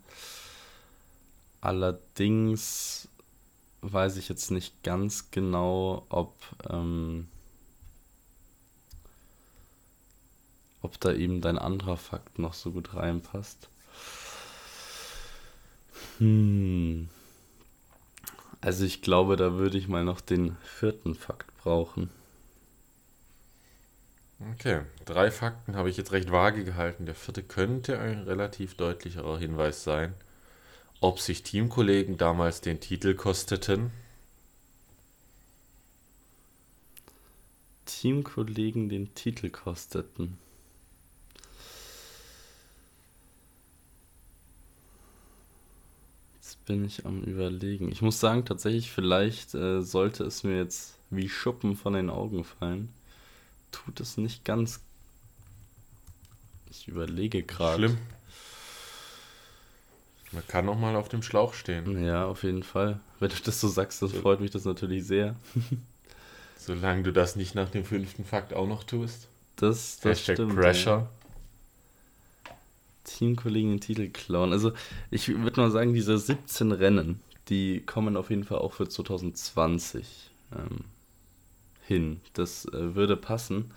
Allerdings 1.63 3.09
weiß 3.81 4.19
ich 4.19 4.29
jetzt 4.29 4.51
nicht 4.51 4.83
ganz 4.83 5.31
genau, 5.31 6.05
ob, 6.11 6.35
ähm, 6.69 7.29
ob 10.83 11.01
da 11.01 11.15
eben 11.15 11.41
dein 11.41 11.57
anderer 11.57 11.97
Fakt 11.97 12.39
noch 12.39 12.53
so 12.53 12.71
gut 12.71 12.93
reinpasst. 12.93 13.71
Hm. 16.19 17.09
Also 18.61 18.85
ich 18.85 19.01
glaube, 19.01 19.37
da 19.37 19.55
würde 19.55 19.79
ich 19.79 19.89
mal 19.89 20.05
noch 20.05 20.21
den 20.21 20.59
vierten 20.63 21.15
Fakt 21.15 21.57
brauchen. 21.63 22.11
Okay, 24.49 24.81
drei 25.05 25.31
Fakten 25.31 25.77
habe 25.77 25.91
ich 25.91 25.99
jetzt 25.99 26.13
recht 26.13 26.33
vage 26.33 26.65
gehalten. 26.65 27.05
Der 27.05 27.15
vierte 27.15 27.43
könnte 27.43 27.99
ein 27.99 28.23
relativ 28.23 28.75
deutlicherer 28.75 29.39
Hinweis 29.39 29.85
sein. 29.85 30.15
Ob 31.01 31.21
sich 31.21 31.43
Teamkollegen 31.43 32.17
damals 32.17 32.63
den 32.63 32.81
Titel 32.81 33.15
kosteten? 33.15 33.91
Teamkollegen 37.85 38.89
den 38.89 39.15
Titel 39.15 39.51
kosteten. 39.51 40.39
Jetzt 46.35 46.65
bin 46.65 46.83
ich 46.87 47.05
am 47.05 47.23
Überlegen. 47.25 47.93
Ich 47.93 48.01
muss 48.01 48.21
sagen, 48.21 48.47
tatsächlich, 48.47 48.91
vielleicht 48.91 49.55
äh, 49.55 49.83
sollte 49.83 50.25
es 50.25 50.45
mir 50.45 50.57
jetzt 50.57 50.99
wie 51.11 51.29
Schuppen 51.29 51.77
von 51.77 51.93
den 51.93 52.09
Augen 52.09 52.45
fallen. 52.45 52.89
Tut 53.73 54.01
es 54.01 54.17
nicht 54.17 54.45
ganz. 54.45 54.81
Ich 56.71 56.89
überlege 56.89 57.43
gerade. 57.43 57.89
Schlimm. 57.89 57.99
Man 60.33 60.47
kann 60.47 60.67
noch 60.67 60.79
mal 60.79 60.95
auf 60.95 61.09
dem 61.09 61.23
Schlauch 61.23 61.55
stehen. 61.55 62.05
Ja, 62.05 62.27
auf 62.27 62.45
jeden 62.45 62.63
Fall. 62.63 63.01
Wenn 63.19 63.31
du 63.31 63.37
das 63.45 63.61
so 63.61 63.69
sagst, 63.69 64.01
das 64.03 64.13
freut 64.13 64.41
mich 64.41 64.53
das 64.53 64.65
natürlich 64.65 65.05
sehr. 65.05 65.35
Solange 66.57 67.03
du 67.03 67.13
das 67.13 67.37
nicht 67.37 67.55
nach 67.55 67.71
dem 67.71 67.85
fünften 67.85 68.25
Fakt 68.25 68.53
auch 68.55 68.69
noch 68.69 68.85
tust. 68.85 69.27
Das, 69.57 69.99
das 70.01 70.19
Hashtag 70.19 70.37
stimmt. 70.37 70.55
Pressure. 70.55 71.09
Ja. 72.47 72.57
Teamkollegen 73.05 73.71
den 73.73 73.81
Titel 73.81 74.09
klauen. 74.09 74.53
Also 74.53 74.73
ich 75.11 75.29
würde 75.29 75.61
mal 75.61 75.71
sagen, 75.71 75.95
diese 75.95 76.17
17 76.17 76.71
Rennen, 76.73 77.21
die 77.49 77.81
kommen 77.81 78.17
auf 78.17 78.31
jeden 78.31 78.45
Fall 78.45 78.59
auch 78.59 78.73
für 78.73 78.89
2020 78.89 80.31
ähm, 80.53 80.85
hin. 81.91 82.21
Das 82.35 82.67
äh, 82.67 82.95
würde 82.95 83.17
passen. 83.17 83.73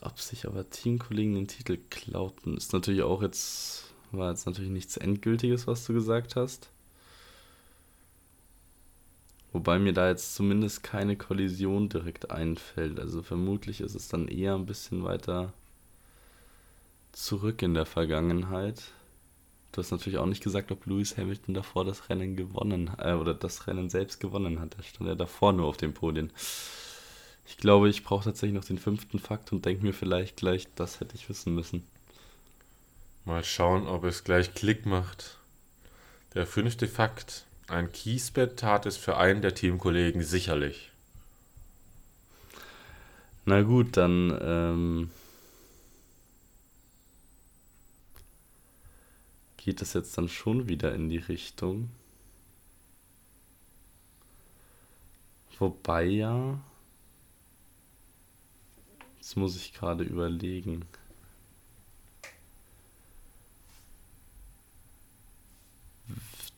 Ob 0.00 0.20
sich 0.20 0.46
aber 0.46 0.70
Teamkollegen 0.70 1.34
den 1.34 1.48
Titel 1.48 1.78
klauten, 1.90 2.56
ist 2.56 2.72
natürlich 2.72 3.02
auch 3.02 3.22
jetzt, 3.22 3.92
war 4.12 4.30
jetzt 4.30 4.46
natürlich 4.46 4.70
nichts 4.70 4.96
Endgültiges, 4.96 5.66
was 5.66 5.84
du 5.84 5.92
gesagt 5.92 6.36
hast. 6.36 6.70
Wobei 9.52 9.80
mir 9.80 9.92
da 9.92 10.08
jetzt 10.08 10.36
zumindest 10.36 10.84
keine 10.84 11.16
Kollision 11.16 11.88
direkt 11.88 12.30
einfällt. 12.30 13.00
Also 13.00 13.22
vermutlich 13.22 13.80
ist 13.80 13.96
es 13.96 14.06
dann 14.06 14.28
eher 14.28 14.54
ein 14.54 14.66
bisschen 14.66 15.02
weiter 15.02 15.52
zurück 17.10 17.62
in 17.62 17.74
der 17.74 17.86
Vergangenheit. 17.86 18.92
Du 19.72 19.78
hast 19.80 19.92
natürlich 19.92 20.18
auch 20.18 20.26
nicht 20.26 20.42
gesagt, 20.42 20.72
ob 20.72 20.86
Lewis 20.86 21.16
Hamilton 21.16 21.54
davor 21.54 21.84
das 21.84 22.08
Rennen 22.08 22.34
gewonnen 22.34 22.90
äh, 22.98 23.12
oder 23.12 23.34
das 23.34 23.66
Rennen 23.66 23.88
selbst 23.88 24.20
gewonnen 24.20 24.60
hat. 24.60 24.76
Da 24.76 24.82
stand 24.82 25.08
er 25.08 25.16
davor 25.16 25.52
nur 25.52 25.66
auf 25.66 25.76
dem 25.76 25.94
Podien. 25.94 26.32
Ich 27.46 27.56
glaube, 27.56 27.88
ich 27.88 28.04
brauche 28.04 28.24
tatsächlich 28.24 28.56
noch 28.56 28.64
den 28.64 28.78
fünften 28.78 29.18
Fakt 29.18 29.52
und 29.52 29.64
denke 29.64 29.84
mir 29.84 29.92
vielleicht 29.92 30.36
gleich, 30.36 30.66
das 30.74 31.00
hätte 31.00 31.14
ich 31.14 31.28
wissen 31.28 31.54
müssen. 31.54 31.84
Mal 33.24 33.44
schauen, 33.44 33.86
ob 33.86 34.04
es 34.04 34.24
gleich 34.24 34.54
Klick 34.54 34.86
macht. 34.86 35.38
Der 36.34 36.46
fünfte 36.46 36.88
Fakt. 36.88 37.44
Ein 37.68 37.92
Kiesbett 37.92 38.58
tat 38.58 38.86
es 38.86 38.96
für 38.96 39.16
einen 39.16 39.42
der 39.42 39.54
Teamkollegen 39.54 40.22
sicherlich. 40.22 40.90
Na 43.44 43.62
gut, 43.62 43.96
dann 43.96 44.36
ähm, 44.42 45.10
geht 49.70 49.82
es 49.82 49.92
jetzt 49.92 50.18
dann 50.18 50.28
schon 50.28 50.66
wieder 50.66 50.92
in 50.96 51.08
die 51.08 51.18
Richtung. 51.18 51.90
Wobei 55.60 56.06
ja. 56.06 56.58
Jetzt 59.18 59.36
muss 59.36 59.54
ich 59.54 59.72
gerade 59.72 60.02
überlegen. 60.02 60.84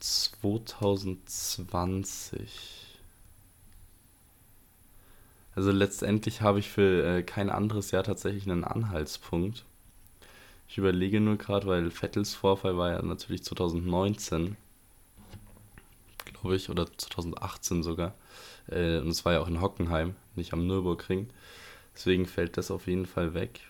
2020. 0.01 2.97
Also 5.55 5.71
letztendlich 5.71 6.41
habe 6.41 6.61
ich 6.61 6.71
für 6.71 7.19
äh, 7.19 7.23
kein 7.23 7.51
anderes 7.51 7.91
Jahr 7.91 8.05
tatsächlich 8.05 8.51
einen 8.51 8.65
Anhaltspunkt. 8.65 9.67
Ich 10.73 10.79
überlege 10.79 11.21
nur 11.21 11.37
gerade, 11.37 11.67
weil 11.67 11.91
Vettels 11.91 12.35
Vorfall 12.35 12.79
war 12.79 12.93
ja 12.93 13.03
natürlich 13.03 13.45
2019, 13.45 14.57
glaube 16.25 16.57
ich, 16.57 16.71
oder 16.71 16.87
2018 16.97 17.83
sogar. 17.83 18.15
Äh, 18.69 18.97
und 19.01 19.09
es 19.09 19.23
war 19.27 19.35
ja 19.35 19.41
auch 19.41 19.49
in 19.49 19.61
Hockenheim. 19.61 20.15
nicht 20.35 20.55
am 20.55 20.67
Nürburgring. 20.67 21.29
Deswegen 21.95 22.25
fällt 22.25 22.57
das 22.57 22.71
auf 22.71 22.87
jeden 22.87 23.05
Fall 23.05 23.35
weg. 23.35 23.61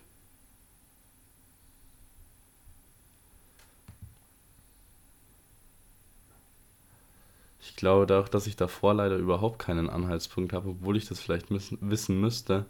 Ich 7.59 7.75
glaube 7.75 8.17
auch, 8.17 8.29
dass 8.29 8.47
ich 8.47 8.55
davor 8.55 8.93
leider 8.93 9.17
überhaupt 9.17 9.59
keinen 9.59 9.89
Anhaltspunkt 9.89 10.53
habe, 10.53 10.69
obwohl 10.69 10.95
ich 10.95 11.09
das 11.09 11.19
vielleicht 11.19 11.47
wissen 11.49 12.21
müsste, 12.21 12.65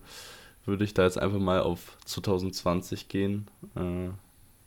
würde 0.66 0.86
ich 0.86 0.96
da 0.96 1.04
jetzt 1.04 1.20
einfach 1.20 1.40
mal 1.40 1.62
auf 1.62 1.98
2020 2.06 3.10
gehen 3.10 3.48
äh, 3.76 4.10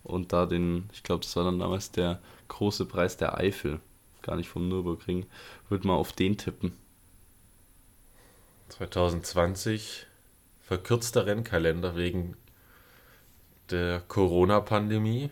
und 0.07 0.33
da 0.33 0.47
den, 0.47 0.89
ich 0.93 1.03
glaube, 1.03 1.23
das 1.25 1.37
war 1.37 1.45
dann 1.45 1.59
damals 1.59 1.91
der 1.91 2.21
große 2.49 2.87
Preis 2.87 3.17
der 3.17 3.37
Eifel, 3.39 3.81
gar 4.23 4.37
nicht 4.37 4.49
vom 4.49 4.69
Nürburgring, 4.69 5.27
würde 5.69 5.87
mal 5.87 5.95
auf 5.95 6.13
den 6.13 6.37
tippen. 6.39 6.73
2020 8.69 10.07
verkürzter 10.61 11.27
Rennkalender 11.27 11.97
wegen 11.97 12.37
der 13.71 14.01
Corona-Pandemie. 14.01 15.31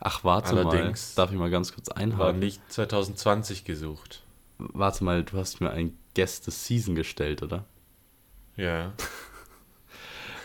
Ach, 0.00 0.24
warte 0.24 0.50
Allerdings 0.50 1.16
mal. 1.16 1.22
Darf 1.22 1.32
ich 1.32 1.38
mal 1.38 1.50
ganz 1.50 1.72
kurz 1.72 1.88
War 1.88 1.96
einhaken? 1.96 2.38
nicht 2.38 2.60
2020 2.72 3.64
gesucht. 3.64 4.22
Warte 4.58 5.04
mal, 5.04 5.22
du 5.24 5.36
hast 5.38 5.60
mir 5.60 5.70
ein 5.70 5.96
Guest 6.14 6.46
des 6.46 6.66
Season 6.66 6.94
gestellt, 6.94 7.42
oder? 7.42 7.64
Ja. 8.56 8.92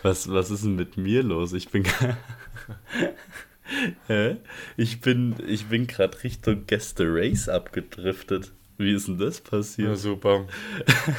Was, 0.03 0.31
was 0.31 0.51
ist 0.51 0.63
denn 0.63 0.75
mit 0.75 0.97
mir 0.97 1.23
los? 1.23 1.53
Ich 1.53 1.69
bin. 1.69 1.85
Hä? 4.07 4.37
Ich 4.77 5.01
bin, 5.01 5.35
ich 5.47 5.67
bin 5.67 5.87
gerade 5.87 6.23
Richtung 6.23 6.65
Gäste 6.65 7.05
Race 7.07 7.47
abgedriftet. 7.47 8.51
Wie 8.77 8.93
ist 8.93 9.07
denn 9.07 9.17
das 9.17 9.41
passiert? 9.41 9.97
super. 9.97 10.45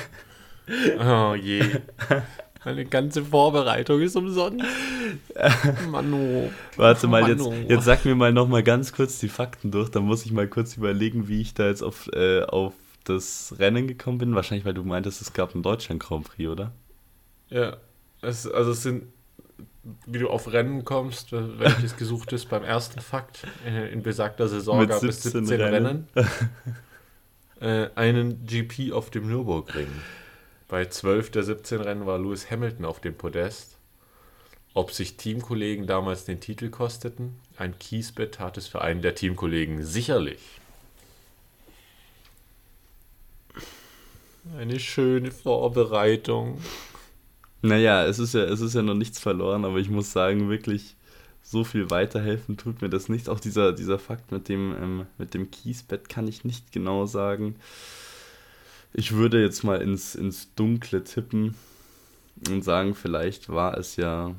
oh 0.98 1.34
je. 1.34 1.62
Meine 2.64 2.84
ganze 2.84 3.24
Vorbereitung 3.24 4.00
ist 4.00 4.16
umsonst. 4.16 4.64
Manu. 5.90 6.50
Warte 6.76 7.08
mal, 7.08 7.28
jetzt, 7.28 7.48
jetzt 7.68 7.84
sag 7.84 8.04
mir 8.04 8.14
mal 8.14 8.32
noch 8.32 8.48
mal 8.48 8.62
ganz 8.62 8.92
kurz 8.92 9.18
die 9.18 9.28
Fakten 9.28 9.70
durch. 9.70 9.90
Dann 9.90 10.04
muss 10.04 10.24
ich 10.24 10.32
mal 10.32 10.48
kurz 10.48 10.76
überlegen, 10.76 11.28
wie 11.28 11.40
ich 11.40 11.54
da 11.54 11.68
jetzt 11.68 11.82
auf, 11.82 12.08
äh, 12.12 12.42
auf 12.42 12.74
das 13.04 13.54
Rennen 13.58 13.88
gekommen 13.88 14.18
bin. 14.18 14.34
Wahrscheinlich, 14.34 14.64
weil 14.64 14.74
du 14.74 14.84
meintest, 14.84 15.22
es 15.22 15.32
gab 15.32 15.54
einen 15.54 15.62
Deutschland 15.62 16.00
Grand 16.00 16.24
Prix, 16.24 16.48
oder? 16.48 16.72
Ja. 17.48 17.76
Es, 18.22 18.46
also 18.46 18.70
es 18.70 18.82
sind, 18.82 19.12
wie 20.06 20.20
du 20.20 20.30
auf 20.30 20.52
Rennen 20.52 20.84
kommst, 20.84 21.32
welches 21.32 21.96
gesucht 21.96 22.32
ist 22.32 22.48
beim 22.48 22.62
ersten 22.62 23.00
Fakt. 23.00 23.46
äh, 23.66 23.92
In 23.92 24.02
besagter 24.02 24.48
Saison 24.48 24.78
Mit 24.78 24.90
gab 24.90 25.02
es 25.02 25.22
17 25.22 25.44
17 25.46 25.60
Rennen. 25.60 26.08
Rennen. 26.14 26.30
äh, 27.60 27.90
einen 27.96 28.46
GP 28.46 28.92
auf 28.92 29.10
dem 29.10 29.26
Nürburgring. 29.28 29.88
Bei 30.68 30.86
12 30.86 31.30
der 31.32 31.42
17 31.42 31.80
Rennen 31.80 32.06
war 32.06 32.18
Lewis 32.18 32.50
Hamilton 32.50 32.84
auf 32.86 33.00
dem 33.00 33.14
Podest. 33.14 33.76
Ob 34.74 34.92
sich 34.92 35.16
Teamkollegen 35.18 35.86
damals 35.86 36.24
den 36.24 36.40
Titel 36.40 36.70
kosteten? 36.70 37.38
Ein 37.58 37.78
Kiesbett 37.78 38.36
tat 38.36 38.56
es 38.56 38.68
für 38.68 38.80
einen 38.80 39.02
der 39.02 39.14
Teamkollegen 39.14 39.84
sicherlich. 39.84 40.40
Eine 44.58 44.80
schöne 44.80 45.30
Vorbereitung. 45.30 46.60
Naja, 47.62 48.04
es 48.06 48.18
ist 48.18 48.34
ja, 48.34 48.42
es 48.44 48.60
ist 48.60 48.74
ja 48.74 48.82
noch 48.82 48.94
nichts 48.94 49.18
verloren, 49.20 49.64
aber 49.64 49.78
ich 49.78 49.88
muss 49.88 50.12
sagen, 50.12 50.48
wirklich 50.50 50.96
so 51.42 51.64
viel 51.64 51.90
weiterhelfen 51.90 52.56
tut 52.56 52.82
mir 52.82 52.88
das 52.90 53.08
nicht. 53.08 53.28
Auch 53.28 53.40
dieser, 53.40 53.72
dieser 53.72 53.98
Fakt 53.98 54.32
mit 54.32 54.48
dem, 54.48 54.74
ähm, 54.80 55.06
mit 55.18 55.34
dem 55.34 55.50
Kiesbett 55.50 56.08
kann 56.08 56.28
ich 56.28 56.44
nicht 56.44 56.72
genau 56.72 57.06
sagen. 57.06 57.56
Ich 58.94 59.12
würde 59.12 59.42
jetzt 59.42 59.64
mal 59.64 59.80
ins, 59.82 60.14
ins 60.14 60.54
Dunkle 60.54 61.04
tippen 61.04 61.54
und 62.48 62.62
sagen, 62.64 62.94
vielleicht 62.94 63.48
war 63.48 63.76
es 63.78 63.96
ja 63.96 64.34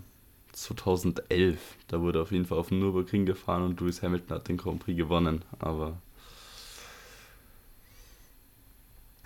2011. 0.53 1.59
Da 1.88 2.01
wurde 2.01 2.21
auf 2.21 2.32
jeden 2.32 2.45
Fall 2.45 2.57
auf 2.59 2.69
dem 2.69 2.80
Nürburgring 2.80 3.26
gefahren 3.26 3.63
und 3.63 3.80
Lewis 3.82 4.01
Hamilton 4.03 4.36
hat 4.38 4.47
den 4.49 4.57
Grand 4.57 4.80
Prix 4.84 4.97
gewonnen. 4.97 5.43
Aber 5.59 5.97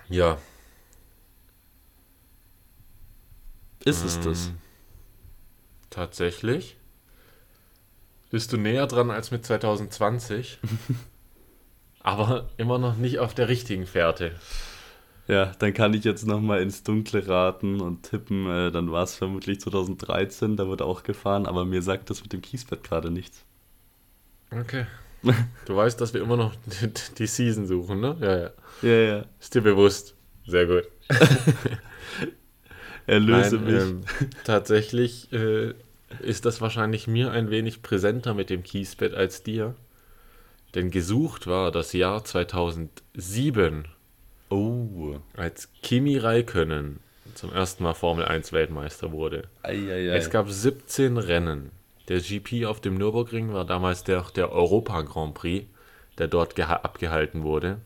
Ja, 0.08 0.38
ist 3.84 4.04
es 4.04 4.20
das? 4.20 4.48
Ähm, 4.48 4.58
Tatsächlich. 5.90 6.76
Bist 8.30 8.52
du 8.52 8.56
näher 8.58 8.86
dran 8.86 9.10
als 9.10 9.30
mit 9.30 9.44
2020. 9.46 10.58
aber 12.00 12.48
immer 12.56 12.78
noch 12.78 12.96
nicht 12.96 13.18
auf 13.18 13.34
der 13.34 13.48
richtigen 13.48 13.86
Fährte. 13.86 14.32
Ja, 15.26 15.52
dann 15.58 15.74
kann 15.74 15.92
ich 15.92 16.04
jetzt 16.04 16.26
nochmal 16.26 16.62
ins 16.62 16.82
Dunkle 16.82 17.26
raten 17.28 17.80
und 17.80 18.02
tippen. 18.02 18.46
Äh, 18.46 18.70
dann 18.70 18.90
war 18.90 19.02
es 19.02 19.14
vermutlich 19.14 19.60
2013, 19.60 20.56
da 20.56 20.66
wurde 20.66 20.84
auch 20.84 21.02
gefahren, 21.02 21.46
aber 21.46 21.64
mir 21.64 21.82
sagt 21.82 22.08
das 22.08 22.22
mit 22.22 22.32
dem 22.32 22.40
Kiesbett 22.40 22.82
gerade 22.82 23.10
nichts. 23.10 23.44
Okay. 24.50 24.86
Du 25.66 25.74
weißt, 25.74 26.00
dass 26.00 26.14
wir 26.14 26.22
immer 26.22 26.36
noch 26.36 26.54
die, 26.80 26.92
die 27.18 27.26
Season 27.26 27.66
suchen, 27.66 28.00
ne? 28.00 28.16
Ja, 28.20 28.38
ja. 28.38 28.50
Ja, 28.82 29.16
ja. 29.16 29.24
Ist 29.40 29.52
dir 29.54 29.62
bewusst. 29.62 30.14
Sehr 30.46 30.64
gut. 30.66 30.84
Erlöse 33.08 33.56
Nein, 33.56 33.64
mich. 33.64 33.82
ähm, 33.82 34.00
tatsächlich 34.44 35.32
äh, 35.32 35.74
ist 36.20 36.44
das 36.44 36.60
wahrscheinlich 36.60 37.06
mir 37.06 37.32
ein 37.32 37.50
wenig 37.50 37.82
präsenter 37.82 38.34
mit 38.34 38.50
dem 38.50 38.62
Kiesbett 38.62 39.14
als 39.14 39.42
dir. 39.42 39.74
Denn 40.74 40.90
gesucht 40.90 41.46
war 41.46 41.72
das 41.72 41.92
Jahr 41.94 42.24
2007, 42.24 43.86
oh. 44.50 45.16
als 45.36 45.70
Kimi 45.82 46.18
Räikkönen 46.18 47.00
zum 47.34 47.52
ersten 47.52 47.82
Mal 47.84 47.94
Formel 47.94 48.24
1 48.26 48.52
Weltmeister 48.52 49.12
wurde. 49.12 49.44
Eieiei. 49.62 50.16
Es 50.16 50.30
gab 50.30 50.50
17 50.50 51.16
Rennen. 51.16 51.70
Der 52.08 52.20
GP 52.20 52.66
auf 52.66 52.80
dem 52.80 52.94
Nürburgring 52.96 53.52
war 53.52 53.64
damals 53.64 54.02
der, 54.04 54.24
der 54.34 54.50
Europa 54.52 55.02
Grand 55.02 55.34
Prix, 55.34 55.66
der 56.18 56.26
dort 56.26 56.54
geha- 56.56 56.82
abgehalten 56.82 57.42
wurde. 57.42 57.78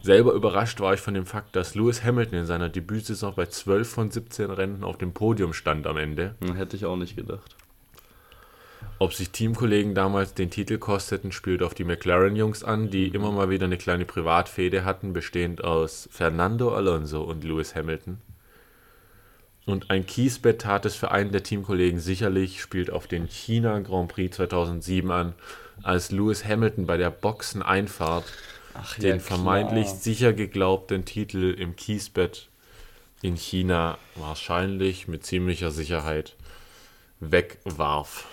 Selber 0.00 0.32
überrascht 0.32 0.80
war 0.80 0.94
ich 0.94 1.00
von 1.00 1.14
dem 1.14 1.26
Fakt, 1.26 1.54
dass 1.54 1.74
Lewis 1.74 2.02
Hamilton 2.02 2.40
in 2.40 2.46
seiner 2.46 2.68
Debütsaison 2.68 3.34
bei 3.34 3.46
12 3.46 3.88
von 3.88 4.10
17 4.10 4.50
Rennen 4.50 4.84
auf 4.84 4.98
dem 4.98 5.12
Podium 5.12 5.52
stand 5.52 5.86
am 5.86 5.96
Ende. 5.96 6.34
Hm, 6.42 6.56
Hätte 6.56 6.76
ich 6.76 6.86
auch 6.86 6.96
nicht 6.96 7.16
gedacht. 7.16 7.56
Ob 8.98 9.14
sich 9.14 9.30
Teamkollegen 9.30 9.94
damals 9.94 10.34
den 10.34 10.50
Titel 10.50 10.78
kosteten, 10.78 11.32
spielt 11.32 11.62
auf 11.62 11.74
die 11.74 11.84
McLaren-Jungs 11.84 12.62
an, 12.62 12.90
die 12.90 13.08
immer 13.08 13.32
mal 13.32 13.50
wieder 13.50 13.66
eine 13.66 13.78
kleine 13.78 14.04
Privatfehde 14.04 14.84
hatten, 14.84 15.12
bestehend 15.12 15.64
aus 15.64 16.08
Fernando 16.12 16.74
Alonso 16.74 17.22
und 17.22 17.44
Lewis 17.44 17.74
Hamilton. 17.74 18.18
Und 19.64 19.90
ein 19.90 20.06
Kiesbett 20.06 20.62
tat 20.62 20.86
es 20.86 20.96
für 20.96 21.10
einen 21.12 21.30
der 21.30 21.42
Teamkollegen 21.44 22.00
sicherlich, 22.00 22.60
spielt 22.60 22.90
auf 22.90 23.06
den 23.06 23.28
China 23.28 23.78
Grand 23.80 24.08
Prix 24.12 24.36
2007 24.36 25.10
an, 25.10 25.34
als 25.82 26.10
Lewis 26.10 26.44
Hamilton 26.44 26.86
bei 26.86 26.96
der 26.96 27.10
Boxeneinfahrt 27.10 28.24
Ach 28.74 28.98
den 28.98 29.20
vermeintlich 29.20 29.88
sicher 29.88 30.32
geglaubten 30.32 31.04
Titel 31.04 31.54
im 31.58 31.76
Kiesbett 31.76 32.48
in 33.20 33.36
China 33.36 33.98
wahrscheinlich 34.16 35.08
mit 35.08 35.24
ziemlicher 35.24 35.70
Sicherheit 35.70 36.36
wegwarf. 37.20 38.26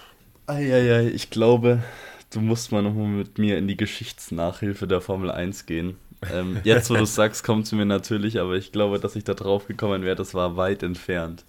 Eieiei, 0.47 1.07
ich 1.09 1.29
glaube, 1.29 1.83
du 2.31 2.41
musst 2.41 2.71
mal 2.71 2.81
nochmal 2.81 3.07
mit 3.07 3.37
mir 3.37 3.57
in 3.57 3.67
die 3.67 3.77
Geschichtsnachhilfe 3.77 4.87
der 4.87 5.01
Formel 5.01 5.29
1 5.29 5.65
gehen. 5.67 5.97
Ähm, 6.33 6.59
jetzt, 6.63 6.89
wo 6.89 6.95
du 6.95 7.03
es 7.03 7.13
sagst, 7.15 7.43
kommt 7.43 7.65
es 7.65 7.71
mir 7.71 7.85
natürlich, 7.85 8.39
aber 8.39 8.55
ich 8.55 8.71
glaube, 8.71 8.99
dass 8.99 9.15
ich 9.15 9.23
da 9.23 9.33
drauf 9.35 9.67
gekommen 9.67 10.03
wäre, 10.03 10.15
das 10.15 10.33
war 10.33 10.57
weit 10.57 10.81
entfernt. 10.83 11.45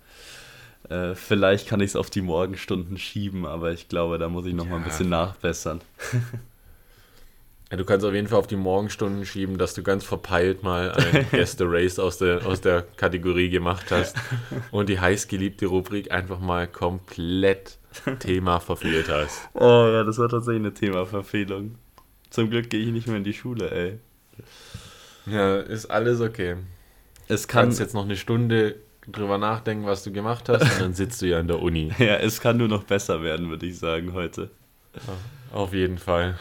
Äh, 0.88 1.14
vielleicht 1.14 1.66
kann 1.68 1.80
ich 1.80 1.90
es 1.90 1.96
auf 1.96 2.10
die 2.10 2.20
Morgenstunden 2.22 2.98
schieben, 2.98 3.46
aber 3.46 3.72
ich 3.72 3.88
glaube, 3.88 4.18
da 4.18 4.28
muss 4.28 4.46
ich 4.46 4.54
nochmal 4.54 4.76
ein 4.78 4.82
Ja. 4.82 4.88
bisschen 4.88 5.08
nachbessern. 5.08 5.80
Ja, 7.70 7.76
du 7.76 7.84
kannst 7.84 8.04
auf 8.04 8.12
jeden 8.12 8.26
Fall 8.26 8.38
auf 8.38 8.48
die 8.48 8.56
Morgenstunden 8.56 9.24
schieben, 9.24 9.56
dass 9.56 9.74
du 9.74 9.82
ganz 9.84 10.04
verpeilt 10.04 10.64
mal 10.64 10.90
ein 10.90 11.26
Gäste-Race 11.30 12.00
aus 12.00 12.18
der, 12.18 12.44
aus 12.44 12.60
der 12.60 12.82
Kategorie 12.96 13.48
gemacht 13.48 13.86
hast 13.90 14.16
und 14.72 14.88
die 14.88 14.98
heißgeliebte 14.98 15.66
Rubrik 15.66 16.10
einfach 16.10 16.40
mal 16.40 16.66
komplett 16.66 17.78
Thema 18.18 18.58
verfehlt 18.58 19.08
hast. 19.08 19.48
Oh 19.54 19.88
ja, 19.92 20.02
das 20.02 20.18
war 20.18 20.28
tatsächlich 20.28 20.62
eine 20.62 20.74
Themaverfehlung. 20.74 21.76
Zum 22.30 22.50
Glück 22.50 22.70
gehe 22.70 22.80
ich 22.80 22.90
nicht 22.90 23.06
mehr 23.06 23.16
in 23.16 23.24
die 23.24 23.34
Schule, 23.34 23.70
ey. 23.70 23.98
Ja, 25.26 25.58
ist 25.58 25.86
alles 25.86 26.20
okay. 26.20 26.56
Es 27.28 27.42
Du 27.42 27.48
kann, 27.52 27.64
kannst 27.66 27.78
jetzt 27.78 27.94
noch 27.94 28.04
eine 28.04 28.16
Stunde 28.16 28.76
drüber 29.06 29.38
nachdenken, 29.38 29.86
was 29.86 30.02
du 30.02 30.12
gemacht 30.12 30.48
hast 30.48 30.62
und 30.62 30.80
dann 30.80 30.94
sitzt 30.94 31.22
du 31.22 31.26
ja 31.26 31.38
in 31.38 31.46
der 31.46 31.62
Uni. 31.62 31.92
ja, 31.98 32.16
es 32.16 32.40
kann 32.40 32.56
nur 32.56 32.68
noch 32.68 32.82
besser 32.82 33.22
werden, 33.22 33.48
würde 33.48 33.66
ich 33.66 33.78
sagen, 33.78 34.12
heute. 34.12 34.50
Auf 35.52 35.72
jeden 35.72 35.98
Fall. 35.98 36.36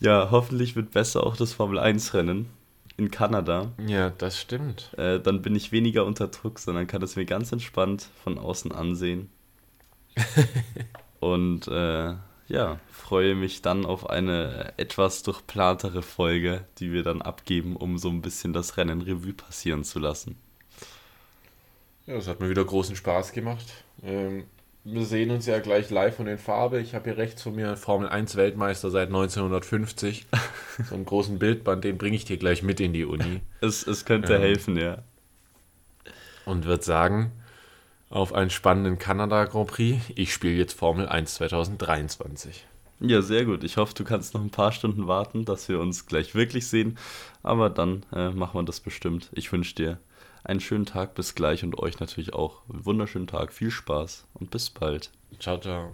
Ja, 0.00 0.28
hoffentlich 0.30 0.76
wird 0.76 0.92
besser 0.92 1.24
auch 1.24 1.36
das 1.36 1.52
Formel 1.52 1.78
1 1.78 2.14
Rennen 2.14 2.48
in 2.96 3.10
Kanada. 3.10 3.72
Ja, 3.86 4.10
das 4.10 4.40
stimmt. 4.40 4.92
Äh, 4.96 5.20
dann 5.20 5.42
bin 5.42 5.54
ich 5.54 5.72
weniger 5.72 6.06
unter 6.06 6.28
Druck, 6.28 6.58
sondern 6.58 6.86
kann 6.86 7.02
es 7.02 7.16
mir 7.16 7.26
ganz 7.26 7.52
entspannt 7.52 8.08
von 8.22 8.38
außen 8.38 8.72
ansehen. 8.72 9.28
Und 11.20 11.68
äh, 11.68 12.14
ja, 12.48 12.80
freue 12.90 13.34
mich 13.34 13.62
dann 13.62 13.84
auf 13.84 14.08
eine 14.08 14.72
etwas 14.78 15.22
durchplantere 15.22 16.02
Folge, 16.02 16.64
die 16.78 16.92
wir 16.92 17.02
dann 17.02 17.22
abgeben, 17.22 17.76
um 17.76 17.98
so 17.98 18.08
ein 18.08 18.22
bisschen 18.22 18.52
das 18.52 18.76
Rennen 18.78 19.02
Revue 19.02 19.34
passieren 19.34 19.84
zu 19.84 19.98
lassen. 19.98 20.36
Ja, 22.06 22.14
das 22.14 22.26
hat 22.26 22.40
mir 22.40 22.48
wieder 22.48 22.64
großen 22.64 22.96
Spaß 22.96 23.32
gemacht. 23.32 23.66
Ähm, 24.02 24.44
wir 24.84 25.04
sehen 25.04 25.30
uns 25.30 25.46
ja 25.46 25.58
gleich 25.58 25.90
live 25.90 26.16
von 26.16 26.26
den 26.26 26.38
Farbe. 26.38 26.80
Ich 26.80 26.94
habe 26.94 27.10
hier 27.10 27.18
rechts 27.18 27.42
von 27.42 27.54
mir 27.54 27.76
Formel 27.76 28.08
1 28.08 28.36
Weltmeister 28.36 28.90
seit 28.90 29.08
1950. 29.08 30.26
so 30.88 30.94
einen 30.94 31.04
großen 31.04 31.38
Bildband, 31.38 31.84
den 31.84 31.98
bringe 31.98 32.16
ich 32.16 32.24
dir 32.24 32.38
gleich 32.38 32.62
mit 32.62 32.80
in 32.80 32.92
die 32.92 33.04
Uni. 33.04 33.40
Es, 33.60 33.86
es 33.86 34.04
könnte 34.04 34.34
ähm, 34.34 34.40
helfen, 34.40 34.76
ja. 34.76 35.02
Und 36.46 36.64
würde 36.64 36.82
sagen, 36.82 37.32
auf 38.08 38.32
einen 38.32 38.50
spannenden 38.50 38.98
Kanada 38.98 39.44
Grand 39.44 39.68
Prix. 39.68 40.02
Ich 40.14 40.32
spiele 40.32 40.54
jetzt 40.54 40.72
Formel 40.72 41.08
1 41.08 41.34
2023. 41.34 42.66
Ja, 43.00 43.22
sehr 43.22 43.44
gut. 43.44 43.64
Ich 43.64 43.76
hoffe, 43.76 43.94
du 43.94 44.04
kannst 44.04 44.34
noch 44.34 44.42
ein 44.42 44.50
paar 44.50 44.72
Stunden 44.72 45.06
warten, 45.06 45.44
dass 45.44 45.68
wir 45.68 45.80
uns 45.80 46.06
gleich 46.06 46.34
wirklich 46.34 46.66
sehen. 46.66 46.98
Aber 47.42 47.70
dann 47.70 48.04
äh, 48.12 48.30
machen 48.30 48.58
wir 48.58 48.64
das 48.64 48.80
bestimmt. 48.80 49.30
Ich 49.32 49.52
wünsche 49.52 49.74
dir 49.74 49.98
einen 50.44 50.60
schönen 50.60 50.86
Tag, 50.86 51.14
bis 51.14 51.34
gleich 51.34 51.64
und 51.64 51.78
euch 51.78 52.00
natürlich 52.00 52.34
auch 52.34 52.62
einen 52.68 52.84
wunderschönen 52.84 53.26
Tag. 53.26 53.52
Viel 53.52 53.70
Spaß 53.70 54.26
und 54.34 54.50
bis 54.50 54.70
bald. 54.70 55.10
Ciao, 55.38 55.58
ciao. 55.58 55.92